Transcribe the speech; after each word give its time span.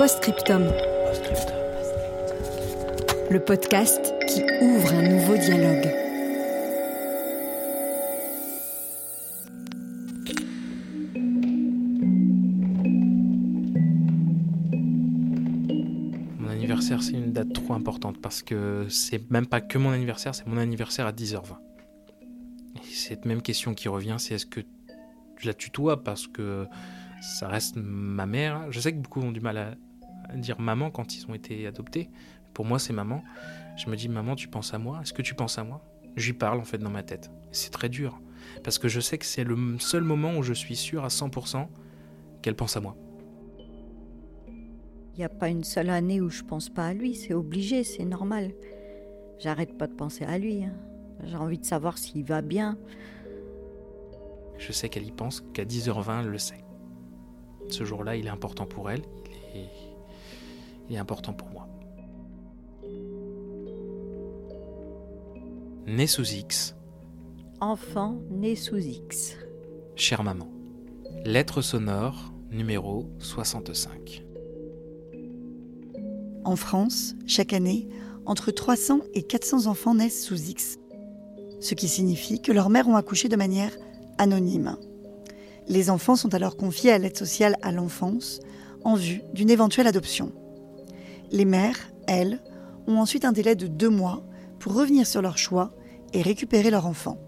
Postscriptum. 0.00 0.62
Le 3.30 3.38
podcast 3.38 4.14
qui 4.26 4.42
ouvre 4.62 4.94
un 4.94 5.02
nouveau 5.02 5.36
dialogue. 5.36 5.90
Mon 16.38 16.48
anniversaire, 16.48 17.02
c'est 17.02 17.12
une 17.12 17.32
date 17.34 17.52
trop 17.52 17.74
importante 17.74 18.22
parce 18.22 18.42
que 18.42 18.86
c'est 18.88 19.30
même 19.30 19.46
pas 19.46 19.60
que 19.60 19.76
mon 19.76 19.90
anniversaire, 19.90 20.34
c'est 20.34 20.46
mon 20.46 20.56
anniversaire 20.56 21.04
à 21.04 21.12
10h20. 21.12 21.58
Et 22.76 22.94
cette 22.94 23.26
même 23.26 23.42
question 23.42 23.74
qui 23.74 23.90
revient, 23.90 24.16
c'est 24.18 24.36
est-ce 24.36 24.46
que 24.46 24.62
je 25.36 25.46
la 25.46 25.52
tutoie 25.52 26.02
parce 26.02 26.26
que 26.26 26.66
ça 27.20 27.48
reste 27.48 27.76
ma 27.76 28.24
mère? 28.24 28.72
Je 28.72 28.80
sais 28.80 28.92
que 28.94 28.98
beaucoup 28.98 29.20
ont 29.20 29.32
du 29.32 29.42
mal 29.42 29.58
à 29.58 29.74
dire 30.36 30.60
maman 30.60 30.90
quand 30.90 31.16
ils 31.16 31.26
ont 31.28 31.34
été 31.34 31.66
adoptés. 31.66 32.10
Pour 32.54 32.64
moi, 32.64 32.78
c'est 32.78 32.92
maman. 32.92 33.22
Je 33.76 33.88
me 33.88 33.96
dis, 33.96 34.08
maman, 34.08 34.34
tu 34.34 34.48
penses 34.48 34.74
à 34.74 34.78
moi? 34.78 35.00
Est-ce 35.02 35.12
que 35.12 35.22
tu 35.22 35.34
penses 35.34 35.58
à 35.58 35.64
moi? 35.64 35.84
Je 36.16 36.26
lui 36.26 36.32
parle 36.38 36.58
en 36.58 36.64
fait 36.64 36.78
dans 36.78 36.90
ma 36.90 37.02
tête. 37.02 37.30
C'est 37.52 37.70
très 37.70 37.88
dur 37.88 38.20
parce 38.64 38.78
que 38.78 38.88
je 38.88 39.00
sais 39.00 39.18
que 39.18 39.24
c'est 39.24 39.44
le 39.44 39.78
seul 39.78 40.02
moment 40.02 40.36
où 40.36 40.42
je 40.42 40.52
suis 40.52 40.76
sûr 40.76 41.04
à 41.04 41.08
100% 41.08 41.68
qu'elle 42.42 42.56
pense 42.56 42.76
à 42.76 42.80
moi. 42.80 42.96
Il 45.14 45.18
n'y 45.18 45.24
a 45.24 45.28
pas 45.28 45.48
une 45.48 45.64
seule 45.64 45.90
année 45.90 46.20
où 46.20 46.30
je 46.30 46.42
pense 46.42 46.68
pas 46.68 46.86
à 46.86 46.94
lui, 46.94 47.14
c'est 47.14 47.34
obligé, 47.34 47.84
c'est 47.84 48.04
normal. 48.04 48.52
J'arrête 49.38 49.76
pas 49.76 49.86
de 49.86 49.92
penser 49.92 50.24
à 50.24 50.38
lui. 50.38 50.64
hein. 50.64 50.72
J'ai 51.24 51.36
envie 51.36 51.58
de 51.58 51.64
savoir 51.64 51.98
s'il 51.98 52.24
va 52.24 52.40
bien. 52.42 52.78
Je 54.58 54.72
sais 54.72 54.88
qu'elle 54.88 55.06
y 55.06 55.12
pense, 55.12 55.42
qu'à 55.52 55.64
10h20, 55.64 56.20
elle 56.22 56.28
le 56.28 56.38
sait. 56.38 56.64
Ce 57.68 57.84
jour-là, 57.84 58.16
il 58.16 58.26
est 58.26 58.30
important 58.30 58.66
pour 58.66 58.90
elle, 58.90 59.02
il 59.54 59.60
est, 59.60 59.68
est 60.94 60.98
important 60.98 61.32
pour 61.32 61.48
moi. 61.50 61.68
Né 65.86 66.06
sous 66.06 66.32
X, 66.34 66.76
Enfant 67.60 68.20
né 68.30 68.56
sous 68.56 68.78
X. 68.78 69.36
chère 69.96 70.22
maman. 70.22 70.48
Lettre 71.24 71.60
sonore 71.62 72.32
numéro 72.50 73.10
65. 73.18 74.24
En 76.44 76.56
France, 76.56 77.14
chaque 77.26 77.52
année, 77.52 77.88
entre 78.24 78.50
300 78.50 79.00
et 79.14 79.22
400 79.22 79.66
enfants 79.66 79.94
naissent 79.94 80.24
sous 80.24 80.40
X, 80.50 80.78
ce 81.60 81.74
qui 81.74 81.88
signifie 81.88 82.40
que 82.40 82.52
leurs 82.52 82.70
mères 82.70 82.88
ont 82.88 82.96
accouché 82.96 83.28
de 83.28 83.36
manière 83.36 83.72
anonyme. 84.18 84.76
Les 85.68 85.90
enfants 85.90 86.16
sont 86.16 86.34
alors 86.34 86.56
confiés 86.56 86.92
à 86.92 86.98
l'aide 86.98 87.16
sociale 87.16 87.56
à 87.62 87.72
l'enfance 87.72 88.40
en 88.84 88.94
vue 88.94 89.22
d'une 89.34 89.50
éventuelle 89.50 89.86
adoption. 89.86 90.32
Les 91.30 91.44
mères, 91.44 91.78
elles, 92.06 92.40
ont 92.86 92.98
ensuite 92.98 93.24
un 93.24 93.32
délai 93.32 93.54
de 93.54 93.66
deux 93.66 93.88
mois 93.88 94.22
pour 94.58 94.74
revenir 94.74 95.06
sur 95.06 95.22
leur 95.22 95.38
choix 95.38 95.70
et 96.12 96.22
récupérer 96.22 96.70
leur 96.70 96.86
enfant. 96.86 97.18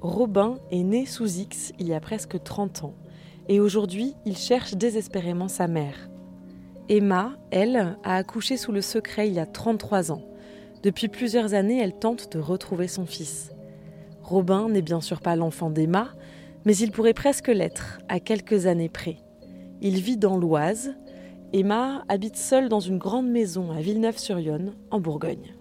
Robin 0.00 0.58
est 0.70 0.82
né 0.82 1.06
sous 1.06 1.38
X 1.38 1.72
il 1.78 1.88
y 1.88 1.94
a 1.94 2.00
presque 2.00 2.42
30 2.42 2.84
ans 2.84 2.94
et 3.48 3.60
aujourd'hui 3.60 4.14
il 4.26 4.36
cherche 4.36 4.74
désespérément 4.74 5.48
sa 5.48 5.68
mère. 5.68 6.10
Emma, 6.90 7.32
elle, 7.50 7.96
a 8.04 8.16
accouché 8.16 8.58
sous 8.58 8.72
le 8.72 8.82
secret 8.82 9.28
il 9.28 9.34
y 9.34 9.40
a 9.40 9.46
33 9.46 10.12
ans. 10.12 10.22
Depuis 10.82 11.08
plusieurs 11.08 11.54
années, 11.54 11.80
elle 11.80 11.98
tente 11.98 12.30
de 12.32 12.38
retrouver 12.38 12.88
son 12.88 13.06
fils. 13.06 13.50
Robin 14.22 14.68
n'est 14.68 14.82
bien 14.82 15.00
sûr 15.00 15.22
pas 15.22 15.34
l'enfant 15.34 15.70
d'Emma, 15.70 16.08
mais 16.66 16.76
il 16.76 16.92
pourrait 16.92 17.14
presque 17.14 17.48
l'être, 17.48 18.00
à 18.08 18.20
quelques 18.20 18.66
années 18.66 18.90
près. 18.90 19.16
Il 19.80 20.00
vit 20.00 20.18
dans 20.18 20.36
l'Oise. 20.36 20.94
Emma 21.56 22.04
habite 22.08 22.36
seule 22.36 22.68
dans 22.68 22.80
une 22.80 22.98
grande 22.98 23.28
maison 23.28 23.70
à 23.70 23.80
Villeneuve-sur-Yonne, 23.80 24.74
en 24.90 24.98
Bourgogne. 24.98 25.54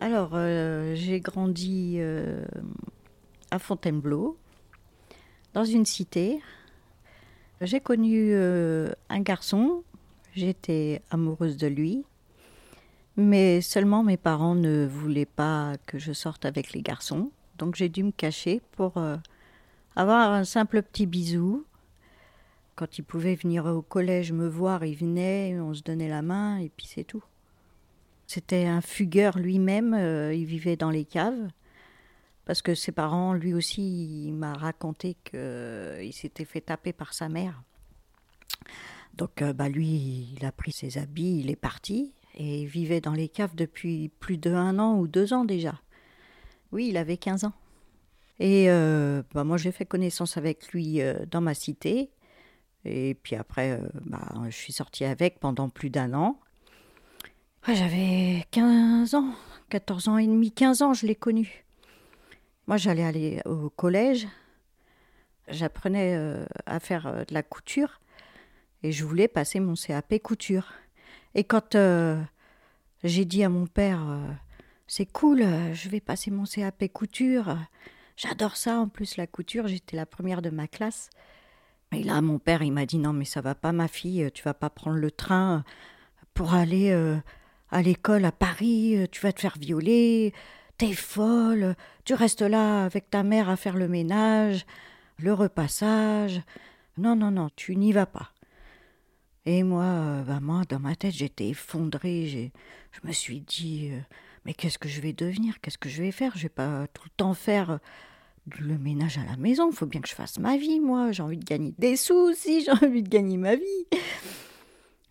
Alors, 0.00 0.30
euh, 0.32 0.96
j'ai 0.96 1.20
grandi 1.20 1.94
euh, 1.98 2.44
à 3.52 3.60
Fontainebleau, 3.60 4.36
dans 5.52 5.62
une 5.62 5.86
cité. 5.86 6.40
J'ai 7.60 7.78
connu 7.78 8.30
euh, 8.32 8.90
un 9.10 9.20
garçon, 9.20 9.84
j'étais 10.34 11.02
amoureuse 11.12 11.56
de 11.56 11.68
lui, 11.68 12.04
mais 13.16 13.60
seulement 13.60 14.02
mes 14.02 14.16
parents 14.16 14.56
ne 14.56 14.84
voulaient 14.86 15.24
pas 15.24 15.74
que 15.86 16.00
je 16.00 16.12
sorte 16.12 16.46
avec 16.46 16.72
les 16.72 16.82
garçons, 16.82 17.30
donc 17.58 17.76
j'ai 17.76 17.88
dû 17.88 18.02
me 18.02 18.10
cacher 18.10 18.60
pour 18.72 18.94
avoir 19.94 20.32
un 20.32 20.42
simple 20.42 20.82
petit 20.82 21.06
bisou. 21.06 21.64
Quand 22.76 22.98
il 22.98 23.02
pouvait 23.02 23.36
venir 23.36 23.66
au 23.66 23.82
collège 23.82 24.32
me 24.32 24.48
voir, 24.48 24.84
il 24.84 24.96
venait, 24.96 25.58
on 25.60 25.74
se 25.74 25.82
donnait 25.82 26.08
la 26.08 26.22
main 26.22 26.58
et 26.58 26.68
puis 26.68 26.86
c'est 26.86 27.04
tout. 27.04 27.22
C'était 28.26 28.64
un 28.64 28.80
fugueur 28.80 29.38
lui-même, 29.38 29.94
euh, 29.94 30.34
il 30.34 30.46
vivait 30.46 30.76
dans 30.76 30.90
les 30.90 31.04
caves. 31.04 31.48
Parce 32.46 32.62
que 32.62 32.74
ses 32.74 32.92
parents, 32.92 33.32
lui 33.32 33.54
aussi, 33.54 34.30
m'a 34.34 34.54
raconté 34.54 35.16
qu'il 35.24 36.12
s'était 36.12 36.44
fait 36.44 36.60
taper 36.60 36.92
par 36.92 37.14
sa 37.14 37.28
mère. 37.28 37.62
Donc, 39.14 39.40
euh, 39.40 39.52
bah, 39.52 39.68
lui, 39.68 40.34
il 40.36 40.44
a 40.44 40.52
pris 40.52 40.72
ses 40.72 40.98
habits, 40.98 41.40
il 41.40 41.50
est 41.50 41.56
parti. 41.56 42.12
Et 42.34 42.62
il 42.62 42.66
vivait 42.66 43.00
dans 43.00 43.12
les 43.12 43.28
caves 43.28 43.54
depuis 43.54 44.10
plus 44.18 44.36
de 44.36 44.52
an 44.52 44.98
ou 44.98 45.06
deux 45.06 45.32
ans 45.32 45.44
déjà. 45.44 45.80
Oui, 46.72 46.88
il 46.88 46.96
avait 46.96 47.16
15 47.16 47.44
ans. 47.44 47.52
Et 48.40 48.68
euh, 48.68 49.22
bah, 49.32 49.44
moi, 49.44 49.56
j'ai 49.56 49.70
fait 49.70 49.86
connaissance 49.86 50.36
avec 50.36 50.72
lui 50.72 51.00
dans 51.30 51.40
ma 51.40 51.54
cité. 51.54 52.10
Et 52.84 53.14
puis 53.14 53.36
après, 53.36 53.72
euh, 53.72 53.88
bah, 54.04 54.26
je 54.46 54.56
suis 54.56 54.72
sortie 54.72 55.04
avec 55.04 55.40
pendant 55.40 55.68
plus 55.68 55.90
d'un 55.90 56.12
an. 56.14 56.38
J'avais 57.66 58.44
15 58.50 59.14
ans, 59.14 59.34
14 59.70 60.08
ans 60.08 60.18
et 60.18 60.26
demi, 60.26 60.52
15 60.52 60.82
ans, 60.82 60.92
je 60.92 61.06
l'ai 61.06 61.14
connu. 61.14 61.64
Moi, 62.66 62.76
j'allais 62.76 63.04
aller 63.04 63.40
au 63.46 63.70
collège. 63.70 64.28
J'apprenais 65.48 66.14
euh, 66.14 66.44
à 66.66 66.78
faire 66.78 67.06
euh, 67.06 67.24
de 67.24 67.32
la 67.32 67.42
couture. 67.42 68.00
Et 68.82 68.92
je 68.92 69.04
voulais 69.04 69.28
passer 69.28 69.60
mon 69.60 69.74
CAP 69.74 70.18
couture. 70.22 70.72
Et 71.34 71.44
quand 71.44 71.74
j'ai 73.02 73.24
dit 73.24 73.42
à 73.42 73.48
mon 73.48 73.66
père, 73.66 74.04
c'est 74.86 75.06
cool, 75.06 75.42
je 75.72 75.88
vais 75.88 76.00
passer 76.00 76.30
mon 76.30 76.44
CAP 76.44 76.92
couture. 76.92 77.56
J'adore 78.16 78.56
ça, 78.56 78.78
en 78.78 78.88
plus, 78.88 79.16
la 79.16 79.26
couture. 79.26 79.68
J'étais 79.68 79.96
la 79.96 80.04
première 80.04 80.42
de 80.42 80.50
ma 80.50 80.68
classe. 80.68 81.08
Là, 82.04 82.20
mon 82.20 82.38
père, 82.38 82.62
il 82.62 82.72
m'a 82.72 82.86
dit, 82.86 82.98
non, 82.98 83.12
mais 83.12 83.24
ça 83.24 83.40
va 83.40 83.54
pas, 83.54 83.72
ma 83.72 83.88
fille. 83.88 84.30
Tu 84.34 84.42
vas 84.42 84.54
pas 84.54 84.70
prendre 84.70 84.98
le 84.98 85.10
train 85.10 85.64
pour 86.34 86.54
aller 86.54 86.90
euh, 86.90 87.16
à 87.70 87.82
l'école 87.82 88.24
à 88.24 88.32
Paris. 88.32 88.96
euh, 88.96 89.06
Tu 89.10 89.20
vas 89.22 89.32
te 89.32 89.40
faire 89.40 89.56
violer. 89.58 90.32
T'es 90.76 90.92
folle. 90.92 91.76
Tu 92.04 92.14
restes 92.14 92.42
là 92.42 92.84
avec 92.84 93.10
ta 93.10 93.22
mère 93.22 93.48
à 93.48 93.56
faire 93.56 93.76
le 93.76 93.88
ménage, 93.88 94.66
le 95.18 95.32
repassage. 95.32 96.42
Non, 96.98 97.16
non, 97.16 97.30
non, 97.30 97.48
tu 97.56 97.74
n'y 97.76 97.92
vas 97.92 98.06
pas. 98.06 98.32
Et 99.46 99.62
moi, 99.62 99.84
euh, 99.84 100.22
bah 100.22 100.40
moi, 100.40 100.62
dans 100.68 100.80
ma 100.80 100.96
tête, 100.96 101.14
j'étais 101.14 101.48
effondrée. 101.48 102.52
Je 102.92 103.06
me 103.06 103.12
suis 103.12 103.40
dit, 103.40 103.90
euh, 103.92 103.98
mais 104.44 104.54
qu'est-ce 104.54 104.78
que 104.78 104.88
je 104.88 105.00
vais 105.00 105.12
devenir? 105.12 105.60
Qu'est-ce 105.60 105.78
que 105.78 105.88
je 105.88 106.02
vais 106.02 106.12
faire? 106.12 106.32
Je 106.36 106.44
vais 106.44 106.48
pas 106.48 106.86
tout 106.88 107.02
le 107.04 107.10
temps 107.16 107.34
faire 107.34 107.70
euh, 107.70 107.78
le 108.58 108.78
ménage 108.78 109.18
à 109.18 109.24
la 109.24 109.36
maison. 109.36 109.70
Il 109.70 109.76
faut 109.76 109.86
bien 109.86 110.00
que 110.00 110.08
je 110.08 110.14
fasse 110.14 110.38
ma 110.38 110.56
vie, 110.56 110.80
moi. 110.80 111.12
J'ai 111.12 111.22
envie 111.22 111.38
de 111.38 111.44
gagner 111.44 111.74
des 111.78 111.96
sous 111.96 112.14
aussi. 112.14 112.60
J'ai 112.64 112.72
envie 112.72 113.02
de 113.02 113.08
gagner 113.08 113.36
ma 113.36 113.56
vie. 113.56 113.86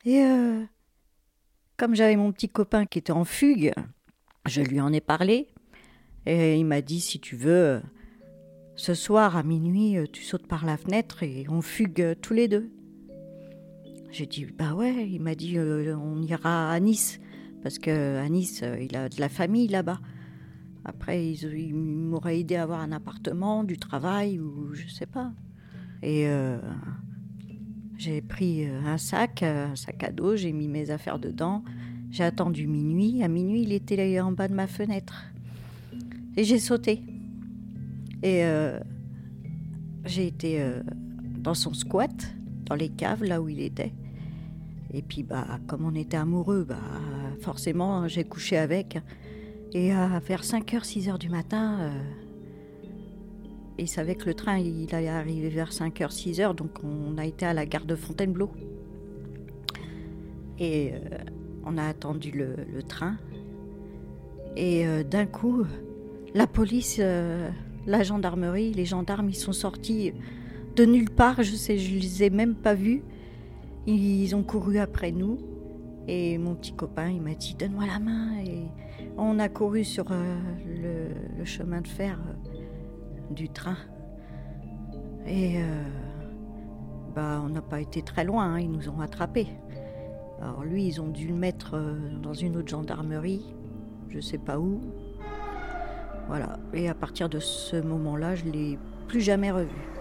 Et 0.05 0.21
euh, 0.21 0.63
comme 1.77 1.95
j'avais 1.95 2.15
mon 2.15 2.31
petit 2.31 2.49
copain 2.49 2.85
qui 2.85 2.99
était 2.99 3.11
en 3.11 3.23
fugue, 3.23 3.73
je 4.45 4.61
lui 4.61 4.81
en 4.81 4.91
ai 4.91 5.01
parlé. 5.01 5.47
Et 6.25 6.57
il 6.57 6.65
m'a 6.65 6.81
dit, 6.81 6.99
si 6.99 7.19
tu 7.19 7.35
veux, 7.35 7.81
ce 8.75 8.93
soir 8.93 9.37
à 9.37 9.43
minuit, 9.43 9.97
tu 10.11 10.23
sautes 10.23 10.47
par 10.47 10.65
la 10.65 10.77
fenêtre 10.77 11.23
et 11.23 11.45
on 11.49 11.61
fugue 11.61 12.15
tous 12.21 12.33
les 12.33 12.47
deux. 12.47 12.69
J'ai 14.11 14.25
dit, 14.25 14.45
bah 14.45 14.73
ouais, 14.73 15.09
il 15.09 15.21
m'a 15.21 15.35
dit, 15.35 15.57
euh, 15.57 15.97
on 15.97 16.21
ira 16.21 16.71
à 16.71 16.79
Nice, 16.79 17.19
parce 17.63 17.79
que 17.79 18.17
à 18.19 18.29
Nice, 18.29 18.63
il 18.79 18.95
a 18.95 19.09
de 19.09 19.19
la 19.19 19.27
famille 19.27 19.67
là-bas. 19.67 19.99
Après, 20.85 21.31
il 21.31 21.75
m'aurait 21.75 22.39
aidé 22.39 22.55
à 22.55 22.63
avoir 22.63 22.81
un 22.81 22.91
appartement, 22.91 23.63
du 23.63 23.77
travail 23.77 24.39
ou 24.39 24.73
je 24.73 24.87
sais 24.87 25.05
pas. 25.05 25.31
Et 26.01 26.27
euh, 26.27 26.57
j'ai 27.97 28.21
pris 28.21 28.65
un 28.65 28.97
sac, 28.97 29.43
un 29.43 29.75
sac 29.75 30.03
à 30.03 30.11
dos, 30.11 30.35
j'ai 30.35 30.51
mis 30.51 30.67
mes 30.67 30.89
affaires 30.89 31.19
dedans. 31.19 31.63
J'ai 32.11 32.25
attendu 32.25 32.67
minuit. 32.67 33.23
À 33.23 33.27
minuit, 33.27 33.63
il 33.63 33.71
était 33.71 34.19
en 34.19 34.33
bas 34.33 34.47
de 34.47 34.53
ma 34.53 34.67
fenêtre. 34.67 35.25
Et 36.35 36.43
j'ai 36.43 36.59
sauté. 36.59 37.01
Et 38.21 38.43
euh, 38.43 38.79
j'ai 40.05 40.27
été 40.27 40.61
euh, 40.61 40.81
dans 41.39 41.53
son 41.53 41.73
squat, 41.73 42.35
dans 42.65 42.75
les 42.75 42.89
caves, 42.89 43.23
là 43.23 43.41
où 43.41 43.49
il 43.49 43.61
était. 43.61 43.93
Et 44.93 45.01
puis, 45.01 45.23
bah, 45.23 45.59
comme 45.65 45.85
on 45.85 45.95
était 45.95 46.17
amoureux, 46.17 46.65
bah, 46.67 46.77
forcément, 47.41 48.07
j'ai 48.07 48.25
couché 48.25 48.57
avec. 48.57 48.99
Et 49.75 49.91
à 49.91 50.19
vers 50.19 50.43
5h, 50.43 50.83
6h 50.83 51.17
du 51.17 51.29
matin, 51.29 51.79
euh, 51.79 51.89
il 53.79 53.87
savait 53.87 54.13
que 54.13 54.25
le 54.25 54.35
train, 54.35 54.59
il 54.59 54.93
allait 54.93 55.07
arriver 55.07 55.49
vers 55.49 55.71
5h, 55.71 56.11
6h, 56.11 56.53
donc 56.53 56.83
on 56.83 57.17
a 57.17 57.25
été 57.25 57.47
à 57.47 57.53
la 57.53 57.65
gare 57.65 57.85
de 57.85 57.95
Fontainebleau. 57.95 58.51
Et 60.59 60.91
euh, 60.93 61.17
on 61.65 61.79
a 61.79 61.85
attendu 61.87 62.29
le, 62.31 62.83
train. 62.83 63.17
Et 64.55 64.85
euh, 64.85 65.03
d'un 65.03 65.25
coup, 65.25 65.65
la 66.35 66.45
police, 66.45 66.99
la 66.99 68.03
gendarmerie, 68.03 68.73
les 68.73 68.85
gendarmes, 68.85 69.29
ils 69.29 69.35
sont 69.35 69.53
sortis 69.53 70.13
de 70.75 70.85
nulle 70.85 71.09
part, 71.09 71.41
je 71.41 71.55
sais, 71.55 71.79
je 71.79 71.95
les 71.95 72.23
ai 72.23 72.29
même 72.29 72.53
pas 72.53 72.75
vus. 72.75 73.01
Ils 73.87 74.35
ont 74.35 74.43
couru 74.43 74.77
après 74.77 75.11
nous. 75.11 75.39
Et 76.07 76.37
mon 76.37 76.53
petit 76.53 76.73
copain, 76.73 77.09
il 77.09 77.21
m'a 77.21 77.33
dit 77.33 77.55
Donne-moi 77.57 77.85
la 77.87 77.99
main. 77.99 78.37
Et 78.45 78.67
on 79.17 79.39
a 79.39 79.49
couru 79.49 79.83
sur 79.83 80.05
euh, 80.11 80.35
le, 81.37 81.45
chemin 81.45 81.81
de 81.81 81.87
fer 81.87 82.19
euh, 82.19 83.33
du 83.33 83.49
train. 83.49 83.77
Et 85.25 85.57
euh, 85.57 85.83
bah, 87.15 87.41
on 87.43 87.49
n'a 87.49 87.61
pas 87.61 87.81
été 87.81 88.01
très 88.01 88.23
loin, 88.23 88.55
hein, 88.55 88.59
ils 88.59 88.71
nous 88.71 88.89
ont 88.89 88.97
rattrapés. 88.97 89.47
Alors 90.41 90.63
lui, 90.63 90.85
ils 90.85 91.01
ont 91.01 91.07
dû 91.07 91.27
le 91.27 91.35
mettre 91.35 91.79
dans 92.21 92.33
une 92.33 92.57
autre 92.57 92.67
gendarmerie, 92.67 93.55
je 94.09 94.19
sais 94.19 94.37
pas 94.37 94.59
où. 94.59 94.81
Voilà. 96.27 96.59
Et 96.73 96.89
à 96.89 96.93
partir 96.93 97.29
de 97.29 97.39
ce 97.39 97.77
moment-là, 97.77 98.35
je 98.35 98.45
l'ai 98.45 98.77
plus 99.07 99.21
jamais 99.21 99.51
revu. 99.51 99.92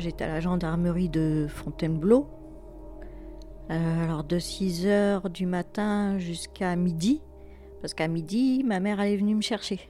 J'étais 0.00 0.24
à 0.24 0.28
la 0.28 0.40
gendarmerie 0.40 1.08
de 1.08 1.46
Fontainebleau. 1.48 2.28
Euh, 3.70 4.04
alors, 4.04 4.24
de 4.24 4.38
6 4.38 4.86
h 4.86 5.30
du 5.30 5.46
matin 5.46 6.18
jusqu'à 6.18 6.74
midi. 6.74 7.22
Parce 7.80 7.94
qu'à 7.94 8.08
midi, 8.08 8.64
ma 8.64 8.80
mère, 8.80 9.00
elle 9.00 9.12
est 9.12 9.16
venue 9.16 9.34
me 9.34 9.42
chercher. 9.42 9.88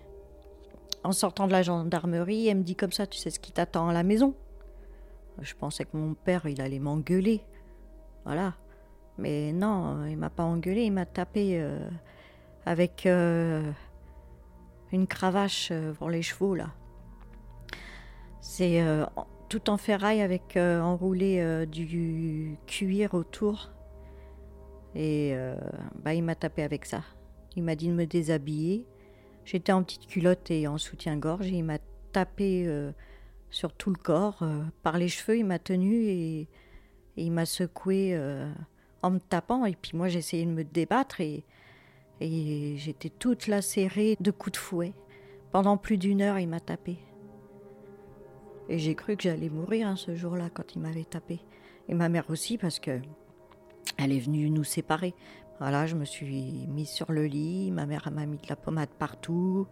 En 1.02 1.12
sortant 1.12 1.46
de 1.46 1.52
la 1.52 1.62
gendarmerie, 1.62 2.48
elle 2.48 2.58
me 2.58 2.62
dit 2.62 2.76
comme 2.76 2.92
ça 2.92 3.06
Tu 3.06 3.18
sais 3.18 3.30
ce 3.30 3.40
qui 3.40 3.52
t'attend 3.52 3.88
à 3.88 3.92
la 3.92 4.02
maison? 4.02 4.34
Je 5.40 5.54
pensais 5.54 5.84
que 5.84 5.96
mon 5.96 6.12
père, 6.14 6.44
il 6.46 6.60
allait 6.60 6.78
m'engueuler. 6.78 7.40
Voilà. 8.26 8.54
Mais 9.16 9.52
non, 9.52 10.04
il 10.06 10.18
m'a 10.18 10.30
pas 10.30 10.44
engueulé, 10.44 10.84
il 10.84 10.92
m'a 10.92 11.06
tapé 11.06 11.60
euh, 11.60 11.88
avec 12.66 13.06
euh, 13.06 13.70
une 14.92 15.06
cravache 15.06 15.72
pour 15.98 16.10
les 16.10 16.22
chevaux, 16.22 16.54
là. 16.54 16.68
C'est 18.40 18.82
tout 19.50 19.68
en 19.68 19.76
ferraille 19.76 20.22
avec 20.22 20.56
euh, 20.56 20.80
enroulé 20.80 21.40
euh, 21.40 21.66
du 21.66 22.56
cuir 22.66 23.14
autour. 23.14 23.70
Et 24.94 25.32
euh, 25.34 25.56
bah, 25.96 26.14
il 26.14 26.22
m'a 26.22 26.36
tapé 26.36 26.62
avec 26.62 26.86
ça. 26.86 27.02
Il 27.56 27.64
m'a 27.64 27.74
dit 27.74 27.88
de 27.88 27.92
me 27.92 28.06
déshabiller. 28.06 28.86
J'étais 29.44 29.72
en 29.72 29.82
petite 29.82 30.06
culotte 30.06 30.50
et 30.50 30.68
en 30.68 30.78
soutien-gorge. 30.78 31.48
il 31.48 31.64
m'a 31.64 31.78
tapé 32.12 32.68
sur 33.50 33.72
tout 33.72 33.90
le 33.90 33.96
corps. 33.96 34.44
par 34.82 34.98
les 34.98 35.08
cheveux, 35.08 35.38
il 35.38 35.44
m'a 35.44 35.58
tenu 35.58 36.04
et, 36.04 36.48
il 37.16 37.32
m'a 37.32 37.46
secoué 37.46 38.16
en 39.02 39.10
me 39.10 39.18
tapant. 39.18 39.64
Et 39.64 39.74
puis 39.74 39.96
moi, 39.96 40.08
j'essayais 40.08 40.44
de 40.44 40.50
me 40.50 40.62
débattre 40.62 41.20
et, 41.20 41.44
et 42.20 42.74
j'étais 42.76 43.08
toute 43.08 43.48
lacérée 43.48 44.16
de 44.20 44.30
coups 44.30 44.52
de 44.52 44.58
fouet. 44.58 44.92
Pendant 45.50 45.76
plus 45.76 45.98
d'une 45.98 46.22
heure, 46.22 46.38
il 46.38 46.48
m'a 46.48 46.60
tapé. 46.60 46.98
Et 48.70 48.78
j'ai 48.78 48.94
cru 48.94 49.16
que 49.16 49.24
j'allais 49.24 49.48
mourir 49.48 49.88
hein, 49.88 49.96
ce 49.96 50.14
jour-là 50.14 50.48
quand 50.48 50.76
il 50.76 50.80
m'avait 50.80 51.04
tapé. 51.04 51.40
Et 51.88 51.94
ma 51.94 52.08
mère 52.08 52.30
aussi 52.30 52.56
parce 52.56 52.78
que 52.78 53.00
elle 53.98 54.12
est 54.12 54.20
venue 54.20 54.48
nous 54.48 54.62
séparer. 54.62 55.12
Voilà, 55.58 55.86
je 55.86 55.96
me 55.96 56.04
suis 56.04 56.68
mise 56.68 56.88
sur 56.88 57.10
le 57.10 57.26
lit, 57.26 57.72
ma 57.72 57.84
mère 57.84 58.08
m'a 58.12 58.26
mis 58.26 58.38
de 58.38 58.46
la 58.48 58.54
pommade 58.54 58.88
partout. 58.96 59.66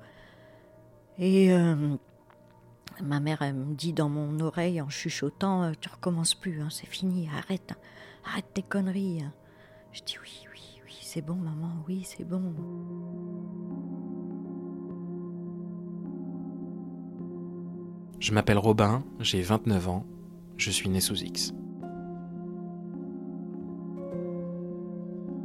Et 1.16 1.52
euh, 1.52 1.94
ma 3.00 3.20
mère 3.20 3.40
me 3.54 3.72
dit 3.76 3.92
dans 3.92 4.08
mon 4.08 4.40
oreille 4.40 4.82
en 4.82 4.88
chuchotant 4.88 5.62
euh, 5.62 5.72
Tu 5.80 5.88
recommences 5.88 6.34
plus, 6.34 6.60
hein, 6.60 6.68
c'est 6.68 6.88
fini, 6.88 7.28
arrête, 7.28 7.74
arrête 8.24 8.52
tes 8.52 8.62
conneries. 8.62 9.22
Je 9.92 10.02
dis 10.02 10.16
Oui, 10.20 10.44
oui, 10.52 10.80
oui, 10.84 10.98
c'est 11.02 11.22
bon, 11.22 11.36
maman, 11.36 11.84
oui, 11.86 12.02
c'est 12.02 12.24
bon. 12.24 12.52
Je 18.20 18.32
m'appelle 18.32 18.58
Robin, 18.58 19.04
j'ai 19.20 19.42
29 19.42 19.88
ans, 19.88 20.06
je 20.56 20.72
suis 20.72 20.88
né 20.88 21.00
sous 21.00 21.22
X. 21.22 21.52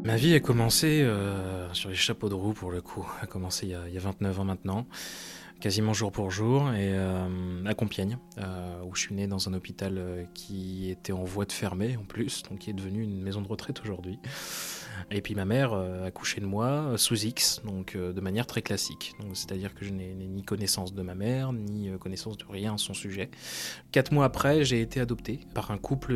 Ma 0.04 0.16
vie 0.16 0.34
a 0.34 0.40
commencé 0.40 1.04
euh, 1.04 1.72
sur 1.74 1.90
les 1.90 1.96
chapeaux 1.96 2.30
de 2.30 2.34
roue 2.34 2.54
pour 2.54 2.72
le 2.72 2.82
coup, 2.82 3.08
a 3.22 3.28
commencé 3.28 3.68
il 3.68 3.94
y 3.94 3.98
a, 3.98 4.02
29 4.02 4.40
ans 4.40 4.44
maintenant, 4.44 4.88
quasiment 5.60 5.94
jour 5.94 6.12
pour 6.12 6.32
jour, 6.32 6.74
et 6.74 6.94
euh, 6.94 7.64
à 7.66 7.76
Compiègne, 7.76 8.18
euh, 8.40 8.84
où 8.86 8.96
je 8.96 9.02
suis 9.02 9.14
né 9.14 9.28
dans 9.28 9.48
un 9.48 9.54
hôpital 9.54 10.28
qui 10.34 10.90
était 10.90 11.14
en 11.14 11.24
voie 11.24 11.46
de 11.46 11.52
fermer 11.52 11.96
en 11.96 12.04
plus, 12.04 12.42
donc 12.50 12.58
qui 12.60 12.72
est 12.72 12.74
devenu 12.74 13.04
une 13.04 13.22
maison 13.22 13.42
de 13.44 13.48
retraite 13.48 13.82
aujourd'hui. 13.82 14.18
Et 15.12 15.22
puis 15.22 15.36
ma 15.36 15.46
mère 15.46 15.74
euh, 15.74 16.08
a 16.08 16.12
couché 16.12 16.42
de 16.42 16.46
moi 16.46 16.68
euh, 16.68 16.98
sous 16.98 17.26
X, 17.26 17.62
donc 17.66 17.96
euh, 17.96 18.14
de 18.14 18.22
manière 18.22 18.48
très 18.48 18.62
classique. 18.62 19.16
C'est-à-dire 19.34 19.74
que 19.74 19.86
je 19.86 19.92
n'ai 19.92 20.14
ni 20.14 20.44
connaissance 20.44 20.94
de 20.94 21.02
ma 21.02 21.16
mère, 21.16 21.54
ni 21.54 21.90
connaissance 22.00 22.38
de 22.38 22.46
rien 22.50 22.76
à 22.76 22.78
son 22.78 22.94
sujet. 22.94 23.30
Quatre 23.92 24.12
mois 24.12 24.26
après, 24.26 24.64
j'ai 24.64 24.82
été 24.82 25.00
adopté 25.00 25.42
par 25.54 25.72
un 25.72 25.78
couple 25.78 26.16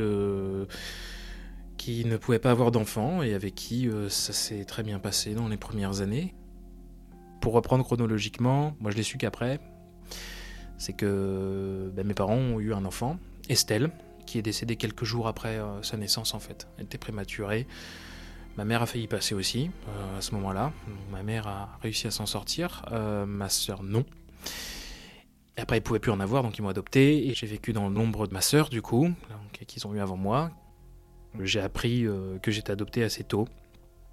qui 1.78 2.06
ne 2.06 2.18
pouvait 2.18 2.40
pas 2.40 2.52
avoir 2.52 2.72
d'enfants 2.72 3.22
et 3.22 3.34
avec 3.34 3.56
qui 3.56 3.90
ça 4.10 4.34
s'est 4.34 4.66
très 4.66 4.84
bien 4.84 5.00
passé 5.00 5.34
dans 5.34 5.48
les 5.48 5.58
premières 5.58 6.02
années. 6.02 6.34
Pour 7.42 7.54
reprendre 7.54 7.84
chronologiquement, 7.84 8.76
moi 8.80 8.92
je 8.92 8.98
l'ai 8.98 9.04
su 9.04 9.18
qu'après, 9.18 9.60
c'est 10.78 10.94
que 10.94 11.92
ben, 11.96 12.06
mes 12.06 12.14
parents 12.14 12.36
ont 12.36 12.60
eu 12.60 12.74
un 12.74 12.86
enfant, 12.86 13.18
Estelle, 13.50 13.92
qui 14.26 14.40
est 14.40 14.44
décédée 14.44 14.76
quelques 14.76 15.04
jours 15.04 15.28
après 15.28 15.60
sa 15.82 15.98
naissance 15.98 16.34
en 16.34 16.40
fait. 16.40 16.68
Elle 16.78 16.86
était 16.86 16.98
prématurée. 16.98 17.68
Ma 18.58 18.66
mère 18.66 18.82
a 18.82 18.88
failli 18.88 19.08
passer 19.08 19.36
aussi 19.36 19.70
euh, 19.88 20.18
à 20.18 20.22
ce 20.22 20.34
moment-là. 20.34 20.74
Ma 21.12 21.22
mère 21.22 21.48
a 21.48 21.78
réussi 21.84 22.08
à 22.08 22.12
s'en 22.12 22.26
sortir, 22.26 22.84
euh, 22.92 23.26
ma 23.28 23.50
sœur 23.50 23.84
non. 23.84 24.04
Après, 25.58 25.78
ils 25.78 25.82
ne 25.82 25.86
pouvaient 25.86 26.00
plus 26.00 26.12
en 26.12 26.20
avoir, 26.20 26.44
donc 26.44 26.58
ils 26.58 26.62
m'ont 26.64 26.70
adopté. 26.70 27.28
Et 27.28 27.36
j'ai 27.36 27.48
vécu 27.48 27.72
dans 27.72 27.88
l'ombre 27.88 28.28
de 28.28 28.34
ma 28.34 28.42
sœur, 28.42 28.70
du 28.70 28.82
coup, 28.82 29.12
qu'ils 29.68 29.86
ont 29.86 29.94
eu 29.94 30.00
avant 30.00 30.18
moi. 30.18 30.52
J'ai 31.40 31.60
appris 31.60 32.06
euh, 32.06 32.40
que 32.40 32.50
j'étais 32.50 32.72
adopté 32.72 33.04
assez 33.04 33.24
tôt, 33.24 33.48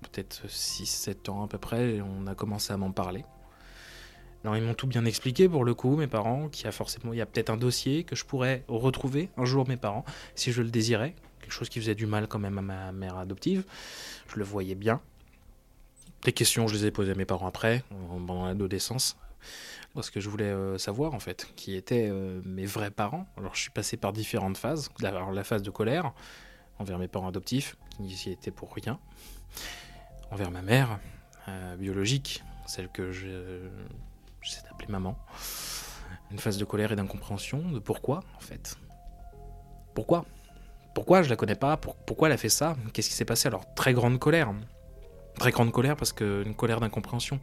peut-être 0.03 0.47
6-7 0.47 1.31
ans 1.31 1.45
à 1.45 1.49
peu 1.49 1.59
près, 1.59 2.01
on 2.03 2.27
a 2.27 2.35
commencé 2.35 2.73
à 2.73 2.77
m'en 2.77 2.93
parler. 2.93 3.25
Alors 4.43 4.59
ils 4.59 4.63
m'ont 4.63 4.75
tout 4.75 4.87
bien 4.87 5.07
expliqué 5.07 5.49
pour 5.49 5.65
le 5.65 5.73
coup, 5.75 5.97
mes 5.97 6.07
parents, 6.07 6.49
qu'il 6.51 6.67
y 6.67 6.69
a 6.69 6.73
forcément, 6.73 7.15
il 7.15 7.17
y 7.17 7.23
a 7.23 7.27
peut-être 7.27 7.49
un 7.49 7.57
dossier 7.57 8.05
que 8.05 8.15
je 8.15 8.27
pourrais 8.27 8.63
retrouver 8.69 9.31
un 9.39 9.47
jour 9.47 9.67
mes 9.67 9.79
parents, 9.79 10.05
si 10.35 10.53
je 10.53 10.61
le 10.61 10.69
désirais, 10.69 11.15
quelque 11.45 11.53
chose 11.53 11.69
qui 11.69 11.79
faisait 11.79 11.95
du 11.95 12.07
mal 12.07 12.27
quand 12.27 12.39
même 12.39 12.59
à 12.59 12.63
ma 12.63 12.93
mère 12.93 13.19
adoptive. 13.19 13.65
Je 14.33 14.39
le 14.39 14.45
voyais 14.45 14.75
bien. 14.75 15.01
Des 16.23 16.33
questions, 16.33 16.67
je 16.67 16.75
les 16.75 16.87
ai 16.87 16.91
posées 16.91 17.13
à 17.13 17.15
mes 17.15 17.27
parents 17.27 17.47
après, 17.47 17.85
pendant 18.27 18.47
l'adolescence, 18.47 19.17
parce 19.93 20.09
que 20.09 20.21
je 20.21 20.31
voulais 20.31 20.47
euh, 20.47 20.79
savoir 20.79 21.13
en 21.13 21.21
fait 21.21 21.49
qui 21.55 21.77
étaient 21.77 22.09
euh, 22.11 22.41
mes 22.47 22.65
vrais 22.65 22.91
parents. 22.91 23.27
Alors 23.37 23.55
je 23.55 23.61
suis 23.61 23.71
passé 23.71 23.99
par 23.99 24.15
différentes 24.15 24.57
phases. 24.57 24.89
Alors 25.03 25.33
la 25.33 25.45
phase 25.45 25.63
de 25.63 25.71
colère 25.71 26.13
envers 26.79 26.99
mes 26.99 27.09
parents 27.09 27.29
adoptifs, 27.29 27.77
qui 27.91 28.03
n'y 28.03 28.33
étaient 28.33 28.51
pour 28.51 28.75
rien, 28.75 28.99
envers 30.31 30.51
ma 30.51 30.63
mère 30.63 30.99
euh, 31.49 31.77
biologique, 31.77 32.43
celle 32.67 32.89
que 32.89 33.13
je, 33.13 33.69
j'essaie 34.41 34.63
d'appeler 34.63 34.89
maman. 34.89 35.19
Une 36.31 36.39
phase 36.39 36.57
de 36.57 36.65
colère 36.65 36.91
et 36.91 36.97
d'incompréhension 36.97 37.59
de 37.71 37.79
pourquoi 37.79 38.25
en 38.37 38.41
fait 38.41 38.79
pourquoi? 39.95 40.25
Pourquoi 40.95 41.23
je 41.23 41.29
la 41.29 41.37
connais 41.37 41.57
pas? 41.57 41.77
Pourquoi 41.77 42.29
elle 42.29 42.35
a 42.35 42.39
fait 42.39 42.49
ça? 42.49 42.77
Qu'est-ce 42.93 43.09
qui 43.09 43.15
s'est 43.15 43.25
passé? 43.25 43.49
Alors, 43.49 43.75
très 43.75 43.93
grande 43.93 44.19
colère. 44.19 44.55
Très 45.39 45.51
grande 45.51 45.73
colère 45.73 45.97
parce 45.97 46.13
que 46.13 46.45
une 46.47 46.55
colère 46.55 46.79
d'incompréhension. 46.81 47.41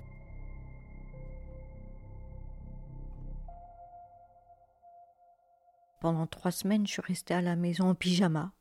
Pendant 5.99 6.25
trois 6.25 6.51
semaines, 6.51 6.87
je 6.87 6.93
suis 6.93 7.01
restée 7.01 7.33
à 7.33 7.41
la 7.41 7.55
maison 7.55 7.89
en 7.89 7.95
pyjama. 7.95 8.53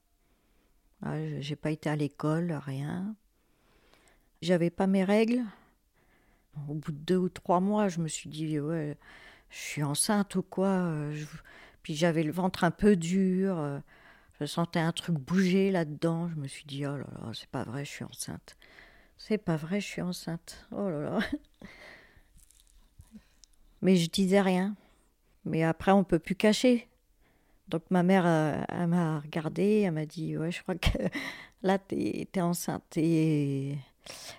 Ah, 1.03 1.15
j'ai 1.39 1.57
pas 1.57 1.71
été 1.71 1.89
à 1.89 1.97
l'école, 1.97 2.53
rien. 2.53 3.15
J'avais 4.43 4.71
pas 4.71 4.87
mes 4.87 5.05
règles. 5.05 5.43
Au 6.69 6.75
bout 6.75 6.93
de 6.93 6.99
deux 6.99 7.17
ou 7.17 7.29
trois 7.29 7.61
mois, 7.61 7.89
je 7.89 8.01
me 8.01 8.09
suis 8.09 8.29
dit, 8.29 8.61
ouais, 8.61 8.99
je 9.49 9.59
suis 9.59 9.83
enceinte 9.83 10.35
ou 10.35 10.43
quoi? 10.43 10.93
Puis 11.83 11.95
j'avais 11.95 12.25
le 12.25 12.33
ventre 12.33 12.65
un 12.65 12.71
peu 12.71 12.97
dur. 12.97 13.81
Je 14.41 14.47
sentais 14.47 14.81
un 14.81 14.93
truc 14.93 15.17
bouger 15.17 15.71
là-dedans. 15.71 16.31
Je 16.31 16.37
me 16.37 16.49
suis 16.49 16.65
dit, 16.65 16.87
oh 16.87 16.97
là 16.97 17.05
là, 17.21 17.31
c'est 17.35 17.49
pas 17.51 17.63
vrai, 17.63 17.85
je 17.85 17.91
suis 17.91 18.05
enceinte. 18.05 18.57
C'est 19.19 19.37
pas 19.37 19.57
vrai, 19.57 19.81
je 19.83 19.87
suis 19.87 20.01
enceinte. 20.01 20.67
Oh 20.73 20.89
là 20.89 21.01
là. 21.03 21.19
Mais 23.83 23.97
je 23.97 24.09
disais 24.09 24.41
rien. 24.41 24.77
Mais 25.45 25.63
après, 25.63 25.93
on 25.93 26.05
peut 26.05 26.19
plus 26.19 26.37
cacher. 26.37 26.89
Donc 27.69 27.83
ma 27.91 28.03
mère, 28.03 28.27
elle, 28.27 28.87
m'a 28.87 29.21
regardée, 29.21 29.83
elle 29.83 29.93
m'a 29.93 30.07
dit, 30.07 30.39
ouais, 30.39 30.51
je 30.51 30.63
crois 30.63 30.75
que 30.75 30.89
là, 31.63 31.79
tu 31.79 31.97
es, 31.97 32.41
enceinte. 32.41 32.97
Et 32.97 33.77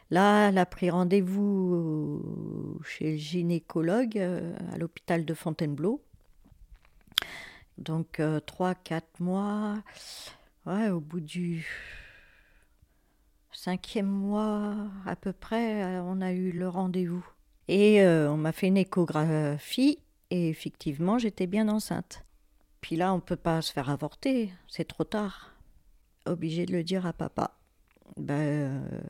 là, 0.09 0.49
elle 0.49 0.57
a 0.57 0.65
pris 0.65 0.89
rendez-vous 0.89 2.79
chez 2.83 3.11
le 3.11 3.17
gynécologue 3.17 4.17
euh, 4.17 4.55
à 4.73 4.79
l'hôpital 4.79 5.25
de 5.25 5.33
Fontainebleau. 5.35 6.01
Donc 7.81 8.19
euh, 8.19 8.39
trois, 8.39 8.75
quatre 8.75 9.19
mois. 9.19 9.77
Ouais, 10.65 10.89
au 10.89 10.99
bout 10.99 11.19
du 11.19 11.65
cinquième 13.51 14.07
mois 14.07 14.75
à 15.05 15.15
peu 15.15 15.33
près, 15.33 15.83
euh, 15.83 16.01
on 16.03 16.21
a 16.21 16.31
eu 16.31 16.51
le 16.51 16.69
rendez-vous. 16.69 17.25
Et 17.67 18.05
on 18.05 18.35
m'a 18.35 18.51
fait 18.51 18.67
une 18.67 18.77
échographie 18.77 19.99
et 20.29 20.49
effectivement, 20.49 21.17
j'étais 21.17 21.47
bien 21.47 21.69
enceinte. 21.69 22.25
Puis 22.81 22.95
là, 22.95 23.13
on 23.13 23.17
ne 23.17 23.21
peut 23.21 23.35
pas 23.35 23.61
se 23.61 23.71
faire 23.71 23.89
avorter, 23.89 24.51
c'est 24.67 24.87
trop 24.87 25.03
tard. 25.03 25.51
Obligé 26.25 26.65
de 26.65 26.73
le 26.73 26.83
dire 26.83 27.05
à 27.05 27.13
papa. 27.13 27.51
Ben, 28.17 28.33
euh, 28.33 29.01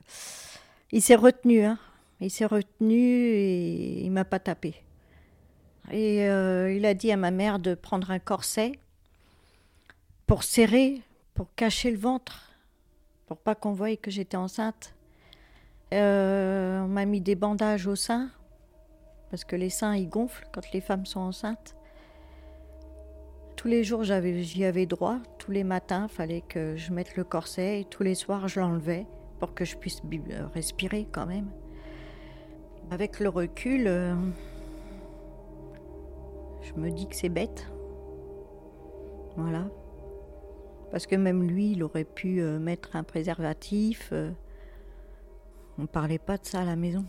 il 0.92 1.02
s'est 1.02 1.16
retenu, 1.16 1.64
hein. 1.64 1.78
Il 2.20 2.30
s'est 2.30 2.46
retenu 2.46 2.96
et 2.96 4.04
il 4.04 4.10
m'a 4.10 4.24
pas 4.24 4.38
tapé. 4.38 4.74
Et 5.92 6.26
euh, 6.26 6.72
il 6.72 6.86
a 6.86 6.94
dit 6.94 7.12
à 7.12 7.18
ma 7.18 7.30
mère 7.30 7.58
de 7.58 7.74
prendre 7.74 8.10
un 8.10 8.18
corset 8.18 8.72
pour 10.26 10.42
serrer, 10.42 11.02
pour 11.34 11.54
cacher 11.54 11.90
le 11.90 11.98
ventre, 11.98 12.50
pour 13.26 13.36
pas 13.36 13.54
qu'on 13.54 13.72
voie 13.72 13.94
que 13.96 14.10
j'étais 14.10 14.38
enceinte. 14.38 14.94
Euh, 15.92 16.80
on 16.80 16.88
m'a 16.88 17.04
mis 17.04 17.20
des 17.20 17.34
bandages 17.34 17.86
au 17.86 17.94
sein, 17.94 18.30
parce 19.30 19.44
que 19.44 19.54
les 19.54 19.68
seins 19.68 19.94
ils 19.94 20.08
gonflent 20.08 20.46
quand 20.50 20.72
les 20.72 20.80
femmes 20.80 21.04
sont 21.04 21.20
enceintes. 21.20 21.76
Tous 23.56 23.68
les 23.68 23.84
jours, 23.84 24.02
j'y 24.02 24.64
avais 24.64 24.86
droit. 24.86 25.18
Tous 25.38 25.50
les 25.50 25.62
matins, 25.62 26.08
fallait 26.08 26.40
que 26.40 26.74
je 26.74 26.90
mette 26.92 27.16
le 27.16 27.22
corset 27.22 27.80
et 27.80 27.84
tous 27.84 28.02
les 28.02 28.14
soirs, 28.14 28.48
je 28.48 28.60
l'enlevais 28.60 29.06
pour 29.38 29.52
que 29.54 29.66
je 29.66 29.76
puisse 29.76 30.00
euh, 30.30 30.46
respirer 30.54 31.06
quand 31.12 31.26
même. 31.26 31.50
Avec 32.90 33.20
le 33.20 33.28
recul, 33.28 33.86
je 36.62 36.72
me 36.74 36.90
dis 36.90 37.06
que 37.06 37.16
c'est 37.16 37.28
bête. 37.28 37.66
Voilà. 39.36 39.66
Parce 40.90 41.06
que 41.06 41.16
même 41.16 41.42
lui, 41.42 41.72
il 41.72 41.82
aurait 41.82 42.04
pu 42.04 42.40
euh, 42.40 42.58
mettre 42.58 42.96
un 42.96 43.02
préservatif. 43.02 44.12
on 45.78 45.82
ne 45.82 45.86
parlait 45.86 46.18
pas 46.18 46.38
de 46.38 46.46
ça 46.46 46.60
à 46.60 46.64
la 46.64 46.76
maison. 46.76 47.04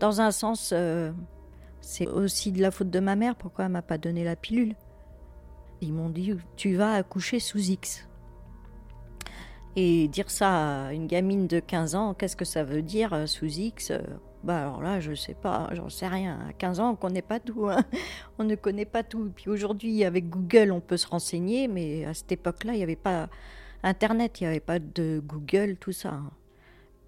Dans 0.00 0.20
un 0.20 0.30
sens, 0.30 0.74
c'est 1.80 2.06
aussi 2.06 2.52
de 2.52 2.60
la 2.60 2.70
faute 2.70 2.90
de 2.90 3.00
ma 3.00 3.16
mère. 3.16 3.36
Pourquoi 3.36 3.64
elle 3.64 3.72
m'a 3.72 3.82
pas 3.82 3.96
donné 3.96 4.24
la 4.24 4.36
pilule? 4.36 4.74
Ils 5.80 5.92
m'ont 5.92 6.10
dit 6.10 6.34
Tu 6.56 6.74
vas 6.74 6.94
accoucher 6.94 7.40
sous 7.40 7.58
X. 7.58 8.06
Et 9.76 10.08
dire 10.08 10.30
ça 10.30 10.86
à 10.86 10.92
une 10.94 11.06
gamine 11.06 11.46
de 11.46 11.60
15 11.60 11.94
ans, 11.94 12.14
qu'est-ce 12.14 12.36
que 12.36 12.46
ça 12.46 12.64
veut 12.64 12.80
dire 12.80 13.12
euh, 13.12 13.26
sous 13.26 13.44
X 13.44 13.90
euh, 13.90 14.00
bah 14.44 14.62
alors 14.62 14.82
là, 14.82 15.00
je 15.00 15.14
sais 15.14 15.34
pas, 15.34 15.68
j'en 15.72 15.88
sais 15.88 16.06
rien. 16.06 16.38
À 16.48 16.52
15 16.52 16.80
ans, 16.80 16.90
on 16.90 16.96
connaît 16.96 17.22
pas 17.22 17.40
tout. 17.40 17.68
Hein. 17.68 17.84
On 18.38 18.44
ne 18.44 18.54
connaît 18.54 18.84
pas 18.84 19.02
tout. 19.02 19.32
Puis 19.34 19.50
aujourd'hui, 19.50 20.04
avec 20.04 20.28
Google, 20.28 20.70
on 20.70 20.80
peut 20.80 20.98
se 20.98 21.06
renseigner, 21.06 21.68
mais 21.68 22.04
à 22.04 22.12
cette 22.12 22.30
époque-là, 22.30 22.74
il 22.74 22.76
n'y 22.76 22.82
avait 22.82 22.96
pas 22.96 23.28
Internet, 23.82 24.40
il 24.40 24.44
n'y 24.44 24.48
avait 24.48 24.60
pas 24.60 24.78
de 24.78 25.22
Google, 25.24 25.76
tout 25.76 25.92
ça. 25.92 26.20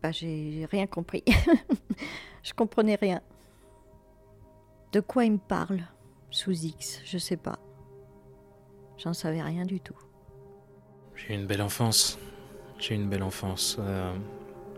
Bah, 0.02 0.12
j'ai 0.12 0.66
rien 0.70 0.86
compris. 0.86 1.24
je 2.42 2.52
comprenais 2.54 2.94
rien. 2.94 3.20
De 4.92 5.00
quoi 5.00 5.24
il 5.24 5.32
me 5.32 5.38
parle 5.38 5.80
sous 6.30 6.52
X? 6.52 7.00
Je 7.04 7.18
sais 7.18 7.36
pas. 7.36 7.58
J'en 8.96 9.12
savais 9.12 9.42
rien 9.42 9.64
du 9.64 9.80
tout. 9.80 9.98
J'ai 11.14 11.34
eu 11.34 11.36
une 11.36 11.46
belle 11.46 11.62
enfance. 11.62 12.18
J'ai 12.78 12.94
eu 12.94 12.96
une 12.96 13.08
belle 13.08 13.22
enfance 13.22 13.76
euh, 13.80 14.14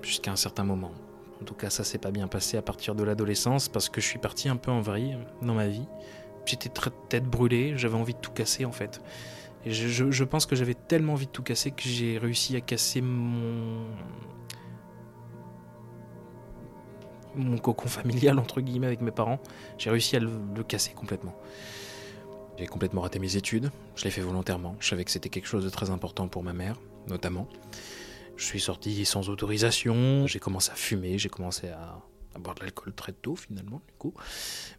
jusqu'à 0.03 0.33
un 0.33 0.37
certain 0.37 0.65
moment. 0.65 0.93
En 1.41 1.45
tout 1.45 1.55
cas, 1.55 1.71
ça 1.71 1.85
s'est 1.85 1.99
pas 1.99 2.11
bien 2.11 2.29
passé 2.29 2.57
à 2.57 2.63
partir 2.63 2.95
de 2.95 3.03
l'adolescence 3.03 3.69
parce 3.69 3.89
que 3.89 4.01
je 4.01 4.07
suis 4.07 4.19
parti 4.19 4.49
un 4.49 4.57
peu 4.57 4.71
en 4.71 4.81
vrille 4.81 5.17
dans 5.43 5.55
ma 5.55 5.69
vie. 5.69 5.87
J'étais 6.45 6.69
très 6.69 6.91
tête 7.09 7.25
brûlée, 7.25 7.75
j'avais 7.77 7.97
envie 7.97 8.15
de 8.15 8.19
tout 8.19 8.33
casser 8.33 8.65
en 8.65 8.73
fait. 8.73 9.01
Et 9.65 9.73
je, 9.73 10.25
pense 10.25 10.47
que 10.47 10.57
j'avais 10.57 10.75
tellement 10.75 11.13
envie 11.13 11.27
de 11.27 11.31
tout 11.31 11.43
casser 11.43 11.71
que 11.71 11.83
j'ai 11.83 12.19
réussi 12.19 12.57
à 12.57 12.61
casser 12.61 13.01
mon 13.03 13.85
mon 17.37 17.59
cocon 17.59 17.87
familial 17.87 18.39
entre 18.39 18.61
guillemets 18.61 18.89
avec 18.89 19.01
mes 19.03 19.11
parents. 19.11 19.39
J'ai 19.79 19.91
réussi 19.91 20.17
à 20.17 20.21
le 20.21 20.63
casser 20.67 20.93
complètement. 20.93 21.35
J'ai 22.61 22.67
complètement 22.67 23.01
raté 23.01 23.19
mes 23.19 23.37
études, 23.37 23.71
je 23.97 24.05
l'ai 24.05 24.11
fait 24.11 24.21
volontairement, 24.21 24.77
je 24.81 24.89
savais 24.91 25.07
que 25.07 25.11
c'était 25.11 25.31
quelque 25.31 25.47
chose 25.47 25.65
de 25.65 25.71
très 25.71 25.89
important 25.89 26.29
pour 26.29 26.43
ma 26.43 26.53
mère, 26.53 26.77
notamment. 27.09 27.49
Je 28.41 28.47
suis 28.47 28.61
sorti 28.61 29.05
sans 29.05 29.29
autorisation, 29.29 30.27
j'ai 30.27 30.39
commencé 30.39 30.71
à 30.71 30.75
fumer, 30.75 31.19
j'ai 31.19 31.29
commencé 31.29 31.69
à, 31.69 32.01
boire 32.39 32.55
de 32.55 32.63
l'alcool 32.63 32.95
très 32.95 33.13
tôt 33.13 33.37
finalement, 33.37 33.83
du 33.87 33.95
coup. 33.99 34.15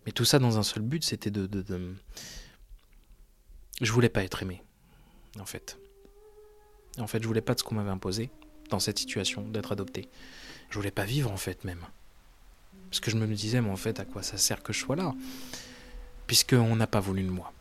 Mais 0.03 0.11
tout 0.11 0.25
ça 0.25 0.39
dans 0.39 0.57
un 0.57 0.63
seul 0.63 0.81
but, 0.81 1.03
c'était 1.03 1.29
de, 1.29 1.45
de, 1.45 1.93
Je 3.79 3.91
voulais 3.91 4.09
pas 4.09 4.23
être 4.23 4.41
aimé, 4.41 4.63
en 5.39 5.45
fait. 5.45 5.77
En 6.97 7.05
fait, 7.05 7.21
je 7.21 7.27
voulais 7.27 7.41
pas 7.41 7.53
de 7.53 7.59
ce 7.59 7.63
qu'on 7.63 7.75
m'avait 7.75 7.91
imposé 7.91 8.31
dans 8.71 8.79
cette 8.79 8.97
situation 8.97 9.47
d'être 9.47 9.71
adopté. 9.73 10.09
Je 10.71 10.75
voulais 10.77 10.89
pas 10.89 11.05
vivre 11.05 11.31
en 11.31 11.37
fait 11.37 11.63
même. 11.63 11.85
Parce 12.89 12.99
que 12.99 13.11
je 13.11 13.15
me 13.15 13.27
disais, 13.27 13.61
mais 13.61 13.69
en 13.69 13.75
fait, 13.75 13.99
à 13.99 14.05
quoi 14.05 14.23
ça 14.23 14.37
sert 14.37 14.63
que 14.63 14.73
je 14.73 14.79
sois 14.79 14.95
là? 14.95 15.13
Puisqu'on 16.25 16.75
n'a 16.75 16.87
pas 16.87 16.99
voulu 16.99 17.21
de 17.21 17.29
moi. 17.29 17.53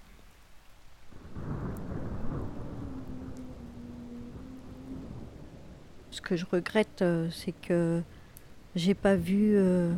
Ce 6.11 6.21
que 6.21 6.35
je 6.35 6.45
regrette, 6.51 7.03
euh, 7.03 7.29
c'est 7.31 7.53
que 7.53 8.03
j'ai 8.75 8.95
pas 8.95 9.15
vu 9.15 9.53
euh, 9.55 9.93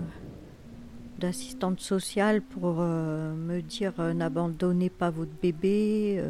d'assistante 1.19 1.81
sociale 1.81 2.43
pour 2.43 2.77
euh, 2.81 3.35
me 3.35 3.63
dire 3.63 3.95
n'abandonnez 4.15 4.91
pas 4.91 5.09
votre 5.09 5.33
bébé, 5.41 6.23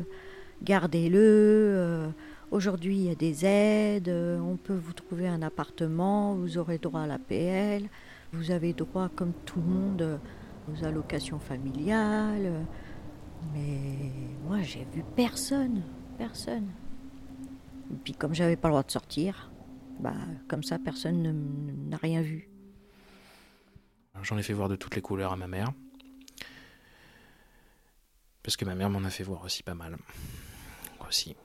gardez-le. 0.63 2.13
Aujourd'hui, 2.53 2.97
il 2.97 3.05
y 3.05 3.11
a 3.11 3.17
des 3.17 3.45
aides, 3.45 4.09
on 4.11 4.57
peut 4.57 4.77
vous 4.77 4.93
trouver 4.93 5.27
un 5.27 5.43
appartement, 5.43 6.35
vous 6.35 6.59
aurez 6.59 6.79
droit 6.79 7.01
à 7.01 7.07
l'APL, 7.07 7.89
vous 8.33 8.51
avez 8.53 8.75
droit, 8.75 9.09
comme 9.17 9.33
tout 9.47 9.61
le 9.61 9.73
monde, 9.75 10.21
aux 10.71 10.85
allocations 10.85 11.41
familiales. 11.41 12.67
Mais 13.53 14.13
moi, 14.47 14.61
j'ai 14.61 14.87
vu 14.95 15.03
personne, 15.17 15.83
personne. 16.19 16.69
Et 17.93 17.97
puis 18.05 18.13
comme 18.13 18.35
j'avais 18.35 18.57
pas 18.57 18.69
le 18.69 18.73
droit 18.73 18.83
de 18.83 18.91
sortir, 18.91 19.52
bah 20.01 20.15
comme 20.49 20.63
ça, 20.63 20.79
personne 20.79 21.89
n'a 21.89 21.97
rien 21.97 22.23
vu. 22.23 22.49
J'en 24.23 24.39
ai 24.39 24.43
fait 24.43 24.53
voir 24.53 24.69
de 24.69 24.77
toutes 24.77 24.95
les 24.95 25.03
couleurs 25.03 25.33
à 25.33 25.37
ma 25.37 25.49
mère. 25.49 25.73
Parce 28.43 28.57
que 28.57 28.65
ma 28.65 28.75
mère 28.75 28.91
m'en 28.91 29.05
a 29.05 29.11
fait 29.11 29.25
voir 29.25 29.45
aussi 29.45 29.63
pas 29.63 29.75
mal. 29.75 29.97
Aussi. 31.09 31.37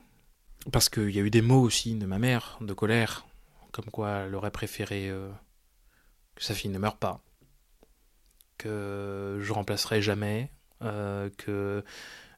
Parce 0.72 0.90
qu'il 0.90 1.10
y 1.12 1.20
a 1.20 1.22
eu 1.22 1.30
des 1.30 1.42
mots 1.42 1.62
aussi 1.62 1.96
de 1.96 2.06
ma 2.06 2.20
mère, 2.20 2.58
de 2.62 2.74
colère, 2.74 3.28
comme 3.72 3.86
quoi 3.86 4.10
elle 4.26 4.36
aurait 4.36 4.52
préféré 4.52 5.10
euh, 5.10 5.30
que 6.36 6.44
sa 6.44 6.54
fille 6.54 6.72
ne 6.72 6.80
meure 6.80 6.98
pas, 6.98 7.22
que 8.58 9.40
je 9.42 9.54
remplacerai 9.54 10.02
jamais, 10.02 10.52
euh, 10.82 11.30
que 11.38 11.84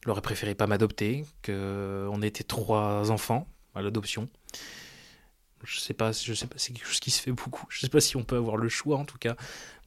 aurait 0.05 0.21
préféré 0.21 0.55
pas 0.55 0.67
m'adopter, 0.67 1.25
qu'on 1.45 2.21
était 2.21 2.43
trois 2.43 3.11
enfants 3.11 3.47
à 3.75 3.81
l'adoption. 3.81 4.27
Je 5.63 5.79
sais 5.79 5.93
pas, 5.93 6.11
je 6.11 6.33
sais 6.33 6.47
pas, 6.47 6.55
c'est 6.57 6.73
quelque 6.73 6.87
chose 6.87 6.99
qui 6.99 7.11
se 7.11 7.21
fait 7.21 7.31
beaucoup. 7.31 7.65
Je 7.69 7.79
sais 7.79 7.89
pas 7.89 7.99
si 7.99 8.15
on 8.15 8.23
peut 8.23 8.37
avoir 8.37 8.57
le 8.57 8.69
choix 8.69 8.97
en 8.97 9.05
tout 9.05 9.17
cas. 9.17 9.35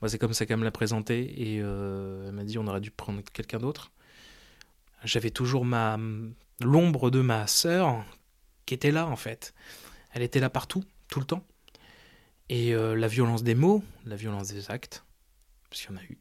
Moi, 0.00 0.08
c'est 0.08 0.18
comme 0.18 0.34
ça 0.34 0.44
qu'elle 0.46 0.58
me 0.58 0.64
l'a 0.64 0.70
présenté 0.70 1.54
et 1.54 1.60
euh, 1.62 2.28
elle 2.28 2.32
m'a 2.32 2.44
dit 2.44 2.58
on 2.58 2.66
aurait 2.66 2.80
dû 2.80 2.90
prendre 2.90 3.22
quelqu'un 3.32 3.58
d'autre. 3.58 3.90
J'avais 5.04 5.30
toujours 5.30 5.64
ma, 5.64 5.98
l'ombre 6.60 7.10
de 7.10 7.20
ma 7.20 7.46
sœur 7.46 8.04
qui 8.66 8.74
était 8.74 8.90
là 8.90 9.06
en 9.06 9.16
fait. 9.16 9.54
Elle 10.12 10.22
était 10.22 10.40
là 10.40 10.50
partout, 10.50 10.84
tout 11.08 11.20
le 11.20 11.26
temps. 11.26 11.44
Et 12.48 12.74
euh, 12.74 12.94
la 12.94 13.08
violence 13.08 13.42
des 13.42 13.54
mots, 13.54 13.82
la 14.04 14.16
violence 14.16 14.48
des 14.48 14.70
actes, 14.70 15.04
parce 15.70 15.80
qu'il 15.80 15.90
y 15.90 15.94
en 15.94 16.00
a 16.00 16.04
eu. 16.04 16.18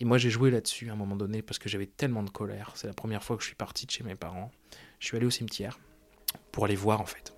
Et 0.00 0.04
moi 0.04 0.18
j'ai 0.18 0.30
joué 0.30 0.50
là-dessus 0.50 0.90
à 0.90 0.92
un 0.92 0.96
moment 0.96 1.16
donné 1.16 1.42
parce 1.42 1.58
que 1.58 1.68
j'avais 1.68 1.86
tellement 1.86 2.22
de 2.22 2.30
colère. 2.30 2.72
C'est 2.74 2.86
la 2.86 2.92
première 2.92 3.24
fois 3.24 3.36
que 3.36 3.42
je 3.42 3.48
suis 3.48 3.56
parti 3.56 3.86
de 3.86 3.90
chez 3.90 4.04
mes 4.04 4.14
parents. 4.14 4.52
Je 5.00 5.06
suis 5.06 5.16
allé 5.16 5.26
au 5.26 5.30
cimetière 5.30 5.78
pour 6.52 6.66
aller 6.66 6.76
voir 6.76 7.00
en 7.00 7.06
fait. 7.06 7.32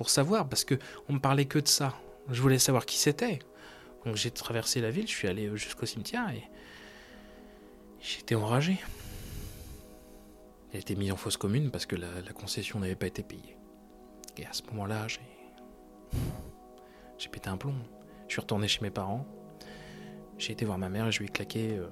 Pour 0.00 0.08
savoir, 0.08 0.48
parce 0.48 0.64
que 0.64 0.76
on 1.10 1.12
me 1.12 1.18
parlait 1.18 1.44
que 1.44 1.58
de 1.58 1.68
ça. 1.68 1.92
Je 2.30 2.40
voulais 2.40 2.58
savoir 2.58 2.86
qui 2.86 2.96
c'était. 2.96 3.38
Donc 4.06 4.16
j'ai 4.16 4.30
traversé 4.30 4.80
la 4.80 4.90
ville, 4.90 5.06
je 5.06 5.12
suis 5.12 5.28
allé 5.28 5.54
jusqu'au 5.58 5.84
cimetière 5.84 6.26
et 6.30 6.42
j'étais 8.00 8.34
enragé. 8.34 8.78
Elle 10.70 10.76
a 10.76 10.80
été 10.80 10.96
mise 10.96 11.12
en 11.12 11.16
fausse 11.16 11.36
commune 11.36 11.70
parce 11.70 11.84
que 11.84 11.96
la, 11.96 12.22
la 12.24 12.32
concession 12.32 12.80
n'avait 12.80 12.94
pas 12.94 13.08
été 13.08 13.22
payée. 13.22 13.58
Et 14.38 14.46
à 14.46 14.54
ce 14.54 14.62
moment-là, 14.70 15.06
j'ai. 15.06 15.20
J'ai 17.18 17.28
pété 17.28 17.50
un 17.50 17.58
plomb. 17.58 17.74
Je 18.26 18.32
suis 18.32 18.40
retourné 18.40 18.68
chez 18.68 18.80
mes 18.80 18.90
parents. 18.90 19.26
J'ai 20.38 20.52
été 20.52 20.64
voir 20.64 20.78
ma 20.78 20.88
mère 20.88 21.08
et 21.08 21.12
je 21.12 21.18
lui 21.18 21.26
ai 21.26 21.30
claqué 21.30 21.76
euh, 21.76 21.86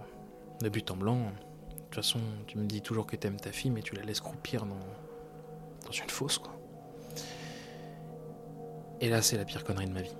de 0.63 0.71
but 0.71 0.91
en 0.91 0.97
blanc. 0.97 1.25
De 1.25 1.83
toute 1.83 1.97
façon, 1.97 2.21
tu 2.47 2.57
me 2.57 2.65
dis 2.65 2.81
toujours 2.81 3.07
que 3.07 3.17
t'aimes 3.17 3.39
ta 3.39 3.53
fille, 3.53 3.71
mais 3.71 3.83
tu 3.83 3.95
la 3.95 4.03
laisses 4.03 4.23
croupir 4.23 4.65
dans, 4.65 4.81
dans 5.85 5.93
une 5.93 6.09
fosse, 6.09 6.39
quoi. 6.39 6.58
Et 9.01 9.09
là, 9.09 9.23
c'est 9.23 9.37
la 9.37 9.45
pire 9.45 9.65
connerie 9.65 9.87
de 9.87 9.93
ma 9.93 10.03
vie. 10.03 10.17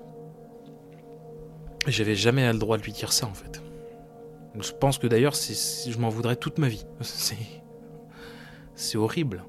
J'avais 1.87 2.15
jamais 2.15 2.51
le 2.53 2.59
droit 2.59 2.77
de 2.77 2.83
lui 2.83 2.93
dire 2.93 3.13
ça, 3.13 3.27
en 3.27 3.35
fait. 3.35 3.63
Je 4.61 4.73
pense 4.73 4.99
que 4.99 5.07
d'ailleurs, 5.07 5.35
je 5.35 5.99
m'en 5.99 6.09
voudrais 6.09 6.37
toute 6.37 6.59
ma 6.59 6.69
vie. 6.69 6.85
C'est. 7.01 7.37
Horrible. 8.97 9.45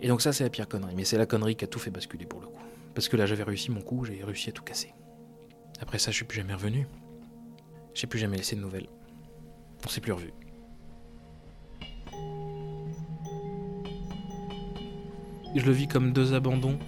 Et 0.00 0.08
donc, 0.08 0.20
ça, 0.20 0.32
c'est 0.32 0.44
la 0.44 0.50
pire 0.50 0.68
connerie. 0.68 0.94
Mais 0.96 1.04
c'est 1.04 1.18
la 1.18 1.26
connerie 1.26 1.56
qui 1.56 1.64
a 1.64 1.68
tout 1.68 1.78
fait 1.78 1.90
basculer 1.90 2.26
pour 2.26 2.40
le 2.40 2.48
coup. 2.48 2.62
Parce 2.94 3.08
que 3.08 3.16
là, 3.16 3.26
j'avais 3.26 3.44
réussi 3.44 3.70
mon 3.70 3.80
coup, 3.80 4.04
j'ai 4.04 4.22
réussi 4.24 4.50
à 4.50 4.52
tout 4.52 4.64
casser. 4.64 4.92
Après 5.80 5.98
ça, 5.98 6.10
je 6.10 6.16
suis 6.16 6.24
plus 6.24 6.38
jamais 6.38 6.54
revenu. 6.54 6.86
J'ai 7.94 8.06
plus 8.06 8.18
jamais 8.18 8.36
laissé 8.36 8.56
de 8.56 8.60
nouvelles. 8.60 8.88
On 9.84 9.88
s'est 9.88 10.00
plus 10.00 10.12
revu. 10.12 10.32
Je 15.54 15.64
le 15.64 15.72
vis 15.72 15.88
comme 15.88 16.12
deux 16.12 16.34
abandons. 16.34 16.78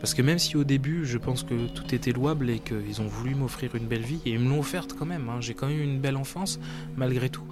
Parce 0.00 0.14
que 0.14 0.22
même 0.22 0.38
si 0.38 0.56
au 0.56 0.64
début, 0.64 1.04
je 1.04 1.18
pense 1.18 1.42
que 1.42 1.66
tout 1.68 1.94
était 1.94 2.12
louable 2.12 2.50
et 2.50 2.60
qu'ils 2.60 3.00
ont 3.00 3.08
voulu 3.08 3.34
m'offrir 3.34 3.74
une 3.74 3.86
belle 3.86 4.02
vie, 4.02 4.20
et 4.24 4.30
ils 4.30 4.38
me 4.38 4.48
l'ont 4.48 4.60
offerte 4.60 4.94
quand 4.94 5.06
même, 5.06 5.28
hein. 5.28 5.40
j'ai 5.40 5.54
quand 5.54 5.66
même 5.66 5.78
eu 5.78 5.82
une 5.82 6.00
belle 6.00 6.16
enfance, 6.16 6.60
malgré 6.96 7.28
tout. 7.30 7.46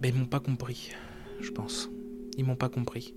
Mais 0.00 0.10
ils 0.10 0.14
m'ont 0.14 0.26
pas 0.26 0.40
compris, 0.40 0.92
je 1.40 1.50
pense. 1.50 1.90
Ils 2.36 2.44
m'ont 2.44 2.56
pas 2.56 2.68
compris. 2.68 3.14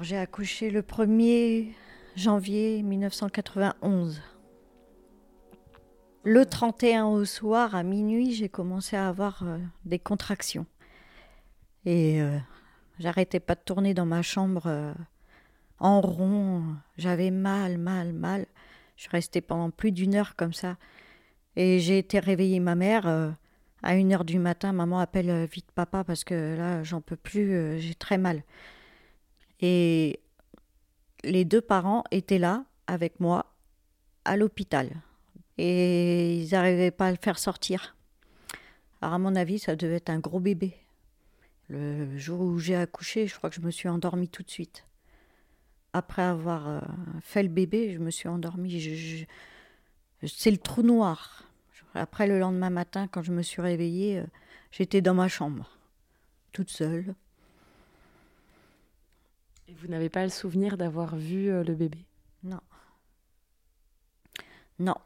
J'ai 0.00 0.18
accouché 0.18 0.70
le 0.70 0.82
1er 0.82 1.68
janvier 2.16 2.82
1991. 2.82 4.20
Le 6.24 6.46
31 6.46 7.06
au 7.06 7.24
soir, 7.24 7.74
à 7.74 7.82
minuit, 7.82 8.32
j'ai 8.32 8.48
commencé 8.48 8.96
à 8.96 9.08
avoir 9.08 9.42
euh, 9.44 9.58
des 9.84 9.98
contractions. 9.98 10.66
Et 11.84 12.20
euh, 12.20 12.38
j'arrêtais 12.98 13.40
pas 13.40 13.54
de 13.54 13.60
tourner 13.60 13.94
dans 13.94 14.06
ma 14.06 14.22
chambre 14.22 14.64
euh, 14.66 14.94
en 15.78 16.00
rond. 16.00 16.62
J'avais 16.96 17.30
mal, 17.30 17.78
mal, 17.78 18.12
mal. 18.12 18.46
Je 18.96 19.02
suis 19.02 19.10
restée 19.10 19.40
pendant 19.40 19.70
plus 19.70 19.92
d'une 19.92 20.14
heure 20.14 20.36
comme 20.36 20.52
ça. 20.52 20.76
Et 21.56 21.80
j'ai 21.80 21.98
été 21.98 22.18
réveiller 22.18 22.60
ma 22.60 22.74
mère. 22.74 23.06
euh, 23.06 23.30
à 23.82 23.96
une 23.96 24.14
heure 24.14 24.24
du 24.24 24.38
matin, 24.38 24.72
maman 24.72 24.98
appelle 24.98 25.28
euh, 25.28 25.44
vite 25.44 25.70
papa 25.74 26.04
parce 26.04 26.24
que 26.24 26.56
là, 26.56 26.82
j'en 26.82 27.02
peux 27.02 27.16
plus, 27.16 27.78
j'ai 27.80 27.94
très 27.94 28.16
mal. 28.16 28.42
Et 29.60 30.20
les 31.22 31.44
deux 31.44 31.60
parents 31.60 32.02
étaient 32.10 32.38
là 32.38 32.64
avec 32.86 33.20
moi 33.20 33.54
à 34.24 34.36
l'hôpital. 34.36 34.90
Et 35.58 36.38
ils 36.38 36.50
n'arrivaient 36.52 36.90
pas 36.90 37.08
à 37.08 37.10
le 37.10 37.18
faire 37.20 37.38
sortir. 37.38 37.94
Alors 39.00 39.14
à 39.14 39.18
mon 39.18 39.36
avis, 39.36 39.58
ça 39.58 39.76
devait 39.76 39.96
être 39.96 40.10
un 40.10 40.18
gros 40.18 40.40
bébé. 40.40 40.74
Le 41.70 42.18
jour 42.18 42.40
où 42.40 42.58
j'ai 42.58 42.76
accouché, 42.76 43.26
je 43.26 43.34
crois 43.36 43.48
que 43.50 43.56
je 43.56 43.60
me 43.62 43.70
suis 43.70 43.88
endormie 43.88 44.28
tout 44.28 44.42
de 44.42 44.50
suite. 44.50 44.84
Après 45.92 46.22
avoir 46.22 46.68
euh, 46.68 46.80
fait 47.22 47.42
le 47.42 47.48
bébé, 47.48 47.92
je 47.94 47.98
me 47.98 48.10
suis 48.10 48.28
endormie. 48.28 48.78
Je- 48.80 48.94
je- 50.22 50.26
C'est 50.26 50.50
le 50.50 50.58
trou 50.58 50.82
noir. 50.82 51.44
Après, 51.94 52.26
le 52.26 52.38
lendemain 52.38 52.70
matin, 52.70 53.06
quand 53.06 53.22
je 53.22 53.32
me 53.32 53.42
suis 53.42 53.62
réveillée, 53.62 54.18
euh, 54.18 54.26
j'étais 54.72 55.00
dans 55.00 55.14
ma 55.14 55.28
chambre, 55.28 55.70
toute 56.52 56.70
seule. 56.70 57.14
Et 59.68 59.74
vous 59.74 59.86
n'avez 59.86 60.08
pas 60.08 60.24
le 60.24 60.30
souvenir 60.30 60.76
d'avoir 60.76 61.16
vu 61.16 61.50
euh, 61.50 61.62
le 61.62 61.74
bébé? 61.74 62.04
Non. 62.42 62.60
Non, 64.78 64.96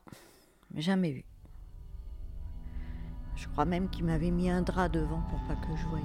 jamais 0.75 1.12
vu. 1.12 1.25
Je 3.37 3.47
crois 3.49 3.66
même 3.66 3.88
qu'il 3.90 4.05
m'avait 4.05 4.31
mis 4.31 4.51
un 4.51 4.62
drap 4.62 4.88
devant 4.88 5.21
pour 5.31 5.40
pas 5.47 5.55
que 5.57 5.77
je 5.77 5.87
voie. 5.88 6.01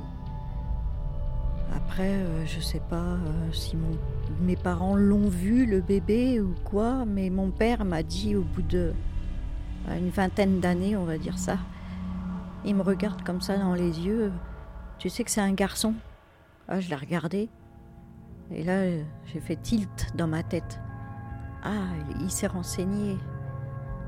Après, 1.75 2.13
euh, 2.13 2.45
je 2.45 2.59
sais 2.59 2.81
pas 2.89 2.95
euh, 2.95 3.51
si 3.51 3.75
mes 4.41 4.55
parents 4.55 4.95
l'ont 4.95 5.27
vu, 5.27 5.65
le 5.65 5.81
bébé, 5.81 6.39
ou 6.39 6.53
quoi, 6.63 7.05
mais 7.05 7.29
mon 7.29 7.49
père 7.49 7.83
m'a 7.83 8.03
dit 8.03 8.35
au 8.35 8.43
bout 8.43 8.61
de 8.61 8.93
une 9.89 10.09
vingtaine 10.09 10.61
d'années, 10.61 10.95
on 10.95 11.03
va 11.03 11.17
dire 11.17 11.37
ça, 11.37 11.57
il 12.63 12.75
me 12.75 12.83
regarde 12.83 13.21
comme 13.23 13.41
ça 13.41 13.57
dans 13.57 13.73
les 13.73 13.99
yeux. 13.99 14.31
Tu 14.97 15.09
sais 15.09 15.25
que 15.25 15.31
c'est 15.31 15.41
un 15.41 15.51
garçon? 15.51 15.93
Ah, 16.69 16.79
je 16.79 16.89
l'ai 16.89 16.95
regardé. 16.95 17.49
Et 18.51 18.63
là, 18.63 18.85
j'ai 19.25 19.39
fait 19.41 19.57
tilt 19.57 20.15
dans 20.15 20.27
ma 20.27 20.43
tête. 20.43 20.79
Ah, 21.63 21.89
il 22.21 22.31
s'est 22.31 22.47
renseigné. 22.47 23.17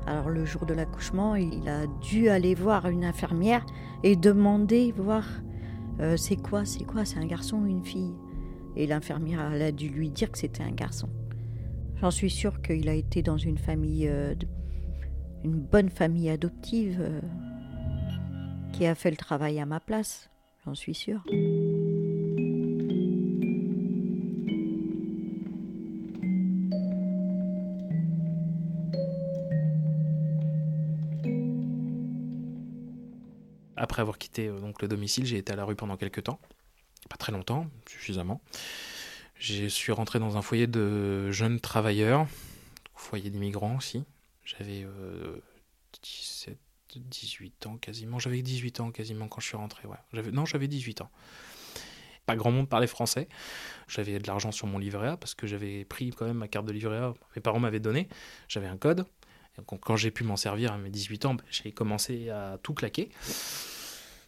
Alors 0.06 0.30
le 0.30 0.44
jour 0.44 0.66
de 0.66 0.72
l'accouchement, 0.72 1.34
il 1.34 1.68
a 1.68 1.86
dû 2.00 2.28
aller 2.28 2.54
voir 2.54 2.88
une 2.88 3.04
infirmière 3.04 3.66
et 4.02 4.14
demander 4.14 4.94
voir 4.96 5.24
euh, 6.00 6.16
c'est 6.16 6.36
quoi, 6.36 6.64
c'est 6.64 6.84
quoi, 6.84 7.04
c'est 7.04 7.18
un 7.18 7.26
garçon 7.26 7.58
ou 7.58 7.66
une 7.66 7.84
fille? 7.84 8.12
Et 8.76 8.86
l'infirmière 8.86 9.40
a 9.40 9.72
dû 9.72 9.88
lui 9.88 10.10
dire 10.10 10.30
que 10.30 10.38
c'était 10.38 10.62
un 10.62 10.72
garçon. 10.72 11.08
J'en 12.00 12.10
suis 12.10 12.30
sûre 12.30 12.60
qu'il 12.60 12.88
a 12.88 12.94
été 12.94 13.22
dans 13.22 13.38
une 13.38 13.56
famille, 13.56 14.06
euh, 14.06 14.34
une 15.44 15.60
bonne 15.60 15.88
famille 15.88 16.28
adoptive 16.28 16.98
euh, 17.00 17.20
qui 18.72 18.86
a 18.86 18.94
fait 18.94 19.10
le 19.10 19.16
travail 19.16 19.58
à 19.58 19.66
ma 19.66 19.80
place. 19.80 20.28
J'en 20.66 20.74
suis 20.74 20.94
sûre. 20.94 21.24
Après 33.96 34.02
avoir 34.02 34.18
quitté 34.18 34.48
euh, 34.48 34.60
donc 34.60 34.82
le 34.82 34.88
domicile, 34.88 35.24
j'ai 35.24 35.38
été 35.38 35.54
à 35.54 35.56
la 35.56 35.64
rue 35.64 35.74
pendant 35.74 35.96
quelques 35.96 36.24
temps. 36.24 36.38
Pas 37.08 37.16
très 37.16 37.32
longtemps, 37.32 37.66
suffisamment. 37.88 38.42
Je 39.38 39.68
suis 39.68 39.90
rentré 39.90 40.18
dans 40.18 40.36
un 40.36 40.42
foyer 40.42 40.66
de 40.66 41.30
jeunes 41.30 41.60
travailleurs, 41.60 42.26
foyer 42.94 43.30
d'immigrants 43.30 43.74
aussi. 43.74 44.04
J'avais 44.44 44.82
euh, 44.84 45.40
17, 46.02 46.58
18 46.94 47.66
ans 47.68 47.78
quasiment. 47.78 48.18
J'avais 48.18 48.42
18 48.42 48.80
ans 48.80 48.90
quasiment 48.90 49.28
quand 49.28 49.40
je 49.40 49.46
suis 49.46 49.56
rentré. 49.56 49.88
Non, 50.30 50.44
j'avais 50.44 50.68
18 50.68 51.00
ans. 51.00 51.10
Pas 52.26 52.36
grand 52.36 52.50
monde 52.50 52.68
parlait 52.68 52.86
français. 52.86 53.30
J'avais 53.88 54.18
de 54.18 54.26
l'argent 54.26 54.52
sur 54.52 54.66
mon 54.66 54.76
livret 54.76 55.08
A 55.08 55.16
parce 55.16 55.34
que 55.34 55.46
j'avais 55.46 55.86
pris 55.86 56.10
quand 56.10 56.26
même 56.26 56.36
ma 56.36 56.48
carte 56.48 56.66
de 56.66 56.72
livret 56.72 56.98
A. 56.98 57.14
Mes 57.34 57.40
parents 57.40 57.60
m'avaient 57.60 57.80
donné. 57.80 58.10
J'avais 58.46 58.66
un 58.66 58.76
code. 58.76 59.06
Quand 59.64 59.96
j'ai 59.96 60.10
pu 60.10 60.22
m'en 60.22 60.36
servir 60.36 60.74
à 60.74 60.76
mes 60.76 60.90
18 60.90 61.24
ans, 61.24 61.34
ben, 61.34 61.44
j'ai 61.48 61.72
commencé 61.72 62.28
à 62.28 62.58
tout 62.62 62.74
claquer. 62.74 63.08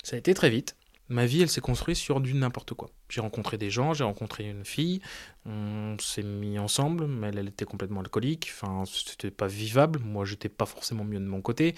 Ça 0.09 0.17
a 0.17 0.19
été 0.19 0.33
très 0.33 0.49
vite. 0.49 0.75
Ma 1.11 1.27
vie, 1.27 1.43
elle 1.43 1.51
s'est 1.51 1.61
construite 1.61 1.99
sur 1.99 2.23
du 2.23 2.33
n'importe 2.33 2.73
quoi. 2.73 2.89
J'ai 3.11 3.21
rencontré 3.21 3.59
des 3.59 3.69
gens, 3.69 3.93
j'ai 3.93 4.05
rencontré 4.05 4.49
une 4.49 4.65
fille, 4.65 5.03
on 5.45 5.99
s'est 6.01 6.23
mis 6.23 6.59
ensemble, 6.59 7.07
mais 7.07 7.29
elle, 7.29 7.47
était 7.47 7.67
complètement 7.67 8.01
alcoolique, 8.01 8.49
enfin, 8.51 8.85
c'était 8.87 9.31
pas 9.31 9.49
vivable. 9.49 9.99
Moi, 9.99 10.25
j'étais 10.25 10.49
pas 10.49 10.65
forcément 10.65 11.05
mieux 11.05 11.19
de 11.19 11.27
mon 11.27 11.43
côté. 11.43 11.75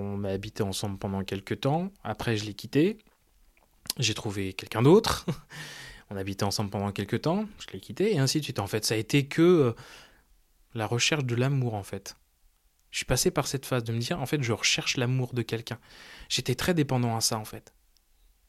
On 0.00 0.24
a 0.24 0.30
habité 0.30 0.64
ensemble 0.64 0.98
pendant 0.98 1.22
quelques 1.22 1.60
temps. 1.60 1.92
Après, 2.02 2.36
je 2.36 2.46
l'ai 2.46 2.54
quitté. 2.54 2.98
J'ai 3.96 4.14
trouvé 4.14 4.54
quelqu'un 4.54 4.82
d'autre. 4.82 5.24
on 6.10 6.16
habitait 6.16 6.42
ensemble 6.42 6.70
pendant 6.70 6.90
quelques 6.90 7.20
temps. 7.20 7.46
Je 7.60 7.72
l'ai 7.72 7.78
quitté, 7.78 8.12
et 8.12 8.18
ainsi 8.18 8.40
de 8.40 8.44
suite. 8.44 8.58
En 8.58 8.66
fait, 8.66 8.84
ça 8.84 8.94
a 8.94 8.96
été 8.96 9.26
que 9.26 9.42
euh, 9.42 9.72
la 10.74 10.88
recherche 10.88 11.24
de 11.24 11.36
l'amour, 11.36 11.74
en 11.74 11.84
fait. 11.84 12.16
Je 12.90 12.98
suis 12.98 13.04
passé 13.04 13.30
par 13.30 13.46
cette 13.46 13.66
phase 13.66 13.84
de 13.84 13.92
me 13.92 13.98
dire, 13.98 14.20
en 14.20 14.26
fait, 14.26 14.42
je 14.42 14.52
recherche 14.52 14.96
l'amour 14.96 15.34
de 15.34 15.42
quelqu'un. 15.42 15.78
J'étais 16.28 16.54
très 16.54 16.74
dépendant 16.74 17.16
à 17.16 17.20
ça, 17.20 17.38
en 17.38 17.44
fait. 17.44 17.74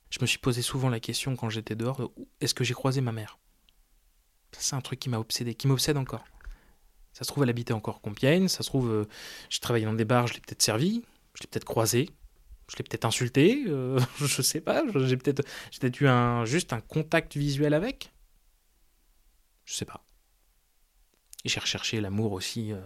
Je 0.10 0.20
me 0.22 0.26
suis 0.26 0.40
posé 0.40 0.62
souvent 0.62 0.90
la 0.90 1.00
question 1.00 1.36
quand 1.36 1.50
j'étais 1.50 1.76
dehors, 1.76 2.12
est-ce 2.42 2.54
que 2.54 2.64
j'ai 2.64 2.74
croisé 2.74 3.02
ma 3.02 3.12
mère? 3.12 3.38
C'est 4.58 4.76
un 4.76 4.82
truc 4.82 5.00
qui 5.00 5.10
m'a 5.10 5.20
obsédé, 5.20 5.54
qui 5.54 5.68
m'obsède 5.68 5.98
encore. 5.98 6.24
Ça 7.14 7.24
se 7.24 7.30
trouve, 7.30 7.44
elle 7.44 7.50
habitait 7.50 7.74
encore 7.74 8.02
Compiègne, 8.02 8.48
ça 8.48 8.64
se 8.64 8.70
trouve, 8.70 8.90
euh, 8.90 9.08
j'ai 9.50 9.60
travaillé 9.60 9.86
dans 9.86 9.94
des 9.94 10.06
bars, 10.06 10.28
je 10.28 10.34
l'ai 10.34 10.40
peut-être 10.40 10.62
servi, 10.62 11.04
je 11.36 11.44
l'ai 11.44 11.48
peut-être 11.48 11.66
croisé. 11.66 12.10
Je 12.70 12.78
l'ai 12.78 12.84
peut-être 12.84 13.06
insulté, 13.06 13.64
euh, 13.68 14.00
je 14.20 14.42
sais 14.42 14.62
pas, 14.62 14.84
j'ai 14.94 15.18
peut-être 15.18 15.44
peut 15.82 15.88
eu 15.88 16.46
juste 16.46 16.72
un 16.72 16.82
contact 16.82 17.36
visuel 17.36 17.74
avec? 17.74 18.14
Je 19.66 19.74
sais 19.74 19.86
pas. 19.86 20.06
J'ai 21.46 21.60
recherché 21.60 22.00
l'amour 22.00 22.34
aussi 22.34 22.72
euh, 22.74 22.82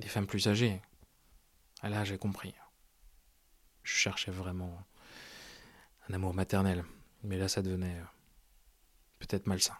des 0.00 0.08
femmes 0.08 0.26
plus 0.26 0.48
âgées. 0.48 0.80
Là, 1.82 2.04
j'ai 2.04 2.18
compris. 2.18 2.54
Je 3.84 3.92
cherchais 3.92 4.30
vraiment 4.30 4.82
un 6.08 6.14
amour 6.14 6.34
maternel. 6.34 6.84
Mais 7.22 7.38
là, 7.38 7.48
ça 7.48 7.62
devenait 7.62 7.96
euh, 7.96 8.04
peut-être 9.18 9.46
malsain. 9.46 9.76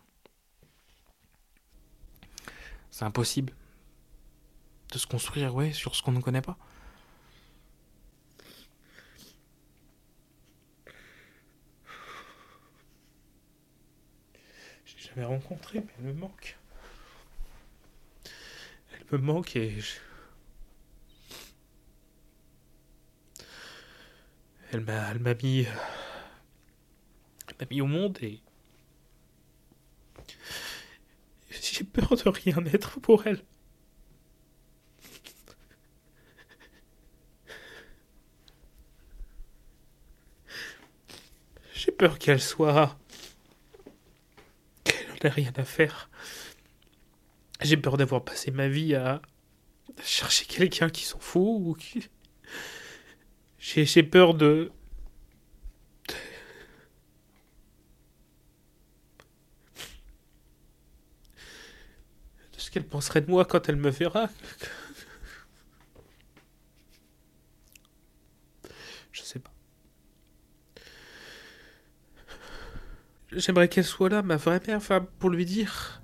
C'est 2.90 3.04
impossible 3.04 3.54
de 4.92 4.98
se 4.98 5.06
construire, 5.06 5.54
ouais, 5.54 5.72
sur 5.72 5.94
ce 5.94 6.02
qu'on 6.02 6.12
ne 6.12 6.20
connaît 6.20 6.42
pas. 6.42 6.58
J'ai 14.84 15.08
jamais 15.08 15.24
rencontré, 15.24 15.80
mais 15.80 15.92
elle 15.98 16.04
me 16.04 16.12
manque. 16.12 16.58
Elle 18.92 19.18
me 19.18 19.18
manque 19.18 19.56
et 19.56 19.78
elle 24.72 24.80
m'a, 24.80 25.10
elle 25.10 25.18
m'a 25.18 25.34
mis, 25.34 25.66
elle 27.48 27.54
m'a 27.60 27.66
mis 27.70 27.80
au 27.80 27.86
monde 27.86 28.18
et 28.22 28.40
j'ai 31.50 31.84
peur 31.84 32.16
de 32.16 32.28
rien 32.28 32.64
être 32.66 33.00
pour 33.00 33.26
elle. 33.26 33.42
J'ai 41.74 41.92
peur 41.92 42.18
qu'elle 42.18 42.40
soit. 42.40 42.98
qu'elle 44.84 45.08
n'en 45.08 45.14
ait 45.22 45.28
rien 45.28 45.52
à 45.56 45.64
faire. 45.64 46.10
J'ai 47.62 47.76
peur 47.76 47.96
d'avoir 47.96 48.24
passé 48.24 48.50
ma 48.50 48.68
vie 48.68 48.94
à, 48.94 49.22
chercher 50.04 50.44
quelqu'un 50.44 50.90
qui 50.90 51.04
s'en 51.04 51.18
fout 51.18 51.60
ou 51.60 51.74
qui. 51.74 52.08
J'ai 53.60 54.02
peur 54.02 54.34
de. 54.34 54.72
de 62.52 62.56
ce 62.56 62.70
qu'elle 62.70 62.86
penserait 62.86 63.20
de 63.20 63.30
moi 63.30 63.44
quand 63.44 63.68
elle 63.68 63.76
me 63.76 63.90
verra. 63.90 64.30
Je 69.12 69.20
sais 69.22 69.38
pas. 69.38 69.52
J'aimerais 73.32 73.68
qu'elle 73.68 73.84
soit 73.84 74.08
là, 74.08 74.22
ma 74.22 74.36
vraie 74.36 74.60
mère, 74.66 74.78
enfin, 74.78 75.06
pour 75.18 75.28
lui 75.28 75.44
dire 75.44 76.00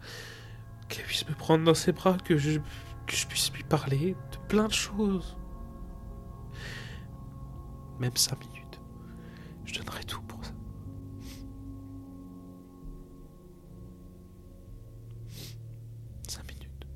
qu'elle 0.88 1.07
puisse 1.07 1.27
me 1.27 1.35
prendre 1.35 1.64
dans 1.64 1.75
ses 1.75 1.92
bras, 1.92 2.19
que 2.19 2.37
je, 2.37 2.61
que 3.07 3.16
je 3.16 3.27
puisse 3.27 3.51
lui 3.53 3.64
parler 3.64 4.14
de 4.33 4.37
plein 4.49 4.69
de 4.69 4.73
choses. 4.75 5.37
Même 7.99 8.17
cinq 8.17 8.39
minutes. 8.47 8.81
Je 9.65 9.75
donnerais 9.75 10.05
tout 10.05 10.23
pour 10.23 10.45
ça. 10.45 10.53
Cinq 16.29 16.45
minutes. 16.49 16.87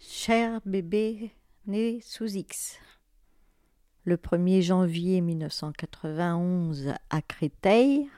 Cher 0.00 0.60
bébé 0.64 1.30
né 1.66 2.00
X. 2.24 2.78
Le 4.04 4.16
1er 4.16 4.62
janvier 4.62 5.20
1991 5.20 6.94
à 7.10 7.22
Créteil. 7.22 8.08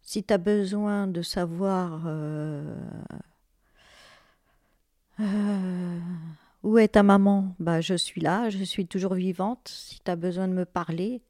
Si 0.00 0.24
tu 0.24 0.32
as 0.32 0.38
besoin 0.38 1.06
de 1.06 1.22
savoir 1.22 2.04
euh, 2.06 2.74
euh, 5.20 5.98
où 6.62 6.78
est 6.78 6.88
ta 6.88 7.02
maman, 7.02 7.54
bah, 7.58 7.80
je 7.80 7.94
suis 7.94 8.20
là, 8.20 8.50
je 8.50 8.64
suis 8.64 8.86
toujours 8.86 9.14
vivante. 9.14 9.68
Si 9.68 10.00
tu 10.00 10.10
as 10.10 10.16
besoin 10.16 10.48
de 10.48 10.54
me 10.54 10.64
parler, 10.64 11.22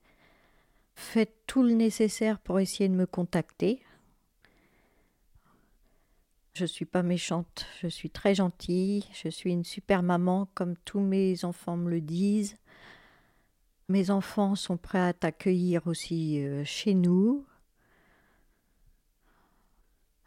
fais 0.94 1.28
tout 1.46 1.62
le 1.62 1.72
nécessaire 1.72 2.38
pour 2.38 2.60
essayer 2.60 2.88
de 2.88 2.94
me 2.94 3.06
contacter. 3.06 3.82
Je 6.54 6.66
suis 6.66 6.84
pas 6.84 7.02
méchante, 7.02 7.66
je 7.80 7.88
suis 7.88 8.10
très 8.10 8.34
gentille, 8.34 9.06
je 9.14 9.30
suis 9.30 9.50
une 9.52 9.64
super 9.64 10.02
maman 10.02 10.48
comme 10.54 10.76
tous 10.84 11.00
mes 11.00 11.46
enfants 11.46 11.78
me 11.78 11.88
le 11.88 12.02
disent. 12.02 12.56
Mes 13.88 14.10
enfants 14.10 14.54
sont 14.54 14.76
prêts 14.76 15.00
à 15.00 15.14
t'accueillir 15.14 15.86
aussi 15.86 16.44
euh, 16.44 16.62
chez 16.64 16.92
nous. 16.92 17.46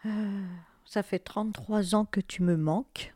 Euh, 0.08 0.46
ça 0.86 1.04
fait 1.04 1.20
33 1.20 1.94
ans 1.94 2.06
que 2.06 2.22
tu 2.22 2.42
me 2.42 2.58
manques. 2.58 3.14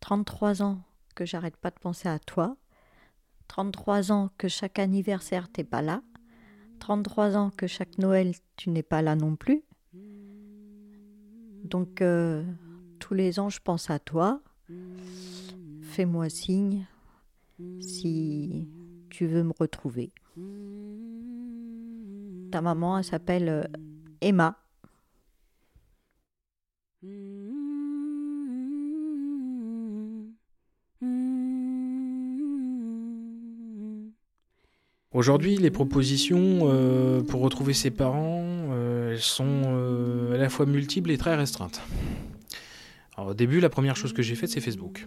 33 0.00 0.62
ans 0.62 0.82
que 1.14 1.24
j'arrête 1.24 1.56
pas 1.56 1.70
de 1.70 1.78
penser 1.78 2.10
à 2.10 2.18
toi. 2.18 2.56
33 3.48 4.12
ans 4.12 4.30
que 4.36 4.48
chaque 4.48 4.78
anniversaire 4.78 5.48
t'es 5.50 5.64
pas 5.64 5.80
là. 5.80 6.02
33 6.80 7.36
ans 7.38 7.50
que 7.50 7.66
chaque 7.66 7.96
Noël 7.96 8.34
tu 8.56 8.68
n'es 8.68 8.82
pas 8.82 9.00
là 9.00 9.16
non 9.16 9.34
plus. 9.34 9.62
Donc 11.72 12.02
euh, 12.02 12.44
tous 12.98 13.14
les 13.14 13.40
ans 13.40 13.48
je 13.48 13.58
pense 13.58 13.88
à 13.88 13.98
toi. 13.98 14.42
Fais-moi 15.80 16.28
signe 16.28 16.86
si 17.80 18.68
tu 19.08 19.26
veux 19.26 19.42
me 19.42 19.54
retrouver. 19.58 20.12
Ta 22.50 22.60
maman, 22.60 22.98
elle 22.98 23.04
s'appelle 23.04 23.48
euh, 23.48 23.64
Emma. 24.20 24.58
Aujourd'hui, 35.12 35.56
les 35.56 35.70
propositions 35.70 36.60
euh, 36.62 37.22
pour 37.22 37.42
retrouver 37.42 37.74
ses 37.74 37.90
parents, 37.90 38.44
euh, 38.70 39.12
elles 39.12 39.20
sont 39.20 39.62
euh, 39.66 40.34
à 40.34 40.38
la 40.38 40.48
fois 40.48 40.64
multiples 40.64 41.10
et 41.10 41.18
très 41.18 41.36
restreintes. 41.36 41.82
Au 43.18 43.34
début, 43.34 43.60
la 43.60 43.68
première 43.68 43.94
chose 43.94 44.14
que 44.14 44.22
j'ai 44.22 44.34
faite, 44.34 44.48
c'est 44.48 44.62
Facebook. 44.62 45.06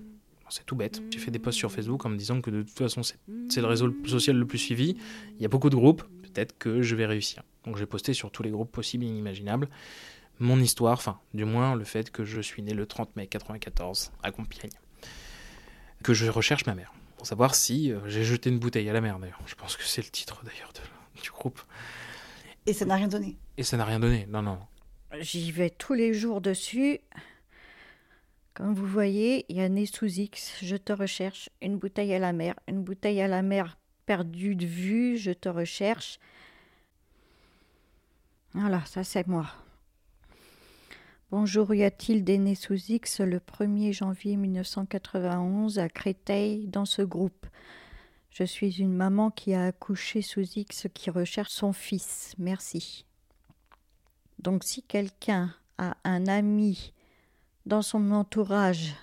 C'est 0.49 0.63
tout 0.63 0.75
bête. 0.75 1.01
J'ai 1.11 1.17
fait 1.17 1.31
des 1.31 1.39
posts 1.39 1.57
sur 1.57 1.71
Facebook 1.71 2.05
en 2.05 2.09
me 2.09 2.17
disant 2.17 2.39
que 2.39 2.51
de 2.51 2.61
toute 2.61 2.77
façon, 2.77 3.01
c'est 3.03 3.61
le 3.61 3.65
réseau 3.65 3.91
social 4.05 4.37
le 4.37 4.45
plus 4.45 4.59
suivi. 4.59 4.95
Il 5.37 5.41
y 5.41 5.45
a 5.45 5.49
beaucoup 5.49 5.71
de 5.71 5.75
groupes. 5.75 6.03
Peut-être 6.21 6.55
que 6.59 6.83
je 6.83 6.95
vais 6.95 7.07
réussir. 7.07 7.41
Donc, 7.65 7.77
j'ai 7.77 7.87
posté 7.87 8.13
sur 8.13 8.29
tous 8.29 8.43
les 8.43 8.51
groupes 8.51 8.71
possibles 8.71 9.05
et 9.05 9.07
inimaginables 9.07 9.69
mon 10.39 10.59
histoire, 10.59 10.93
enfin, 10.93 11.19
du 11.33 11.45
moins 11.45 11.75
le 11.75 11.85
fait 11.85 12.11
que 12.11 12.25
je 12.25 12.41
suis 12.41 12.61
né 12.61 12.73
le 12.73 12.85
30 12.85 13.15
mai 13.15 13.25
94 13.27 14.11
à 14.21 14.31
Compiègne. 14.31 14.69
Que 16.03 16.13
je 16.13 16.29
recherche 16.29 16.65
ma 16.65 16.75
mère 16.75 16.93
pour 17.15 17.27
savoir 17.27 17.55
si 17.55 17.91
euh, 17.91 17.99
j'ai 18.07 18.23
jeté 18.23 18.49
une 18.49 18.59
bouteille 18.59 18.89
à 18.89 18.93
la 18.93 19.01
mer 19.01 19.19
d'ailleurs. 19.19 19.41
Je 19.45 19.55
pense 19.55 19.75
que 19.75 19.83
c'est 19.83 20.01
le 20.01 20.09
titre 20.09 20.43
d'ailleurs 20.43 20.71
du 21.21 21.29
groupe. 21.31 21.61
Et 22.65 22.73
ça 22.73 22.85
n'a 22.85 22.95
rien 22.95 23.07
donné. 23.07 23.37
Et 23.57 23.63
ça 23.63 23.77
n'a 23.77 23.85
rien 23.85 23.99
donné, 23.99 24.25
non, 24.27 24.41
non. 24.41 24.59
J'y 25.19 25.51
vais 25.51 25.69
tous 25.69 25.93
les 25.93 26.13
jours 26.13 26.41
dessus. 26.41 26.99
Comme 28.53 28.73
vous 28.73 28.87
voyez, 28.87 29.45
il 29.49 29.57
y 29.57 29.61
a 29.61 29.69
né 29.69 29.85
sous 29.85 30.05
X, 30.05 30.57
je 30.61 30.77
te 30.77 30.93
recherche, 30.93 31.49
une 31.61 31.77
bouteille 31.77 32.13
à 32.13 32.19
la 32.19 32.31
mer, 32.31 32.55
une 32.67 32.83
bouteille 32.83 33.21
à 33.21 33.27
la 33.27 33.41
mer 33.41 33.77
perdue 34.05 34.55
de 34.55 34.65
vue, 34.65 35.17
je 35.17 35.31
te 35.31 35.49
recherche. 35.49 36.19
Voilà, 38.53 38.81
ça 38.85 39.03
c'est 39.03 39.27
moi. 39.27 39.47
Bonjour, 41.31 41.73
y 41.73 41.83
a-t-il 41.83 42.23
des 42.23 42.37
nés 42.37 42.53
sous 42.53 42.91
X 42.91 43.19
le 43.19 43.39
1er 43.39 43.91
janvier 43.91 44.37
1991 44.37 45.79
à 45.79 45.89
Créteil 45.89 46.67
dans 46.67 46.85
ce 46.85 47.01
groupe? 47.01 47.47
Je 48.29 48.43
suis 48.43 48.79
une 48.79 48.93
maman 48.93 49.31
qui 49.31 49.55
a 49.55 49.65
accouché 49.65 50.21
sous 50.21 50.43
X 50.55 50.85
qui 50.93 51.09
recherche 51.09 51.49
son 51.49 51.73
fils. 51.73 52.35
Merci. 52.37 53.05
Donc 54.37 54.63
si 54.63 54.83
quelqu'un 54.83 55.51
a 55.79 55.97
un 56.03 56.27
ami 56.27 56.93
dans 57.65 57.81
son 57.81 58.11
entourage 58.11 58.93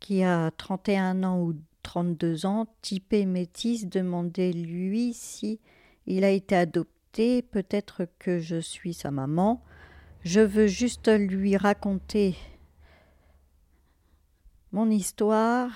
qui 0.00 0.24
a 0.24 0.50
31 0.50 1.22
ans 1.22 1.40
ou 1.40 1.54
32 1.84 2.44
ans, 2.44 2.66
typé 2.82 3.24
métis, 3.24 3.86
demandait 3.86 4.52
lui 4.52 5.14
si 5.14 5.60
il 6.06 6.24
a 6.24 6.30
été 6.30 6.56
adopté, 6.56 7.40
peut-être 7.40 8.08
que 8.18 8.40
je 8.40 8.60
suis 8.60 8.94
sa 8.94 9.12
maman. 9.12 9.62
Je 10.24 10.40
veux 10.40 10.68
juste 10.68 11.08
lui 11.08 11.58
raconter 11.58 12.34
mon 14.72 14.88
histoire, 14.88 15.70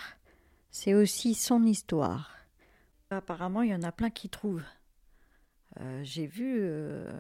c'est 0.71 0.95
aussi 0.95 1.35
son 1.35 1.65
histoire. 1.65 2.35
Apparemment, 3.11 3.61
il 3.61 3.71
y 3.71 3.75
en 3.75 3.83
a 3.83 3.93
plein 3.93 4.09
qui 4.09 4.31
trouvent. 4.31 4.65
Euh, 5.81 6.01
j'ai 6.03 6.27
vu 6.27 6.61
euh, 6.61 7.13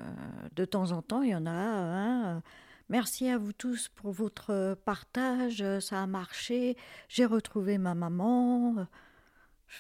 de 0.56 0.64
temps 0.64 0.92
en 0.92 1.02
temps, 1.02 1.20
il 1.20 1.28
y 1.28 1.34
en 1.34 1.44
a 1.44 1.52
un. 1.52 2.42
Merci 2.88 3.28
à 3.28 3.36
vous 3.36 3.52
tous 3.52 3.88
pour 3.88 4.10
votre 4.10 4.78
partage, 4.86 5.62
ça 5.80 6.02
a 6.02 6.06
marché, 6.06 6.78
j'ai 7.10 7.26
retrouvé 7.26 7.76
ma 7.76 7.94
maman. 7.94 8.86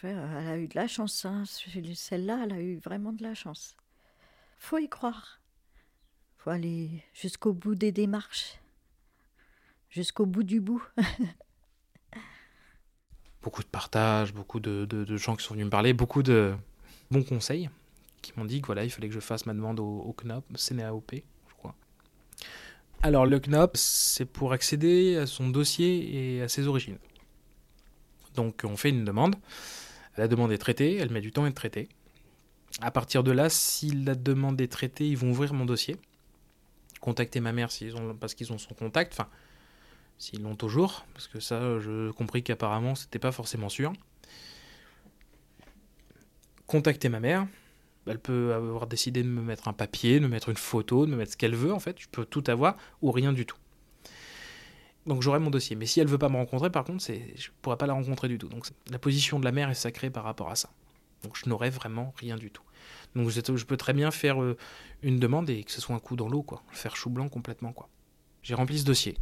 elle 0.02 0.18
a 0.18 0.58
eu 0.58 0.68
de 0.68 0.74
la 0.74 0.86
chance, 0.86 1.24
hein. 1.24 1.44
celle-là, 1.46 2.40
elle 2.44 2.52
a 2.52 2.60
eu 2.60 2.76
vraiment 2.76 3.14
de 3.14 3.22
la 3.22 3.32
chance. 3.32 3.74
Faut 4.58 4.76
y 4.76 4.88
croire. 4.90 5.37
Aller 6.48 7.04
jusqu'au 7.12 7.52
bout 7.52 7.74
des 7.74 7.92
démarches, 7.92 8.58
jusqu'au 9.90 10.24
bout 10.24 10.44
du 10.44 10.62
bout. 10.62 10.82
beaucoup 13.42 13.62
de 13.62 13.68
partage, 13.68 14.32
beaucoup 14.32 14.58
de, 14.58 15.16
gens 15.16 15.36
qui 15.36 15.44
sont 15.44 15.52
venus 15.52 15.66
me 15.66 15.70
parler, 15.70 15.92
beaucoup 15.92 16.22
de 16.22 16.54
bons 17.10 17.22
conseils 17.22 17.68
qui 18.22 18.32
m'ont 18.36 18.46
dit 18.46 18.62
que 18.62 18.66
voilà, 18.66 18.84
il 18.84 18.90
fallait 18.90 19.08
que 19.08 19.14
je 19.14 19.20
fasse 19.20 19.44
ma 19.44 19.52
demande 19.52 19.78
au, 19.78 20.14
CNOP, 20.16 20.44
CNAOP, 20.56 21.12
je 21.48 21.54
crois. 21.54 21.74
Alors 23.02 23.26
le 23.26 23.38
CNOP, 23.38 23.76
c'est 23.76 24.24
pour 24.24 24.52
accéder 24.54 25.16
à 25.16 25.26
son 25.26 25.50
dossier 25.50 26.36
et 26.36 26.42
à 26.42 26.48
ses 26.48 26.66
origines. 26.66 26.98
Donc 28.34 28.62
on 28.64 28.76
fait 28.76 28.88
une 28.88 29.04
demande, 29.04 29.36
la 30.16 30.28
demande 30.28 30.50
est 30.50 30.58
traitée, 30.58 30.96
elle 30.96 31.10
met 31.10 31.20
du 31.20 31.30
temps 31.30 31.44
à 31.44 31.48
être 31.48 31.54
traitée. 31.54 31.90
À 32.80 32.90
partir 32.90 33.22
de 33.22 33.32
là, 33.32 33.50
si 33.50 33.90
la 33.90 34.14
demande 34.14 34.58
est 34.62 34.72
traitée, 34.72 35.08
ils 35.08 35.16
vont 35.16 35.30
ouvrir 35.30 35.52
mon 35.52 35.66
dossier, 35.66 35.96
contacter 37.00 37.40
ma 37.40 37.52
mère 37.52 37.68
parce 38.20 38.34
qu'ils 38.34 38.52
ont 38.52 38.58
son 38.58 38.74
contact, 38.74 39.12
enfin 39.12 39.28
s'ils 40.18 40.42
l'ont 40.42 40.56
toujours, 40.56 41.06
parce 41.14 41.28
que 41.28 41.40
ça, 41.40 41.78
je 41.78 42.10
compris 42.10 42.42
qu'apparemment, 42.42 42.94
c'était 42.94 43.20
pas 43.20 43.32
forcément 43.32 43.68
sûr. 43.68 43.92
Contacter 46.66 47.08
ma 47.08 47.20
mère. 47.20 47.46
Elle 48.06 48.18
peut 48.18 48.52
avoir 48.52 48.86
décidé 48.86 49.22
de 49.22 49.28
me 49.28 49.42
mettre 49.42 49.68
un 49.68 49.72
papier, 49.72 50.18
de 50.18 50.24
me 50.24 50.30
mettre 50.30 50.48
une 50.48 50.56
photo, 50.56 51.06
de 51.06 51.10
me 51.12 51.16
mettre 51.16 51.32
ce 51.32 51.36
qu'elle 51.36 51.54
veut, 51.54 51.72
en 51.72 51.78
fait. 51.78 52.00
Je 52.00 52.08
peux 52.08 52.24
tout 52.24 52.42
avoir 52.48 52.76
ou 53.00 53.12
rien 53.12 53.32
du 53.32 53.46
tout. 53.46 53.58
Donc 55.06 55.22
j'aurai 55.22 55.38
mon 55.38 55.50
dossier. 55.50 55.76
Mais 55.76 55.86
si 55.86 56.00
elle 56.00 56.08
veut 56.08 56.18
pas 56.18 56.28
me 56.28 56.36
rencontrer, 56.36 56.70
par 56.70 56.84
contre, 56.84 57.04
je 57.04 57.48
pourrais 57.62 57.76
pas 57.78 57.86
la 57.86 57.94
rencontrer 57.94 58.28
du 58.28 58.38
tout. 58.38 58.48
Donc 58.48 58.66
la 58.90 58.98
position 58.98 59.38
de 59.38 59.44
la 59.44 59.52
mère 59.52 59.70
est 59.70 59.74
sacrée 59.74 60.10
par 60.10 60.24
rapport 60.24 60.50
à 60.50 60.56
ça. 60.56 60.70
Donc 61.22 61.36
je 61.36 61.48
n'aurai 61.48 61.70
vraiment 61.70 62.12
rien 62.16 62.36
du 62.36 62.50
tout. 62.50 62.62
Donc 63.14 63.28
je 63.30 63.64
peux 63.64 63.76
très 63.76 63.92
bien 63.92 64.10
faire 64.10 64.42
euh, 64.42 64.56
une 65.02 65.18
demande 65.18 65.50
et 65.50 65.64
que 65.64 65.70
ce 65.70 65.80
soit 65.80 65.94
un 65.94 65.98
coup 65.98 66.16
dans 66.16 66.28
l'eau, 66.28 66.42
quoi. 66.42 66.62
Faire 66.70 66.96
chou 66.96 67.10
blanc 67.10 67.28
complètement, 67.28 67.72
quoi. 67.72 67.88
J'ai 68.42 68.54
rempli 68.54 68.78
ce 68.78 68.84
dossier. 68.84 69.16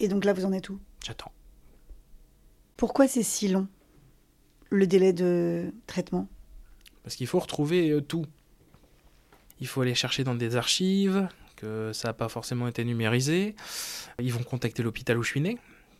Et 0.00 0.08
donc 0.08 0.24
là, 0.24 0.32
vous 0.32 0.44
en 0.44 0.52
êtes 0.52 0.68
où? 0.68 0.80
J'attends. 1.04 1.32
Pourquoi 2.76 3.06
c'est 3.06 3.22
si 3.22 3.48
long, 3.48 3.68
le 4.70 4.86
délai 4.86 5.12
de 5.12 5.72
traitement? 5.86 6.28
Parce 7.02 7.16
qu'il 7.16 7.26
faut 7.26 7.38
retrouver 7.38 7.90
euh, 7.90 8.00
tout. 8.00 8.26
Il 9.60 9.66
faut 9.66 9.80
aller 9.80 9.94
chercher 9.94 10.24
dans 10.24 10.34
des 10.34 10.56
archives, 10.56 11.28
que 11.56 11.92
ça 11.92 12.08
n'a 12.08 12.14
pas 12.14 12.28
forcément 12.28 12.66
été 12.66 12.84
numérisé. 12.84 13.54
Ils 14.18 14.32
vont 14.32 14.42
contacter 14.42 14.82
l'hôpital 14.82 15.16
où 15.18 15.22
je 15.22 15.30
suis 15.30 15.40
né, 15.40 15.58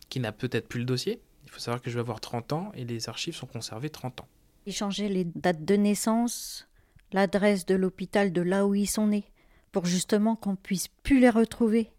qui 0.09 0.19
n'a 0.19 0.33
peut-être 0.33 0.67
plus 0.67 0.79
le 0.79 0.85
dossier. 0.85 1.21
Il 1.45 1.49
faut 1.49 1.59
savoir 1.59 1.81
que 1.81 1.89
je 1.89 1.95
vais 1.95 2.01
avoir 2.01 2.19
30 2.19 2.53
ans 2.53 2.71
et 2.75 2.83
les 2.83 3.07
archives 3.07 3.35
sont 3.35 3.47
conservées 3.47 3.89
30 3.89 4.21
ans. 4.21 4.27
Ils 4.65 4.73
changeaient 4.73 5.09
les 5.09 5.25
dates 5.25 5.65
de 5.65 5.75
naissance, 5.75 6.67
l'adresse 7.11 7.65
de 7.65 7.75
l'hôpital 7.75 8.31
de 8.31 8.41
là 8.41 8.65
où 8.65 8.75
ils 8.75 8.87
sont 8.87 9.07
nés, 9.07 9.25
pour 9.71 9.85
justement 9.85 10.35
qu'on 10.35 10.55
puisse 10.55 10.87
plus 10.87 11.19
les 11.19 11.29
retrouver. 11.29 11.91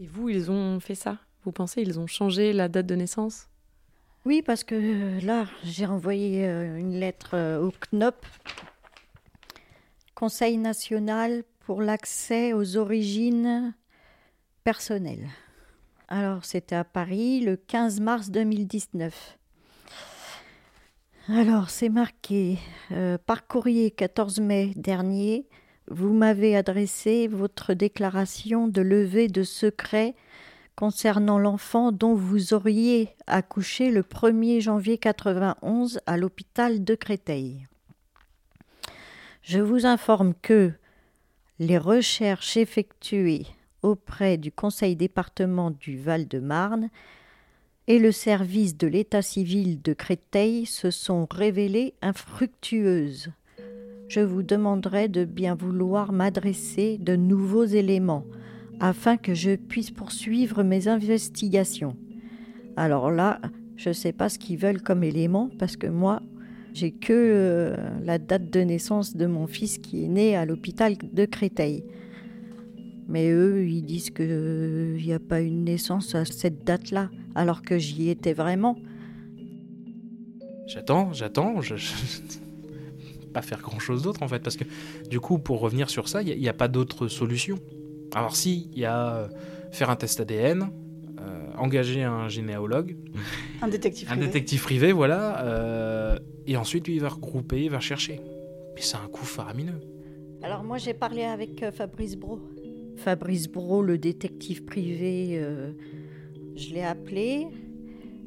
Et 0.00 0.06
vous, 0.06 0.28
ils 0.28 0.50
ont 0.50 0.80
fait 0.80 0.94
ça? 0.94 1.18
Vous 1.44 1.52
pensez 1.52 1.82
ils 1.82 2.00
ont 2.00 2.06
changé 2.06 2.52
la 2.52 2.68
date 2.68 2.86
de 2.86 2.94
naissance? 2.94 3.48
Oui, 4.24 4.42
parce 4.42 4.64
que 4.64 4.74
euh, 4.74 5.20
là, 5.20 5.46
j'ai 5.62 5.86
envoyé 5.86 6.46
euh, 6.46 6.78
une 6.78 6.98
lettre 6.98 7.34
euh, 7.34 7.60
au 7.60 7.70
CNOP, 7.70 8.14
Conseil 10.14 10.56
national 10.58 11.44
pour 11.60 11.82
l'accès 11.82 12.52
aux 12.52 12.76
origines 12.76 13.74
personnelles. 14.62 15.28
Alors, 16.08 16.44
c'était 16.44 16.76
à 16.76 16.84
Paris 16.84 17.40
le 17.40 17.56
15 17.56 18.00
mars 18.00 18.30
2019. 18.30 19.38
Alors, 21.30 21.70
c'est 21.70 21.88
marqué 21.88 22.58
par 23.24 23.46
courrier 23.46 23.90
14 23.90 24.40
mai 24.40 24.72
dernier, 24.76 25.46
vous 25.88 26.12
m'avez 26.12 26.54
adressé 26.54 27.28
votre 27.28 27.72
déclaration 27.72 28.68
de 28.68 28.82
levée 28.82 29.28
de 29.28 29.42
secret 29.42 30.14
concernant 30.76 31.38
l'enfant 31.38 31.92
dont 31.92 32.14
vous 32.14 32.52
auriez 32.52 33.08
accouché 33.26 33.90
le 33.90 34.02
1er 34.02 34.60
janvier 34.60 34.98
91 34.98 35.98
à 36.04 36.18
l'hôpital 36.18 36.84
de 36.84 36.94
Créteil. 36.94 37.66
Je 39.40 39.60
vous 39.60 39.86
informe 39.86 40.34
que 40.34 40.72
les 41.58 41.78
recherches 41.78 42.58
effectuées 42.58 43.46
auprès 43.80 44.36
du 44.36 44.52
Conseil 44.52 44.94
département 44.94 45.70
du 45.70 45.98
Val-de-Marne 45.98 46.90
et 47.86 47.98
le 47.98 48.12
service 48.12 48.76
de 48.76 48.86
l'état 48.86 49.22
civil 49.22 49.82
de 49.82 49.92
Créteil 49.92 50.66
se 50.66 50.90
sont 50.90 51.26
révélées 51.30 51.94
infructueuses 52.02 53.30
je 54.08 54.20
vous 54.20 54.42
demanderai 54.42 55.08
de 55.08 55.24
bien 55.24 55.54
vouloir 55.54 56.12
m'adresser 56.12 56.98
de 56.98 57.16
nouveaux 57.16 57.64
éléments 57.64 58.24
afin 58.80 59.16
que 59.16 59.34
je 59.34 59.56
puisse 59.56 59.90
poursuivre 59.90 60.62
mes 60.62 60.88
investigations. 60.88 61.96
Alors 62.76 63.10
là, 63.10 63.40
je 63.76 63.90
ne 63.90 63.94
sais 63.94 64.12
pas 64.12 64.28
ce 64.28 64.38
qu'ils 64.38 64.58
veulent 64.58 64.82
comme 64.82 65.04
élément 65.04 65.50
parce 65.58 65.76
que 65.76 65.86
moi, 65.86 66.20
j'ai 66.74 66.90
que 66.90 67.12
euh, 67.12 67.76
la 68.04 68.18
date 68.18 68.50
de 68.50 68.60
naissance 68.60 69.16
de 69.16 69.26
mon 69.26 69.46
fils 69.46 69.78
qui 69.78 70.04
est 70.04 70.08
né 70.08 70.36
à 70.36 70.44
l'hôpital 70.44 70.96
de 71.00 71.24
Créteil. 71.24 71.84
Mais 73.08 73.30
eux, 73.30 73.66
ils 73.66 73.82
disent 73.82 74.10
qu'il 74.10 74.98
n'y 75.04 75.12
a 75.12 75.18
pas 75.18 75.40
une 75.40 75.64
naissance 75.64 76.14
à 76.14 76.24
cette 76.24 76.64
date-là, 76.64 77.10
alors 77.34 77.62
que 77.62 77.78
j'y 77.78 78.08
étais 78.08 78.32
vraiment. 78.32 78.76
J'attends, 80.66 81.12
j'attends, 81.12 81.60
je 81.60 81.74
pas 83.34 83.42
faire 83.42 83.60
grand 83.60 83.78
chose 83.78 84.02
d'autre 84.02 84.22
en 84.22 84.28
fait, 84.28 84.38
parce 84.38 84.56
que 84.56 84.64
du 85.10 85.20
coup, 85.20 85.38
pour 85.38 85.60
revenir 85.60 85.90
sur 85.90 86.08
ça, 86.08 86.22
il 86.22 86.38
n'y 86.38 86.48
a, 86.48 86.54
pas 86.54 86.68
d'autre 86.68 87.08
solution. 87.08 87.58
Alors, 88.14 88.34
si, 88.34 88.70
il 88.72 88.78
y 88.78 88.86
a 88.86 89.16
euh, 89.16 89.28
faire 89.72 89.90
un 89.90 89.96
test 89.96 90.20
ADN, 90.20 90.70
euh, 91.20 91.46
engager 91.58 92.02
un 92.02 92.28
généalogue, 92.28 92.96
un 93.62 93.68
détective 93.68 94.06
privé, 94.06 94.22
un 94.22 94.26
détective 94.26 94.62
privé 94.62 94.92
voilà, 94.92 95.44
euh, 95.44 96.18
et 96.46 96.56
ensuite 96.56 96.86
lui 96.86 96.94
il 96.94 97.00
va 97.00 97.10
regrouper, 97.10 97.64
il 97.64 97.70
va 97.70 97.80
chercher. 97.80 98.20
Mais 98.74 98.80
c'est 98.80 98.96
un 98.96 99.08
coup 99.08 99.26
faramineux. 99.26 99.80
Alors, 100.42 100.62
moi 100.62 100.78
j'ai 100.78 100.94
parlé 100.94 101.24
avec 101.24 101.64
Fabrice 101.72 102.16
Bro. 102.16 102.40
Fabrice 102.96 103.48
Bro, 103.48 103.82
le 103.82 103.98
détective 103.98 104.64
privé, 104.64 105.40
je 106.56 106.74
l'ai 106.74 106.82
appelé. 106.82 107.48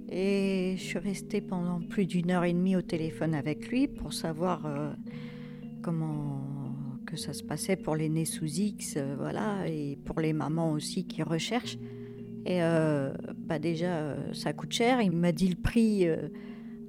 Et 0.09 0.75
je 0.77 0.81
suis 0.81 0.99
restée 0.99 1.41
pendant 1.41 1.81
plus 1.81 2.05
d'une 2.05 2.31
heure 2.31 2.45
et 2.45 2.53
demie 2.53 2.75
au 2.75 2.81
téléphone 2.81 3.33
avec 3.33 3.67
lui 3.67 3.87
pour 3.87 4.13
savoir 4.13 4.65
euh, 4.65 4.91
comment 5.81 6.43
que 7.05 7.17
ça 7.17 7.33
se 7.33 7.43
passait 7.43 7.75
pour 7.75 7.95
les 7.95 8.09
nés 8.09 8.25
sous 8.25 8.45
X, 8.45 8.95
euh, 8.97 9.15
voilà, 9.17 9.67
et 9.67 9.97
pour 10.05 10.19
les 10.19 10.33
mamans 10.33 10.71
aussi 10.71 11.05
qui 11.05 11.23
recherchent. 11.23 11.77
Et 12.45 12.63
euh, 12.63 13.13
bah 13.37 13.59
déjà, 13.59 14.15
ça 14.33 14.53
coûte 14.53 14.71
cher. 14.71 15.01
Il 15.01 15.11
m'a 15.11 15.33
dit 15.33 15.49
le 15.49 15.55
prix 15.55 16.07
à 16.07 16.17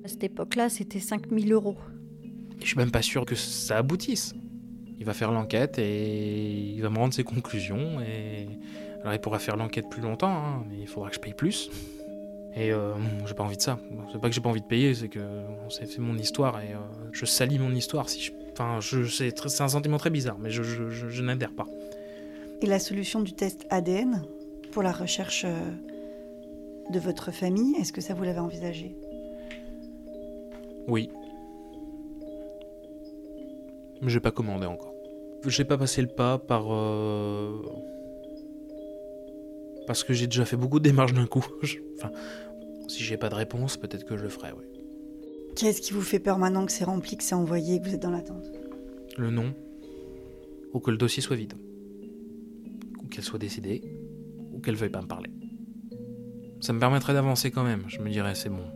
cette 0.07 0.23
époque-là, 0.23 0.69
c'était 0.69 1.01
5000 1.01 1.53
euros. 1.53 1.77
Je 2.61 2.67
suis 2.67 2.77
même 2.77 2.93
pas 2.93 3.03
sûr 3.03 3.25
que 3.25 3.35
ça 3.35 3.79
aboutisse. 3.79 4.35
Il 4.99 5.05
va 5.05 5.15
faire 5.15 5.31
l'enquête 5.31 5.79
et 5.79 6.51
il 6.75 6.81
va 6.83 6.91
me 6.91 6.99
rendre 6.99 7.15
ses 7.15 7.25
conclusions. 7.25 8.01
Et 8.01 8.49
alors 9.03 9.15
il 9.15 9.21
pourra 9.21 9.39
faire 9.39 9.57
l'enquête 9.57 9.89
plus 9.89 10.03
longtemps, 10.03 10.35
hein, 10.35 10.65
mais 10.69 10.79
il 10.81 10.87
faudra 10.87 11.09
que 11.09 11.15
je 11.15 11.21
paye 11.21 11.35
plus. 11.35 11.71
Et 12.57 12.73
euh, 12.73 12.95
j'ai 13.25 13.35
pas 13.35 13.45
envie 13.45 13.57
de 13.57 13.63
ça. 13.63 13.79
C'est 14.11 14.21
pas 14.21 14.29
que 14.29 14.35
j'ai 14.35 14.41
pas 14.41 14.49
envie 14.49 14.61
de 14.61 14.67
payer, 14.67 14.95
c'est 14.95 15.09
que 15.09 15.21
c'est 15.69 15.99
mon 15.99 16.19
histoire 16.19 16.61
et 16.61 16.73
euh, 16.73 16.79
je 17.13 17.25
salis 17.25 17.59
mon 17.59 17.73
histoire. 17.73 18.09
Si 18.09 18.21
je, 18.21 18.33
enfin, 18.53 18.81
je, 18.81 19.05
c'est 19.05 19.61
un 19.61 19.69
sentiment 19.69 19.99
très 19.99 20.11
bizarre, 20.11 20.39
mais 20.41 20.51
je, 20.51 20.65
je, 20.65 20.89
je 20.91 21.23
n'adhère 21.23 21.53
pas. 21.53 21.67
Et 22.61 22.67
la 22.67 22.81
solution 22.81 23.21
du 23.21 23.33
test 23.33 23.67
ADN 23.71 24.23
pour 24.73 24.83
la 24.83 24.91
recherche 24.91 25.45
euh, 25.47 25.71
de 26.91 26.99
votre 26.99 27.31
famille, 27.31 27.77
est-ce 27.77 27.93
que 27.93 28.01
ça 28.01 28.15
vous 28.15 28.25
l'avez 28.25 28.41
envisagé? 28.41 28.97
Oui. 30.89 31.11
Mais 34.03 34.11
j'ai 34.11 34.21
pas 34.21 34.31
commandé 34.31 34.67
encore. 34.67 34.95
J'ai 35.47 35.65
pas 35.65 35.79
passé 35.79 36.03
le 36.03 36.09
pas 36.09 36.39
par 36.39 36.65
parce 39.89 40.05
que 40.05 40.13
j'ai 40.13 40.27
déjà 40.27 40.45
fait 40.45 40.59
beaucoup 40.59 40.79
de 40.81 40.85
démarches 40.85 41.15
d'un 41.15 41.27
coup. 41.27 41.45
enfin, 41.97 42.11
Si 42.89 43.03
j'ai 43.03 43.17
pas 43.17 43.31
de 43.31 43.35
réponse, 43.35 43.79
peut-être 43.79 44.05
que 44.05 44.19
je 44.19 44.23
le 44.23 44.29
ferai, 44.29 44.53
oui. 44.53 44.65
Qu'est-ce 45.57 45.81
qui 45.81 45.95
vous 45.95 46.03
fait 46.03 46.21
peur 46.21 46.39
maintenant 46.39 46.67
que 46.67 46.73
c'est 46.73 46.85
rempli, 46.85 47.17
que 47.17 47.25
c'est 47.25 47.35
envoyé, 47.35 47.81
que 47.81 47.89
vous 47.89 47.95
êtes 47.95 48.03
dans 48.03 48.11
l'attente? 48.11 48.45
Le 49.17 49.31
nom, 49.31 49.55
ou 50.75 50.79
que 50.79 50.91
le 50.91 50.99
dossier 50.99 51.23
soit 51.23 51.37
vide, 51.37 51.55
ou 53.03 53.07
qu'elle 53.09 53.25
soit 53.25 53.39
décidée, 53.39 53.83
ou 54.53 54.61
qu'elle 54.61 54.77
veuille 54.77 54.91
pas 54.91 55.01
me 55.01 55.09
parler. 55.09 55.31
Ça 56.61 56.75
me 56.75 56.79
permettrait 56.79 57.15
d'avancer 57.15 57.51
quand 57.51 57.65
même. 57.65 57.85
Je 57.89 58.01
me 58.01 58.11
dirais, 58.11 58.35
c'est 58.35 58.51
bon, 58.51 58.67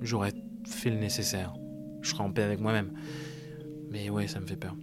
j'aurais 0.00 0.32
fait 0.64 0.90
le 0.90 0.96
nécessaire. 0.96 1.52
Je 2.00 2.10
serais 2.10 2.22
en 2.22 2.30
paix 2.30 2.44
avec 2.44 2.60
moi-même. 2.60 2.92
Mais 3.90 4.08
ouais, 4.08 4.26
ça 4.26 4.40
me 4.40 4.46
fait 4.46 4.56
peur. 4.56 4.76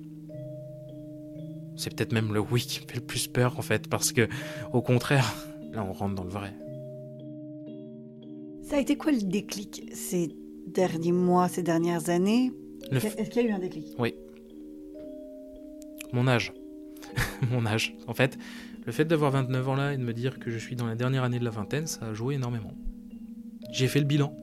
C'est 1.77 1.95
peut-être 1.95 2.11
même 2.11 2.33
le 2.33 2.39
oui 2.39 2.61
qui 2.61 2.81
me 2.81 2.87
fait 2.87 2.95
le 2.95 3.05
plus 3.05 3.27
peur 3.27 3.57
en 3.57 3.61
fait, 3.61 3.87
parce 3.87 4.11
que 4.11 4.27
au 4.73 4.81
contraire, 4.81 5.33
là 5.71 5.83
on 5.83 5.93
rentre 5.93 6.15
dans 6.15 6.23
le 6.23 6.29
vrai. 6.29 6.53
Ça 8.63 8.75
a 8.75 8.79
été 8.79 8.97
quoi 8.97 9.11
le 9.11 9.21
déclic 9.21 9.89
ces 9.93 10.35
derniers 10.67 11.13
mois, 11.13 11.47
ces 11.47 11.63
dernières 11.63 12.09
années? 12.09 12.51
Est-ce 12.91 13.29
qu'il 13.29 13.43
y 13.43 13.45
a 13.45 13.49
eu 13.49 13.53
un 13.53 13.59
déclic? 13.59 13.95
Oui. 13.97 14.13
Mon 16.11 16.27
âge. 16.27 16.53
Mon 17.51 17.65
âge. 17.65 17.95
En 18.07 18.13
fait, 18.13 18.37
le 18.85 18.91
fait 18.91 19.05
d'avoir 19.05 19.31
29 19.31 19.69
ans 19.69 19.75
là 19.75 19.93
et 19.93 19.97
de 19.97 20.03
me 20.03 20.13
dire 20.13 20.39
que 20.39 20.51
je 20.51 20.57
suis 20.57 20.75
dans 20.75 20.85
la 20.85 20.95
dernière 20.95 21.23
année 21.23 21.39
de 21.39 21.45
la 21.45 21.49
vingtaine, 21.49 21.87
ça 21.87 22.07
a 22.07 22.13
joué 22.13 22.35
énormément. 22.35 22.73
J'ai 23.71 23.87
fait 23.87 23.99
le 23.99 24.05
bilan 24.05 24.33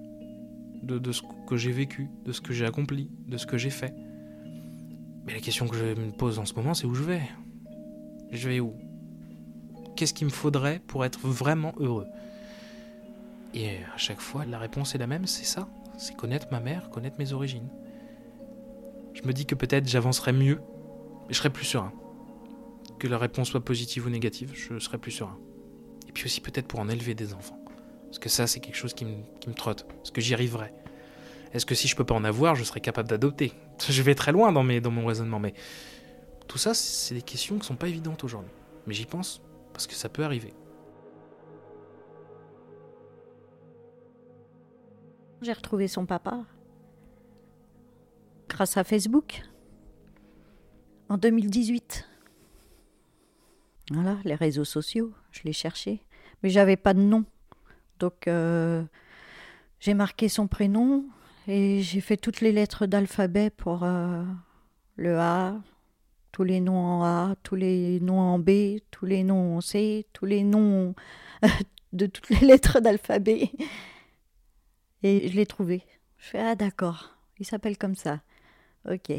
de, 0.83 0.99
de 0.99 1.13
ce 1.13 1.23
que 1.49 1.57
j'ai 1.57 1.73
vécu, 1.73 2.09
de 2.25 2.33
ce 2.33 2.41
que 2.41 2.53
j'ai 2.53 2.65
accompli, 2.65 3.11
de 3.27 3.37
ce 3.37 3.47
que 3.47 3.59
j'ai 3.59 3.71
fait. 3.71 3.95
Mais 5.25 5.35
la 5.35 5.41
question 5.41 5.67
que 5.67 5.77
je 5.77 5.85
me 5.85 6.11
pose 6.11 6.39
en 6.39 6.45
ce 6.45 6.55
moment, 6.55 6.75
c'est 6.75 6.87
où 6.87 6.95
je 6.95 7.03
vais? 7.03 7.23
Je 8.31 8.49
vais 8.49 8.61
où? 8.61 8.75
Qu'est-ce 9.97 10.13
qu'il 10.13 10.27
me 10.27 10.33
faudrait 10.33 10.81
pour 10.87 11.05
être 11.05 11.21
vraiment 11.21 11.73
heureux? 11.79 12.07
Et 13.55 13.79
à 13.95 13.97
chaque 13.97 14.21
fois, 14.21 14.45
la 14.45 14.59
réponse 14.59 14.95
est 14.95 14.99
la 14.99 15.07
même, 15.07 15.27
c'est 15.27 15.45
ça. 15.45 15.69
C'est 15.97 16.17
connaître 16.17 16.49
ma 16.51 16.61
mère, 16.61 16.91
connaître 16.91 17.17
mes 17.19 17.33
origines. 17.33 17.69
Je 19.13 19.23
me 19.23 19.33
dis 19.33 19.47
que 19.47 19.55
peut-être 19.55 19.89
j'avancerai 19.89 20.33
mieux, 20.33 20.61
mais 21.27 21.35
je 21.35 21.39
serai 21.39 21.51
plus 21.51 21.65
serein. 21.65 21.93
Que 22.99 23.07
la 23.07 23.17
réponse 23.17 23.51
soit 23.51 23.65
positive 23.65 24.07
ou 24.07 24.11
négative, 24.11 24.53
je 24.55 24.79
serai 24.79 24.99
plus 24.99 25.13
serein. 25.13 25.39
Et 26.09 26.13
puis 26.13 26.25
aussi 26.25 26.41
peut-être 26.41 26.67
pour 26.67 26.81
en 26.81 26.89
élever 26.89 27.15
des 27.15 27.33
enfants. 27.33 27.59
Parce 28.07 28.19
que 28.19 28.29
ça, 28.29 28.47
c'est 28.47 28.61
quelque 28.61 28.77
chose 28.77 28.95
qui 28.95 29.05
me, 29.05 29.55
trotte. 29.55 29.87
Parce 29.89 30.11
que 30.11 30.21
j'y 30.21 30.35
arriverai. 30.35 30.73
Est-ce 31.55 31.67
que 31.67 31.77
si 31.77 31.87
je 31.87 31.95
peux 31.95 32.05
pas 32.05 32.17
en 32.17 32.25
avoir, 32.25 32.57
je 32.57 32.65
serais 32.65 32.81
capable 32.81 33.09
d'adopter? 33.09 33.53
Je 33.89 34.03
vais 34.03 34.17
très 34.17 34.33
loin 34.33 34.51
dans, 34.51 34.65
mon 34.65 35.07
raisonnement, 35.07 35.39
mais 35.39 35.55
tout 36.49 36.59
ça, 36.59 36.75
c'est 36.75 37.15
des 37.15 37.23
questions 37.23 37.59
qui 37.59 37.67
sont 37.67 37.77
pas 37.77 37.87
évidentes 37.87 38.25
aujourd'hui. 38.25 38.51
Mais 38.89 38.93
j'y 38.93 39.07
pense 39.07 39.41
parce 39.73 39.87
que 39.87 39.95
ça 39.95 40.09
peut 40.09 40.25
arriver. 40.25 40.53
J'ai 45.43 45.53
retrouvé 45.53 45.87
son 45.87 46.07
papa 46.07 46.45
grâce 48.49 48.77
à 48.77 48.83
Facebook 48.83 49.43
en 51.09 51.19
2018. 51.19 52.09
Voilà, 53.93 54.17
les 54.25 54.35
réseaux 54.35 54.65
sociaux, 54.65 55.13
je 55.31 55.43
l'ai 55.45 55.53
cherché, 55.53 56.03
mais 56.43 56.49
j'avais 56.49 56.77
pas 56.77 56.95
de 56.95 57.01
nom. 57.01 57.25
Donc 58.01 58.27
euh, 58.27 58.83
j'ai 59.79 59.95
marqué 59.95 60.29
son 60.29 60.49
prénom 60.49 61.05
et 61.47 61.83
j'ai 61.83 62.01
fait 62.01 62.17
toutes 62.17 62.41
les 62.41 62.53
lettres 62.53 62.87
d'alphabet 62.87 63.51
pour 63.51 63.83
euh, 63.85 64.25
le 64.97 65.19
A, 65.19 65.61
tous 66.33 66.45
les 66.45 66.61
noms 66.61 66.79
en 66.79 67.05
A, 67.05 67.37
tous 67.43 67.55
les 67.55 68.01
noms 68.01 68.21
en 68.21 68.39
B, 68.39 68.79
tous 68.91 69.07
les 69.07 69.23
noms 69.23 69.57
en 69.57 69.61
C, 69.61 70.07
tous 70.13 70.25
les 70.25 70.43
noms 70.43 70.95
de 71.93 72.07
toutes 72.07 72.31
les 72.31 72.47
lettres 72.47 72.81
d'alphabet. 72.81 73.51
Et 75.03 75.29
je 75.29 75.37
l'ai 75.37 75.47
trouvé. 75.47 75.83
Je 76.19 76.31
fais 76.31 76.41
Ah, 76.41 76.55
d'accord, 76.55 77.17
il 77.39 77.47
s'appelle 77.47 77.77
comme 77.77 77.95
ça. 77.95 78.21
Ok. 78.89 79.13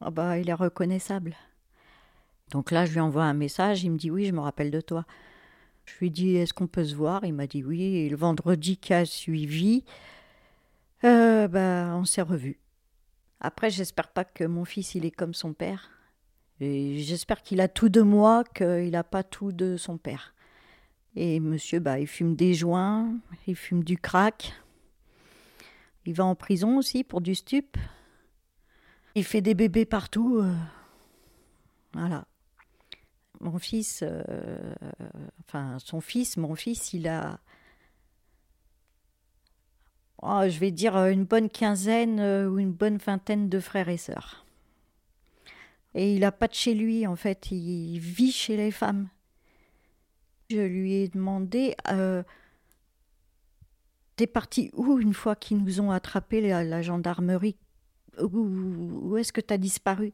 Ah, 0.00 0.10
bah, 0.10 0.38
il 0.38 0.50
est 0.50 0.54
reconnaissable. 0.54 1.34
Donc 2.50 2.70
là, 2.70 2.84
je 2.84 2.92
lui 2.92 3.00
envoie 3.00 3.24
un 3.24 3.34
message. 3.34 3.84
Il 3.84 3.90
me 3.92 3.96
dit 3.96 4.10
Oui, 4.10 4.26
je 4.26 4.32
me 4.32 4.40
rappelle 4.40 4.70
de 4.70 4.80
toi. 4.80 5.06
Je 5.86 5.94
lui 5.98 6.10
dis 6.10 6.36
Est-ce 6.36 6.52
qu'on 6.52 6.66
peut 6.66 6.84
se 6.84 6.94
voir? 6.94 7.24
Il 7.24 7.32
m'a 7.32 7.46
dit 7.46 7.64
Oui. 7.64 7.82
Et 7.82 8.08
le 8.08 8.16
vendredi 8.16 8.76
qui 8.76 8.92
a 8.92 9.04
suivi, 9.04 9.84
euh, 11.02 11.48
bah, 11.48 11.92
on 11.94 12.04
s'est 12.04 12.22
revus. 12.22 12.60
Après, 13.40 13.70
j'espère 13.70 14.08
pas 14.08 14.24
que 14.24 14.44
mon 14.44 14.64
fils, 14.64 14.94
il 14.94 15.04
est 15.04 15.10
comme 15.10 15.34
son 15.34 15.52
père. 15.52 15.90
Et 16.60 16.98
j'espère 17.00 17.42
qu'il 17.42 17.60
a 17.60 17.68
tout 17.68 17.88
de 17.88 18.00
moi, 18.00 18.44
qu'il 18.54 18.90
n'a 18.90 19.04
pas 19.04 19.22
tout 19.22 19.52
de 19.52 19.76
son 19.76 19.98
père. 19.98 20.34
Et 21.16 21.40
monsieur, 21.40 21.78
bah, 21.78 21.98
il 21.98 22.06
fume 22.06 22.36
des 22.36 22.54
joints, 22.54 23.12
il 23.46 23.56
fume 23.56 23.84
du 23.84 23.98
crack. 23.98 24.54
Il 26.06 26.14
va 26.14 26.24
en 26.24 26.34
prison 26.34 26.78
aussi 26.78 27.04
pour 27.04 27.20
du 27.20 27.34
stup. 27.34 27.76
Il 29.14 29.24
fait 29.24 29.40
des 29.40 29.54
bébés 29.54 29.84
partout. 29.84 30.38
euh. 30.38 30.54
Voilà. 31.92 32.26
Mon 33.40 33.58
fils, 33.58 34.02
euh, 34.02 34.74
enfin 35.40 35.78
son 35.78 36.00
fils, 36.00 36.36
mon 36.36 36.54
fils, 36.54 36.92
il 36.92 37.08
a, 37.08 37.40
oh, 40.24 40.48
je 40.48 40.58
vais 40.58 40.70
dire 40.70 40.96
une 40.96 41.24
bonne 41.24 41.48
quinzaine 41.48 42.20
euh, 42.20 42.48
ou 42.48 42.58
une 42.58 42.72
bonne 42.72 42.96
vingtaine 42.98 43.48
de 43.48 43.60
frères 43.60 43.88
et 43.88 43.96
sœurs. 43.96 44.44
Et 45.94 46.14
il 46.14 46.20
n'a 46.20 46.32
pas 46.32 46.48
de 46.48 46.54
chez 46.54 46.74
lui, 46.74 47.06
en 47.06 47.16
fait, 47.16 47.50
il 47.50 47.98
vit 47.98 48.32
chez 48.32 48.56
les 48.56 48.70
femmes. 48.70 49.08
Je 50.50 50.60
lui 50.60 50.94
ai 50.94 51.08
demandé, 51.08 51.76
euh, 51.90 52.22
t'es 54.16 54.26
parti 54.26 54.70
où 54.74 54.98
une 54.98 55.14
fois 55.14 55.36
qu'ils 55.36 55.58
nous 55.58 55.80
ont 55.80 55.90
attrapés, 55.90 56.40
la, 56.40 56.64
la 56.64 56.82
gendarmerie 56.82 57.56
où 58.20 59.16
est-ce 59.16 59.32
que 59.32 59.40
t'as 59.40 59.56
disparu? 59.56 60.12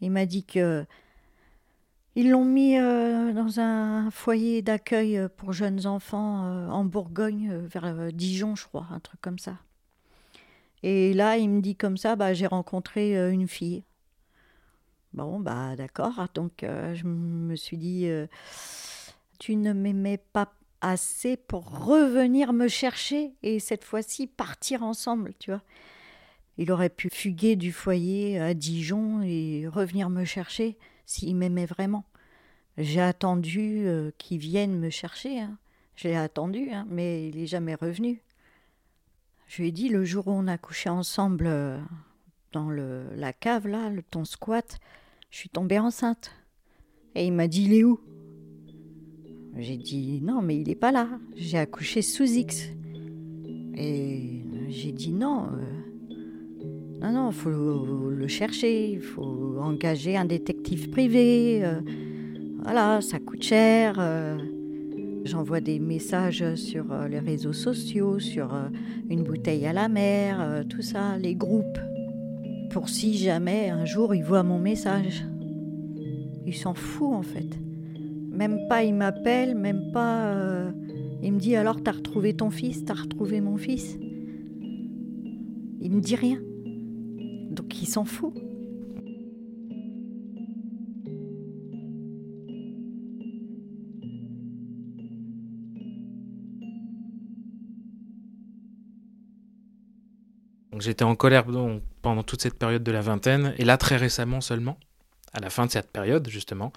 Il 0.00 0.10
m'a 0.10 0.26
dit 0.26 0.44
que 0.44 0.86
ils 2.16 2.30
l'ont 2.30 2.46
mis 2.46 2.78
euh, 2.78 3.34
dans 3.34 3.60
un 3.60 4.10
foyer 4.10 4.62
d'accueil 4.62 5.20
pour 5.36 5.52
jeunes 5.52 5.86
enfants 5.86 6.46
euh, 6.46 6.68
en 6.68 6.86
Bourgogne, 6.86 7.50
euh, 7.52 7.66
vers 7.66 7.84
euh, 7.84 8.10
Dijon, 8.10 8.56
je 8.56 8.64
crois, 8.64 8.86
un 8.90 9.00
truc 9.00 9.20
comme 9.20 9.38
ça. 9.38 9.58
Et 10.82 11.12
là, 11.12 11.36
il 11.36 11.50
me 11.50 11.60
dit 11.60 11.76
comme 11.76 11.98
ça, 11.98 12.16
bah, 12.16 12.32
j'ai 12.32 12.46
rencontré 12.46 13.18
euh, 13.18 13.30
une 13.30 13.46
fille. 13.46 13.84
Bon, 15.12 15.40
bah 15.40 15.76
d'accord. 15.76 16.26
Donc, 16.32 16.62
euh, 16.62 16.94
je 16.94 17.04
me 17.06 17.54
suis 17.54 17.76
dit, 17.76 18.06
euh, 18.06 18.26
tu 19.38 19.54
ne 19.54 19.74
m'aimais 19.74 20.18
pas 20.18 20.54
assez 20.80 21.36
pour 21.36 21.86
revenir 21.86 22.54
me 22.54 22.66
chercher 22.66 23.34
et 23.42 23.60
cette 23.60 23.84
fois-ci 23.84 24.26
partir 24.26 24.82
ensemble, 24.82 25.34
tu 25.38 25.50
vois. 25.50 25.62
Il 26.56 26.72
aurait 26.72 26.88
pu 26.88 27.10
fuguer 27.10 27.56
du 27.56 27.72
foyer 27.72 28.40
à 28.40 28.54
Dijon 28.54 29.20
et 29.22 29.68
revenir 29.68 30.08
me 30.08 30.24
chercher 30.24 30.78
s'il 31.06 31.36
m'aimait 31.36 31.66
vraiment. 31.66 32.04
J'ai 32.76 33.00
attendu 33.00 33.86
euh, 33.86 34.10
qu'il 34.18 34.38
vienne 34.38 34.78
me 34.78 34.90
chercher. 34.90 35.40
hein. 35.40 35.56
Je 35.94 36.08
l'ai 36.08 36.16
attendu, 36.16 36.68
hein, 36.70 36.86
mais 36.90 37.28
il 37.28 37.36
n'est 37.36 37.46
jamais 37.46 37.74
revenu. 37.74 38.20
Je 39.46 39.62
lui 39.62 39.68
ai 39.68 39.72
dit 39.72 39.88
le 39.88 40.04
jour 40.04 40.26
où 40.28 40.32
on 40.32 40.46
a 40.46 40.58
couché 40.58 40.90
ensemble 40.90 41.46
euh, 41.46 41.78
dans 42.52 42.68
le, 42.68 43.06
la 43.14 43.32
cave, 43.32 43.66
là, 43.66 43.88
le, 43.88 44.02
ton 44.02 44.24
squat, 44.26 44.78
je 45.30 45.38
suis 45.38 45.48
tombée 45.48 45.78
enceinte. 45.78 46.32
Et 47.14 47.26
il 47.26 47.32
m'a 47.32 47.48
dit 47.48 47.64
il 47.64 47.72
est 47.72 47.84
où? 47.84 47.98
J'ai 49.56 49.78
dit 49.78 50.20
non, 50.20 50.42
mais 50.42 50.58
il 50.58 50.68
n'est 50.68 50.74
pas 50.74 50.92
là. 50.92 51.08
J'ai 51.34 51.56
accouché 51.56 52.02
sous 52.02 52.24
X. 52.24 52.68
Et 53.74 54.42
j'ai 54.68 54.92
dit 54.92 55.12
non. 55.12 55.46
euh, 55.52 55.85
non, 57.00 57.12
non, 57.12 57.30
il 57.30 57.34
faut 57.34 57.50
le 57.50 58.26
chercher, 58.26 58.90
il 58.92 59.00
faut 59.00 59.56
engager 59.60 60.16
un 60.16 60.24
détective 60.24 60.90
privé. 60.90 61.60
euh, 61.64 61.80
voilà, 62.62 63.00
ça 63.00 63.18
coûte 63.18 63.42
cher. 63.42 63.96
euh. 63.98 64.38
J'envoie 65.24 65.60
des 65.60 65.78
messages 65.78 66.54
sur 66.54 66.92
euh, 66.92 67.08
les 67.08 67.18
réseaux 67.18 67.52
sociaux, 67.52 68.18
sur 68.18 68.54
une 69.08 69.22
bouteille 69.22 69.66
à 69.66 69.72
la 69.72 69.88
mer, 69.88 70.64
tout 70.68 70.82
ça, 70.82 71.18
les 71.18 71.34
groupes. 71.34 71.78
Pour 72.70 72.88
si 72.88 73.14
jamais 73.16 73.70
un 73.70 73.84
jour 73.84 74.14
il 74.14 74.22
voit 74.22 74.42
mon 74.42 74.58
message. 74.58 75.24
Il 76.46 76.54
s'en 76.54 76.74
fout 76.74 77.12
en 77.12 77.22
fait. 77.22 77.58
Même 78.30 78.58
pas 78.68 78.84
il 78.84 78.94
m'appelle, 78.94 79.54
même 79.54 79.90
pas. 79.92 80.34
il 81.22 81.32
me 81.32 81.38
dit 81.38 81.56
alors 81.56 81.82
t'as 81.82 81.92
retrouvé 81.92 82.34
ton 82.34 82.50
fils, 82.50 82.84
t'as 82.84 82.94
retrouvé 82.94 83.40
mon 83.40 83.56
fils? 83.56 83.98
Il 85.80 85.92
me 85.92 86.00
dit 86.00 86.16
rien. 86.16 86.38
Donc 87.56 87.82
il 87.82 87.86
s'en 87.86 88.04
fout. 88.04 88.34
J'étais 100.78 101.04
en 101.04 101.16
colère 101.16 101.44
pendant 102.02 102.22
toute 102.22 102.42
cette 102.42 102.58
période 102.58 102.84
de 102.84 102.92
la 102.92 103.00
vingtaine, 103.00 103.54
et 103.58 103.64
là 103.64 103.76
très 103.76 103.96
récemment 103.96 104.40
seulement, 104.40 104.78
à 105.32 105.40
la 105.40 105.50
fin 105.50 105.66
de 105.66 105.70
cette 105.72 105.90
période 105.90 106.28
justement, 106.28 106.72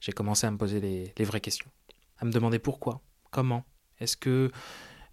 j'ai 0.00 0.12
commencé 0.12 0.46
à 0.46 0.50
me 0.50 0.58
poser 0.58 0.80
les, 0.80 1.24
vraies 1.24 1.40
questions, 1.40 1.70
à 2.18 2.26
me 2.26 2.30
demander 2.30 2.58
pourquoi, 2.58 3.00
comment, 3.30 3.64
est-ce 4.00 4.16
que 4.18 4.50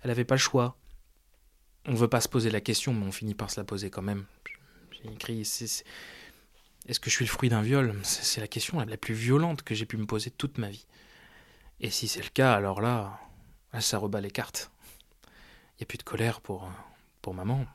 elle 0.02 0.10
n'avait 0.10 0.26
pas 0.26 0.36
le 0.36 0.40
choix, 0.40 0.76
on 1.88 1.94
veut 1.94 2.08
pas 2.08 2.20
se 2.20 2.28
poser 2.28 2.50
la 2.50 2.62
question, 2.62 2.94
mais 2.94 3.06
on 3.06 3.12
finit 3.12 3.36
par 3.36 3.52
se 3.52 3.60
la 3.60 3.64
poser 3.64 3.90
quand 3.90 4.02
même. 4.02 4.26
J'ai 5.04 5.12
écrit 5.12 5.44
est-ce 6.88 7.00
que 7.00 7.10
je 7.10 7.16
suis 7.16 7.26
le 7.26 7.32
fruit 7.32 7.50
d'un 7.50 7.62
viol? 7.62 8.00
C'est 8.04 8.42
la 8.42 8.48
question 8.48 8.80
la 8.80 8.98
plus 8.98 9.14
violente 9.14 9.62
que 9.62 9.76
j'ai 9.76 9.86
pu 9.86 9.98
me 9.98 10.06
poser 10.06 10.32
toute 10.32 10.58
ma 10.58 10.70
vie. 10.70 10.86
Et 11.80 11.90
si 11.92 12.08
c'est 12.08 12.24
le 12.24 12.30
cas, 12.30 12.54
alors 12.54 12.82
là, 12.82 13.20
ça 13.80 13.98
rebat 13.98 14.22
les 14.22 14.32
cartes. 14.32 14.72
Il 15.76 15.82
n'y 15.82 15.84
a 15.84 15.86
plus 15.86 15.98
de 15.98 16.04
colère 16.04 16.42
pour, 16.42 16.70
maman. 17.34 17.66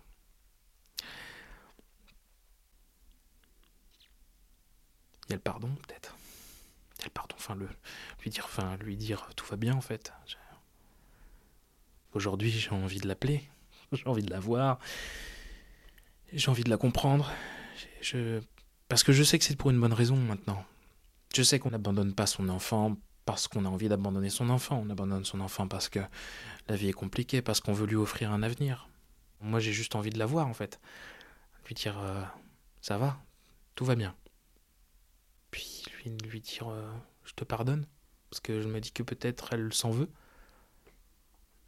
Il 5.27 5.31
y 5.31 5.33
a 5.33 5.37
le 5.37 5.43
pardon, 5.43 5.69
peut-être. 5.87 6.17
Il 6.97 7.01
y 7.01 7.03
a 7.03 7.07
le 7.07 7.11
pardon, 7.11 7.35
enfin, 7.39 7.57
lui 7.57 8.31
dire, 8.31 8.45
enfin, 8.45 8.77
lui 8.77 8.97
dire 8.97 9.29
tout 9.37 9.47
va 9.47 9.57
bien, 9.57 9.75
en 9.75 9.81
fait. 9.81 10.13
Aujourd'hui, 12.13 12.51
j'ai 12.51 12.71
envie 12.71 13.01
de 13.01 13.09
l'appeler. 13.09 13.49
J'ai 13.93 14.07
envie 14.07 14.23
de 14.23 14.31
la 14.31 14.41
voir. 14.41 14.81
J'ai 16.33 16.51
envie 16.51 16.65
de 16.65 16.71
la 16.71 16.77
comprendre. 16.77 17.31
Je... 18.01 18.41
Parce 18.89 19.03
que 19.03 19.13
je 19.13 19.23
sais 19.23 19.39
que 19.39 19.45
c'est 19.45 19.57
pour 19.57 19.71
une 19.71 19.81
bonne 19.81 19.93
raison 19.93 20.17
maintenant. 20.17 20.65
Je 21.35 21.43
sais 21.43 21.59
qu'on 21.59 21.71
n'abandonne 21.71 22.15
pas 22.15 22.27
son 22.27 22.49
enfant 22.49 22.97
parce 23.25 23.49
qu'on 23.49 23.65
a 23.65 23.69
envie 23.69 23.89
d'abandonner 23.89 24.31
son 24.31 24.49
enfant. 24.51 24.83
On 24.85 24.91
abandonne 24.91 25.25
son 25.25 25.41
enfant 25.41 25.69
parce 25.69 25.89
que 25.89 26.01
la 26.69 26.77
vie 26.77 26.89
est 26.89 26.93
compliquée, 26.93 27.43
parce 27.43 27.61
qu'on 27.61 27.73
veut 27.73 27.87
lui 27.87 27.97
offrir 27.97 28.33
un 28.33 28.43
avenir. 28.43 28.89
Moi, 29.41 29.61
j'ai 29.61 29.73
juste 29.73 29.95
envie 29.95 30.11
de 30.11 30.19
la 30.19 30.27
voir, 30.27 30.47
en 30.47 30.55
fait. 30.55 30.81
Lui 31.67 31.75
dire 31.75 31.99
euh, 31.99 32.23
Ça 32.81 32.97
va, 32.97 33.19
tout 33.75 33.85
va 33.85 33.97
bien. 33.97 34.15
Puis 35.51 35.85
lui, 35.99 36.17
lui 36.29 36.41
dire 36.41 36.69
euh, 36.69 36.91
Je 37.25 37.33
te 37.35 37.45
pardonne, 37.45 37.87
parce 38.31 38.41
que 38.41 38.61
je 38.61 38.69
me 38.69 38.81
dis 38.81 38.93
que 38.93 39.03
peut-être 39.03 39.53
elle 39.53 39.73
s'en 39.73 39.91
veut. 39.91 40.09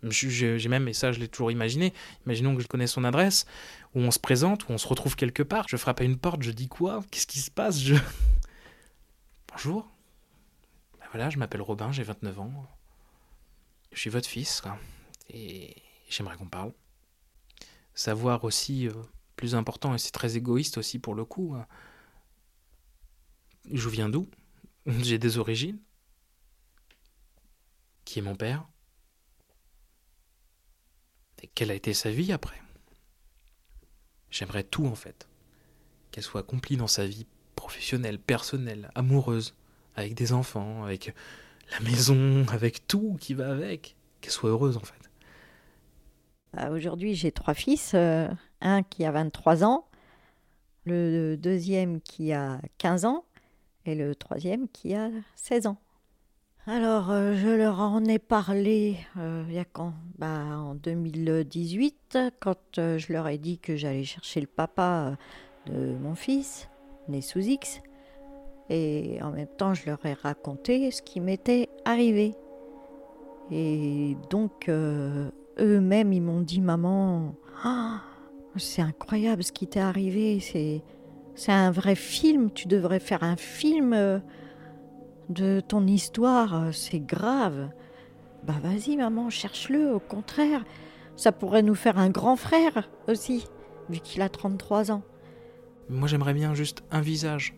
J'ai 0.02 0.68
même, 0.68 0.86
et 0.88 0.92
ça 0.92 1.10
je 1.10 1.18
l'ai 1.18 1.28
toujours 1.28 1.50
imaginé, 1.50 1.92
imaginons 2.24 2.54
que 2.54 2.62
je 2.62 2.68
connais 2.68 2.86
son 2.86 3.04
adresse, 3.04 3.46
où 3.94 4.00
on 4.00 4.10
se 4.10 4.18
présente, 4.20 4.68
où 4.68 4.72
on 4.72 4.78
se 4.78 4.86
retrouve 4.86 5.16
quelque 5.16 5.42
part, 5.42 5.66
je 5.68 5.76
frappe 5.76 6.00
à 6.00 6.04
une 6.04 6.18
porte, 6.18 6.42
je 6.42 6.52
dis 6.52 6.68
quoi? 6.68 7.02
Qu'est-ce 7.10 7.26
qui 7.26 7.40
se 7.40 7.50
passe? 7.50 7.80
Je... 7.80 7.96
Bonjour. 9.52 9.90
Ben 11.00 11.06
voilà, 11.12 11.30
je 11.30 11.38
m'appelle 11.38 11.62
Robin, 11.62 11.90
j'ai 11.90 12.04
29 12.04 12.38
ans. 12.40 12.66
Je 13.92 13.98
suis 13.98 14.10
votre 14.10 14.28
fils, 14.28 14.60
quoi. 14.60 14.78
Et 15.30 15.74
j'aimerais 16.08 16.36
qu'on 16.36 16.48
parle. 16.48 16.72
Savoir 17.94 18.44
aussi, 18.44 18.86
euh, 18.86 18.92
plus 19.34 19.54
important, 19.56 19.94
et 19.94 19.98
c'est 19.98 20.12
très 20.12 20.36
égoïste 20.36 20.78
aussi 20.78 21.00
pour 21.00 21.14
le 21.14 21.24
coup, 21.24 21.56
euh, 21.56 21.62
je 23.72 23.88
viens 23.88 24.08
d'où? 24.08 24.28
J'ai 24.86 25.18
des 25.18 25.38
origines 25.38 25.78
Qui 28.04 28.20
est 28.20 28.22
mon 28.22 28.36
père? 28.36 28.66
Quelle 31.54 31.70
a 31.70 31.74
été 31.74 31.94
sa 31.94 32.10
vie 32.10 32.32
après? 32.32 32.60
J'aimerais 34.30 34.64
tout 34.64 34.86
en 34.86 34.94
fait. 34.94 35.28
Qu'elle 36.10 36.24
soit 36.24 36.40
accomplie 36.40 36.76
dans 36.76 36.86
sa 36.86 37.06
vie 37.06 37.26
professionnelle, 37.54 38.18
personnelle, 38.18 38.90
amoureuse, 38.94 39.54
avec 39.96 40.14
des 40.14 40.32
enfants, 40.32 40.84
avec 40.84 41.14
la 41.72 41.80
maison, 41.80 42.46
avec 42.50 42.86
tout 42.86 43.16
qui 43.20 43.34
va 43.34 43.50
avec. 43.50 43.96
Qu'elle 44.20 44.32
soit 44.32 44.50
heureuse 44.50 44.76
en 44.76 44.80
fait. 44.80 44.94
Bah, 46.54 46.70
aujourd'hui, 46.70 47.14
j'ai 47.14 47.32
trois 47.32 47.54
fils. 47.54 47.92
Euh, 47.94 48.28
un 48.60 48.82
qui 48.82 49.04
a 49.04 49.12
23 49.12 49.64
ans, 49.64 49.86
le 50.84 51.36
deuxième 51.36 52.00
qui 52.00 52.32
a 52.32 52.60
15 52.78 53.04
ans 53.04 53.24
et 53.84 53.94
le 53.94 54.14
troisième 54.14 54.68
qui 54.68 54.94
a 54.94 55.10
16 55.36 55.68
ans. 55.68 55.78
Alors, 56.70 57.10
euh, 57.10 57.34
je 57.34 57.48
leur 57.48 57.80
en 57.80 58.04
ai 58.04 58.18
parlé 58.18 58.98
euh, 59.16 59.42
il 59.48 59.54
y 59.54 59.58
a 59.58 59.64
quand 59.64 59.94
bah, 60.18 60.58
En 60.58 60.74
2018, 60.74 62.18
quand 62.40 62.58
euh, 62.76 62.98
je 62.98 63.10
leur 63.10 63.26
ai 63.26 63.38
dit 63.38 63.56
que 63.56 63.74
j'allais 63.74 64.04
chercher 64.04 64.42
le 64.42 64.46
papa 64.46 65.16
de 65.64 65.96
mon 65.96 66.14
fils, 66.14 66.68
né 67.08 67.22
sous 67.22 67.38
X. 67.38 67.80
Et 68.68 69.18
en 69.22 69.30
même 69.30 69.48
temps, 69.56 69.72
je 69.72 69.86
leur 69.86 70.04
ai 70.04 70.12
raconté 70.12 70.90
ce 70.90 71.00
qui 71.00 71.20
m'était 71.20 71.70
arrivé. 71.86 72.34
Et 73.50 74.18
donc, 74.28 74.68
eux-mêmes, 74.68 76.12
ils 76.12 76.20
m'ont 76.20 76.42
dit 76.42 76.60
Maman, 76.60 77.34
ah, 77.64 78.02
c'est 78.56 78.82
incroyable 78.82 79.42
ce 79.42 79.52
qui 79.52 79.68
t'est 79.68 79.80
arrivé. 79.80 80.38
C'est, 80.40 80.82
c'est 81.34 81.52
un 81.52 81.70
vrai 81.70 81.94
film. 81.94 82.50
Tu 82.50 82.68
devrais 82.68 83.00
faire 83.00 83.22
un 83.22 83.36
film 83.36 84.20
de 85.28 85.60
ton 85.60 85.86
histoire, 85.86 86.54
euh, 86.54 86.72
c'est 86.72 87.00
grave. 87.00 87.70
Bah 88.44 88.54
vas-y 88.62 88.96
maman, 88.96 89.30
cherche-le, 89.30 89.92
au 89.92 90.00
contraire. 90.00 90.64
Ça 91.16 91.32
pourrait 91.32 91.62
nous 91.62 91.74
faire 91.74 91.98
un 91.98 92.10
grand 92.10 92.36
frère 92.36 92.88
aussi, 93.08 93.44
vu 93.90 93.98
qu'il 93.98 94.22
a 94.22 94.28
33 94.28 94.92
ans. 94.92 95.02
Moi 95.88 96.08
j'aimerais 96.08 96.34
bien 96.34 96.54
juste 96.54 96.82
un 96.90 97.00
visage. 97.00 97.54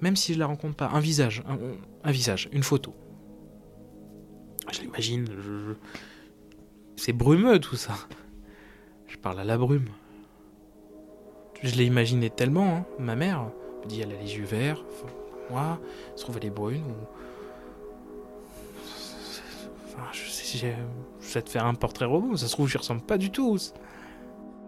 Même 0.00 0.16
si 0.16 0.34
je 0.34 0.38
la 0.38 0.46
rencontre 0.46 0.76
pas, 0.76 0.88
un 0.88 1.00
visage, 1.00 1.42
un, 2.04 2.10
visage, 2.10 2.48
une 2.52 2.62
photo. 2.62 2.94
Je 4.72 4.80
l'imagine, 4.80 5.26
c'est 6.96 7.12
brumeux 7.12 7.58
tout 7.58 7.76
ça. 7.76 7.94
Je 9.06 9.16
parle 9.16 9.40
à 9.40 9.44
la 9.44 9.58
brume. 9.58 9.88
Je 11.62 11.76
l'ai 11.76 11.84
imaginé 11.84 12.30
tellement, 12.30 12.76
hein. 12.76 12.86
ma 12.98 13.14
mère 13.14 13.50
me 13.82 13.88
dit 13.88 14.00
elle 14.00 14.12
a 14.12 14.20
les 14.20 14.36
yeux 14.36 14.44
verts, 14.44 14.84
moi, 15.52 15.78
se 16.16 16.22
trouve 16.22 16.38
elle 16.38 16.46
est 16.46 16.50
brune 16.50 16.82
ou. 16.82 17.06
Enfin, 19.86 20.06
je 20.12 20.30
sais, 20.30 20.74
je 21.20 21.34
vais 21.34 21.42
te 21.42 21.50
faire 21.50 21.66
un 21.66 21.74
portrait 21.74 22.06
robot, 22.06 22.36
ça 22.36 22.46
se 22.46 22.52
trouve, 22.52 22.68
j'y 22.68 22.78
ressemble 22.78 23.02
pas 23.02 23.18
du 23.18 23.30
tout. 23.30 23.58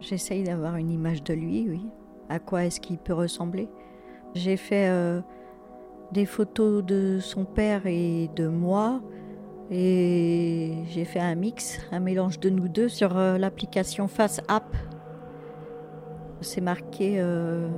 J'essaye 0.00 0.44
d'avoir 0.44 0.76
une 0.76 0.90
image 0.90 1.22
de 1.22 1.34
lui, 1.34 1.66
oui. 1.68 1.86
À 2.28 2.38
quoi 2.38 2.64
est-ce 2.64 2.80
qu'il 2.80 2.98
peut 2.98 3.14
ressembler? 3.14 3.68
J'ai 4.34 4.56
fait 4.56 4.88
euh, 4.88 5.20
des 6.12 6.26
photos 6.26 6.84
de 6.84 7.18
son 7.20 7.44
père 7.44 7.86
et 7.86 8.30
de 8.36 8.48
moi. 8.48 9.00
Et 9.70 10.74
j'ai 10.88 11.06
fait 11.06 11.20
un 11.20 11.34
mix, 11.34 11.80
un 11.90 12.00
mélange 12.00 12.38
de 12.38 12.50
nous 12.50 12.68
deux 12.68 12.88
sur 12.88 13.16
euh, 13.16 13.38
l'application 13.38 14.08
Face 14.08 14.40
App. 14.48 14.76
C'est 16.42 16.60
marqué 16.60 17.14
euh, 17.18 17.68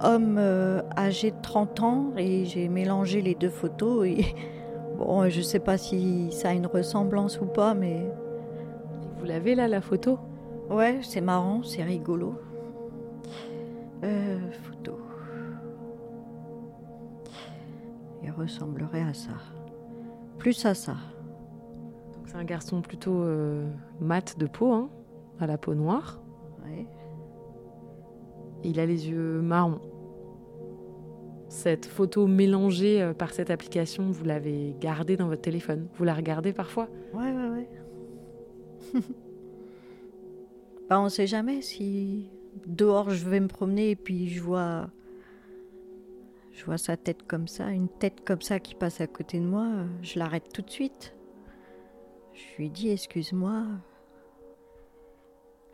homme 0.00 0.36
euh, 0.38 0.82
âgé 0.96 1.30
de 1.30 1.40
30 1.42 1.80
ans 1.80 2.12
et 2.16 2.44
j'ai 2.44 2.68
mélangé 2.68 3.22
les 3.22 3.34
deux 3.34 3.50
photos 3.50 4.06
et 4.06 4.34
bon, 4.98 5.28
je 5.28 5.40
sais 5.40 5.58
pas 5.58 5.78
si 5.78 6.30
ça 6.32 6.50
a 6.50 6.52
une 6.52 6.66
ressemblance 6.66 7.40
ou 7.40 7.46
pas, 7.46 7.74
mais. 7.74 8.10
Vous 9.18 9.24
l'avez 9.24 9.54
là, 9.54 9.66
la 9.66 9.80
photo? 9.80 10.18
Ouais, 10.70 11.00
c'est 11.02 11.20
marrant, 11.20 11.62
c'est 11.62 11.82
rigolo. 11.82 12.34
Euh, 14.04 14.38
photo. 14.62 14.98
Il 18.22 18.30
ressemblerait 18.30 19.02
à 19.02 19.14
ça. 19.14 19.32
Plus 20.38 20.66
à 20.66 20.74
ça. 20.74 20.96
c'est 22.26 22.36
un 22.36 22.44
garçon 22.44 22.82
plutôt 22.82 23.22
euh, 23.22 23.66
mat 24.00 24.38
de 24.38 24.46
peau, 24.46 24.72
hein, 24.72 24.90
à 25.40 25.46
la 25.46 25.56
peau 25.56 25.74
noire. 25.74 26.20
Ouais. 26.64 26.86
Il 28.66 28.80
a 28.80 28.86
les 28.86 29.08
yeux 29.08 29.40
marrons. 29.40 29.80
Cette 31.48 31.86
photo 31.86 32.26
mélangée 32.26 33.00
euh, 33.00 33.14
par 33.14 33.32
cette 33.32 33.50
application, 33.50 34.10
vous 34.10 34.24
l'avez 34.24 34.74
gardée 34.80 35.16
dans 35.16 35.28
votre 35.28 35.42
téléphone 35.42 35.86
Vous 35.94 36.02
la 36.02 36.14
regardez 36.14 36.52
parfois? 36.52 36.88
Ouais, 37.14 37.30
ouais, 37.32 37.48
ouais. 37.48 37.68
bah, 40.90 41.00
on 41.00 41.08
sait 41.08 41.28
jamais 41.28 41.62
si 41.62 42.28
dehors 42.66 43.10
je 43.10 43.28
vais 43.28 43.38
me 43.38 43.46
promener 43.46 43.90
et 43.90 43.96
puis 43.96 44.28
je 44.28 44.42
vois. 44.42 44.90
Je 46.52 46.64
vois 46.64 46.78
sa 46.78 46.96
tête 46.96 47.22
comme 47.22 47.46
ça, 47.46 47.70
une 47.70 47.88
tête 47.88 48.24
comme 48.24 48.40
ça 48.40 48.58
qui 48.58 48.74
passe 48.74 49.00
à 49.00 49.06
côté 49.06 49.38
de 49.38 49.44
moi, 49.44 49.68
je 50.02 50.18
l'arrête 50.18 50.50
tout 50.52 50.62
de 50.62 50.70
suite. 50.70 51.14
Je 52.32 52.56
lui 52.56 52.70
dis 52.70 52.88
excuse-moi. 52.88 53.64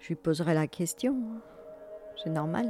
Je 0.01 0.09
lui 0.09 0.17
poserai 0.17 0.55
la 0.55 0.67
question. 0.67 1.17
C'est 2.23 2.31
normal. 2.31 2.67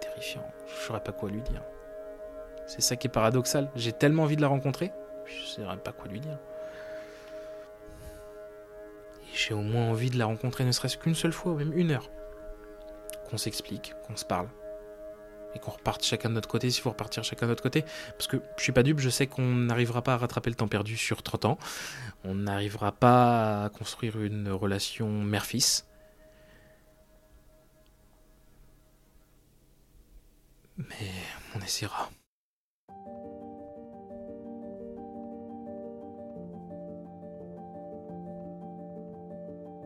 Terrifiant. 0.00 0.44
Je 0.66 0.74
saurais 0.74 1.02
pas 1.02 1.12
quoi 1.12 1.30
lui 1.30 1.40
dire. 1.40 1.62
C'est 2.66 2.82
ça 2.82 2.96
qui 2.96 3.06
est 3.06 3.10
paradoxal. 3.10 3.70
J'ai 3.74 3.92
tellement 3.92 4.24
envie 4.24 4.36
de 4.36 4.42
la 4.42 4.48
rencontrer, 4.48 4.92
je 5.24 5.44
saurais 5.44 5.76
pas 5.78 5.92
quoi 5.92 6.08
lui 6.08 6.20
dire. 6.20 6.38
j'ai 9.34 9.54
au 9.54 9.62
moins 9.62 9.88
envie 9.88 10.10
de 10.10 10.18
la 10.18 10.26
rencontrer, 10.26 10.64
ne 10.64 10.72
serait-ce 10.72 10.98
qu'une 10.98 11.14
seule 11.14 11.32
fois, 11.32 11.52
ou 11.52 11.56
même 11.56 11.72
une 11.72 11.90
heure. 11.90 12.10
Qu'on 13.28 13.38
s'explique, 13.38 13.94
qu'on 14.06 14.14
se 14.14 14.26
parle. 14.26 14.48
Et 15.54 15.58
qu'on 15.58 15.70
reparte 15.70 16.04
chacun 16.04 16.28
de 16.28 16.34
notre 16.34 16.48
côté, 16.48 16.70
s'il 16.70 16.82
faut 16.82 16.90
repartir 16.90 17.24
chacun 17.24 17.46
de 17.46 17.50
notre 17.50 17.62
côté. 17.62 17.84
Parce 18.12 18.26
que 18.26 18.38
je 18.56 18.62
suis 18.62 18.72
pas 18.72 18.82
dupe, 18.82 18.98
je 18.98 19.10
sais 19.10 19.26
qu'on 19.26 19.46
n'arrivera 19.46 20.02
pas 20.02 20.14
à 20.14 20.16
rattraper 20.16 20.50
le 20.50 20.56
temps 20.56 20.68
perdu 20.68 20.96
sur 20.96 21.22
30 21.22 21.44
ans. 21.44 21.58
On 22.24 22.34
n'arrivera 22.34 22.92
pas 22.92 23.64
à 23.64 23.68
construire 23.68 24.20
une 24.20 24.50
relation 24.50 25.08
mère-fils. 25.08 25.86
Mais 30.78 31.10
on 31.54 31.60
essaiera. 31.60 32.10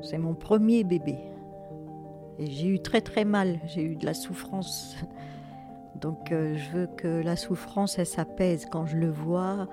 C'est 0.02 0.18
mon 0.18 0.34
premier 0.34 0.84
bébé. 0.84 1.18
Et 2.38 2.50
j'ai 2.50 2.68
eu 2.68 2.80
très 2.80 3.00
très 3.00 3.24
mal, 3.24 3.58
j'ai 3.66 3.82
eu 3.82 3.96
de 3.96 4.06
la 4.06 4.14
souffrance. 4.14 4.94
Donc 6.00 6.32
euh, 6.32 6.56
je 6.56 6.76
veux 6.76 6.86
que 6.86 7.08
la 7.08 7.36
souffrance, 7.36 7.98
elle 7.98 8.06
s'apaise 8.06 8.66
quand 8.70 8.86
je 8.86 8.96
le 8.96 9.10
vois. 9.10 9.68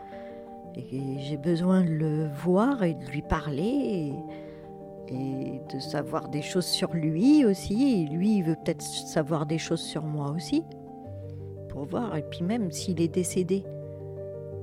Et 0.75 1.19
j'ai 1.19 1.37
besoin 1.37 1.83
de 1.83 1.89
le 1.89 2.27
voir 2.27 2.83
et 2.83 2.93
de 2.93 3.05
lui 3.05 3.21
parler. 3.21 4.11
Et, 4.11 4.13
de 5.71 5.79
savoir 5.79 6.29
des 6.29 6.41
choses 6.41 6.65
sur 6.65 6.91
lui 6.93 7.45
aussi. 7.45 8.07
Lui, 8.07 8.37
il 8.37 8.43
veut 8.43 8.55
peut-être 8.55 8.81
savoir 8.81 9.45
des 9.45 9.59
choses 9.59 9.81
sur 9.81 10.03
moi 10.03 10.31
aussi. 10.31 10.63
Pour 11.69 11.85
voir. 11.85 12.15
Et 12.17 12.23
puis 12.23 12.43
même 12.43 12.71
s'il 12.71 12.99
est 12.99 13.13
décédé. 13.13 13.63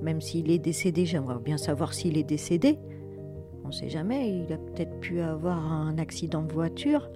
Même 0.03 0.21
s'il 0.21 0.51
est 0.51 0.59
décédé, 0.59 1.07
j'aimerais 1.07 1.39
bien 1.39 1.57
savoir 1.57 1.95
s'il 1.95 2.19
est 2.19 2.25
décédé. 2.25 2.79
On 3.65 3.69
ne 3.69 3.73
sait 3.73 3.91
jamais, 3.91 4.29
il 4.29 4.53
a 4.53 4.57
peut-être 4.57 4.99
pu 4.99 5.21
avoir 5.21 5.59
un 5.73 5.99
accident 5.99 6.43
de 6.43 6.53
voiture. 6.53 7.09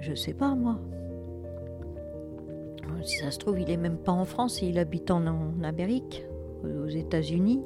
Je 0.00 0.14
sais 0.14 0.32
pas, 0.32 0.54
moi. 0.54 0.78
Si 3.04 3.18
ça 3.18 3.30
se 3.30 3.38
trouve, 3.38 3.60
il 3.60 3.70
est 3.70 3.76
même 3.76 3.98
pas 3.98 4.12
en 4.12 4.24
France, 4.24 4.62
il 4.62 4.78
habite 4.78 5.10
en, 5.10 5.24
Amérique, 5.62 6.24
aux 6.64 6.88
États-Unis, 6.88 7.62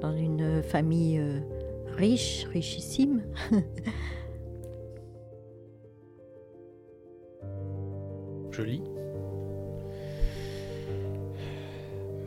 dans 0.00 0.16
une 0.16 0.62
famille 0.62 1.18
euh, 1.18 1.40
riche, 1.96 2.46
richissime. 2.52 3.22
Je 8.50 8.62
lis. 8.62 8.82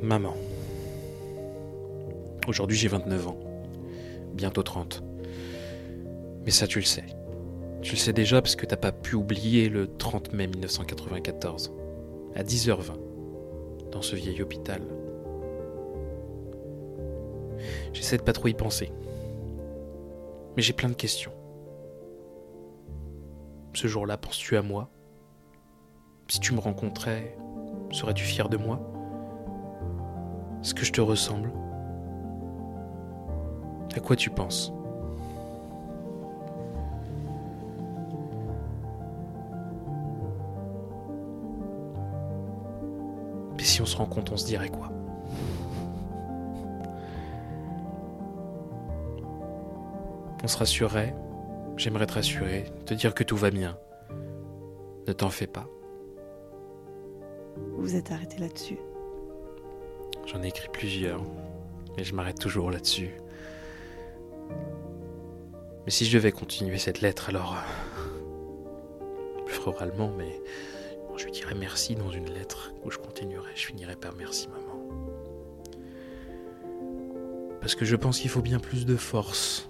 Maman. 0.02 0.34
Aujourd'hui 2.48 2.78
j'ai 2.78 2.88
29 2.88 3.28
ans. 3.28 3.38
Bientôt 4.34 4.64
30. 4.64 5.04
Mais 6.46 6.52
ça 6.52 6.68
tu 6.68 6.80
le 6.80 6.86
sais. 6.86 7.06
Tu 7.82 7.94
le 7.94 7.98
sais 7.98 8.14
déjà 8.14 8.42
parce 8.42 8.56
que 8.56 8.66
t'as 8.66 8.76
pas 8.78 8.92
pu 8.92 9.16
oublier 9.16 9.70
le 9.70 9.88
30 9.88 10.34
mai 10.34 10.48
1994. 10.48 11.72
À 12.38 12.44
10h20. 12.44 13.90
Dans 13.92 14.04
ce 14.04 14.16
vieil 14.16 14.44
hôpital. 14.44 14.84
J'essaie 17.94 18.18
de 18.18 18.22
pas 18.22 18.32
trop 18.32 18.48
y 18.48 18.54
penser. 18.54 18.92
Mais 20.56 20.62
j'ai 20.62 20.74
plein 20.74 20.90
de 20.90 20.94
questions. 20.94 21.32
Ce 23.74 23.88
jour-là, 23.88 24.20
penses-tu 24.20 24.56
à 24.56 24.62
moi? 24.62 24.92
Si 26.28 26.40
tu 26.40 26.54
me 26.54 26.60
rencontrais, 26.60 27.36
serais-tu 27.92 28.24
fier 28.24 28.50
de 28.50 28.58
moi? 28.58 28.80
Est-ce 30.62 30.76
que 30.76 30.86
je 30.86 30.92
te 30.92 31.02
ressemble? 31.02 31.52
À 33.96 34.00
quoi 34.00 34.16
tu 34.16 34.30
penses? 34.30 34.72
Si 43.78 43.82
on 43.84 43.86
se 43.86 43.98
rencontre, 43.98 44.34
on 44.34 44.38
se 44.38 44.48
dirait 44.48 44.70
quoi 44.70 44.90
On 50.44 50.48
se 50.48 50.58
rassurerait, 50.58 51.14
j'aimerais 51.76 52.08
te 52.08 52.14
rassurer, 52.14 52.66
te 52.88 52.96
dire 52.96 53.14
que 53.14 53.24
tout 53.24 53.38
va 53.38 53.52
bien. 53.52 53.78
Ne 55.08 55.14
t'en 55.14 55.30
fais 55.30 55.46
pas. 55.46 55.68
Vous 57.78 57.96
êtes 57.96 58.12
arrêté 58.12 58.40
là-dessus. 58.40 58.80
J'en 60.26 60.42
ai 60.42 60.48
écrit 60.48 60.70
plusieurs, 60.70 61.22
mais 61.96 62.04
je 62.04 62.16
m'arrête 62.16 62.40
toujours 62.40 62.72
là-dessus. 62.72 63.12
Mais 65.86 65.92
si 65.92 66.06
je 66.06 66.18
devais 66.18 66.32
continuer 66.32 66.80
cette 66.80 67.02
lettre, 67.02 67.30
alors. 67.30 67.58
Le 69.46 69.52
ferai 69.52 69.70
oralement, 69.70 70.12
mais. 70.18 70.42
Je 71.18 71.26
lui 71.26 71.32
dirais 71.32 71.56
merci 71.56 71.96
dans 71.96 72.12
une 72.12 72.30
lettre 72.30 72.74
où 72.84 72.92
je 72.92 73.00
continuerai. 73.00 73.52
Je 73.56 73.66
finirai 73.66 73.96
par 73.96 74.16
merci, 74.16 74.48
maman. 74.50 74.68
Parce 77.60 77.74
que 77.74 77.86
je 77.86 77.96
pense 77.96 78.20
qu'il 78.20 78.30
faut 78.30 78.42
bien 78.42 78.60
plus 78.60 78.86
de 78.86 78.96
force 78.96 79.70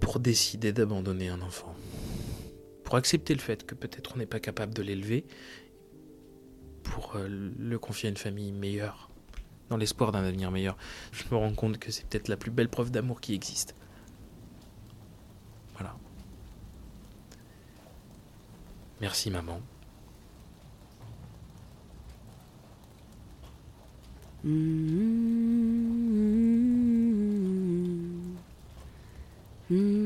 pour 0.00 0.18
décider 0.18 0.72
d'abandonner 0.72 1.28
un 1.28 1.40
enfant. 1.40 1.74
Pour 2.82 2.96
accepter 2.96 3.32
le 3.32 3.40
fait 3.40 3.64
que 3.64 3.76
peut-être 3.76 4.12
on 4.14 4.18
n'est 4.18 4.26
pas 4.26 4.40
capable 4.40 4.74
de 4.74 4.82
l'élever, 4.82 5.24
pour 6.82 7.16
euh, 7.16 7.26
le 7.28 7.78
confier 7.78 8.08
à 8.08 8.10
une 8.10 8.16
famille 8.16 8.52
meilleure, 8.52 9.08
dans 9.70 9.76
l'espoir 9.76 10.12
d'un 10.12 10.24
avenir 10.24 10.50
meilleur. 10.50 10.76
Je 11.12 11.24
me 11.30 11.36
rends 11.36 11.54
compte 11.54 11.78
que 11.78 11.90
c'est 11.90 12.06
peut-être 12.06 12.28
la 12.28 12.36
plus 12.36 12.50
belle 12.50 12.68
preuve 12.68 12.90
d'amour 12.90 13.20
qui 13.20 13.34
existe. 13.34 13.74
Voilà. 15.74 15.96
Merci 19.00 19.30
maman. 19.30 19.60
Vous 24.44 24.50
venez 29.70 30.03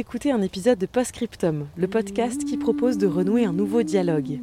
d'écouter 0.00 0.32
un 0.32 0.40
épisode 0.40 0.78
de 0.78 0.86
Postscriptum, 0.86 1.66
le 1.76 1.86
podcast 1.86 2.46
qui 2.46 2.56
propose 2.56 2.96
de 2.96 3.06
renouer 3.06 3.44
un 3.44 3.52
nouveau 3.52 3.82
dialogue. 3.82 4.40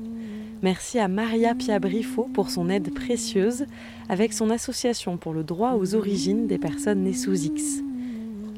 Merci 0.61 0.99
à 0.99 1.07
Maria 1.07 1.55
Piabrifo 1.55 2.29
pour 2.31 2.51
son 2.51 2.69
aide 2.69 2.93
précieuse 2.93 3.65
avec 4.07 4.33
son 4.33 4.51
association 4.51 5.17
pour 5.17 5.33
le 5.33 5.43
droit 5.43 5.73
aux 5.73 5.95
origines 5.95 6.45
des 6.45 6.59
personnes 6.59 7.01
nées 7.01 7.13
sous 7.13 7.33
X. 7.33 7.81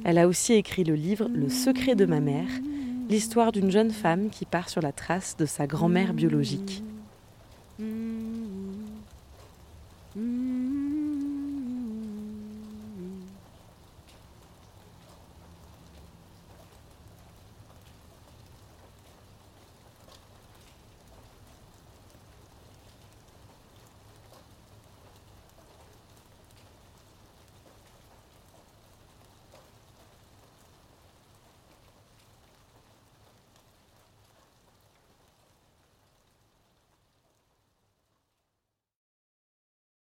Elle 0.03 0.17
a 0.17 0.27
aussi 0.27 0.51
écrit 0.55 0.83
le 0.83 0.95
livre 0.95 1.29
Le 1.33 1.47
secret 1.47 1.95
de 1.95 2.05
ma 2.05 2.19
mère, 2.19 2.49
l'histoire 3.09 3.53
d'une 3.53 3.71
jeune 3.71 3.91
femme 3.91 4.29
qui 4.29 4.43
part 4.43 4.67
sur 4.67 4.81
la 4.81 4.91
trace 4.91 5.37
de 5.37 5.45
sa 5.45 5.67
grand-mère 5.67 6.13
biologique. 6.13 6.83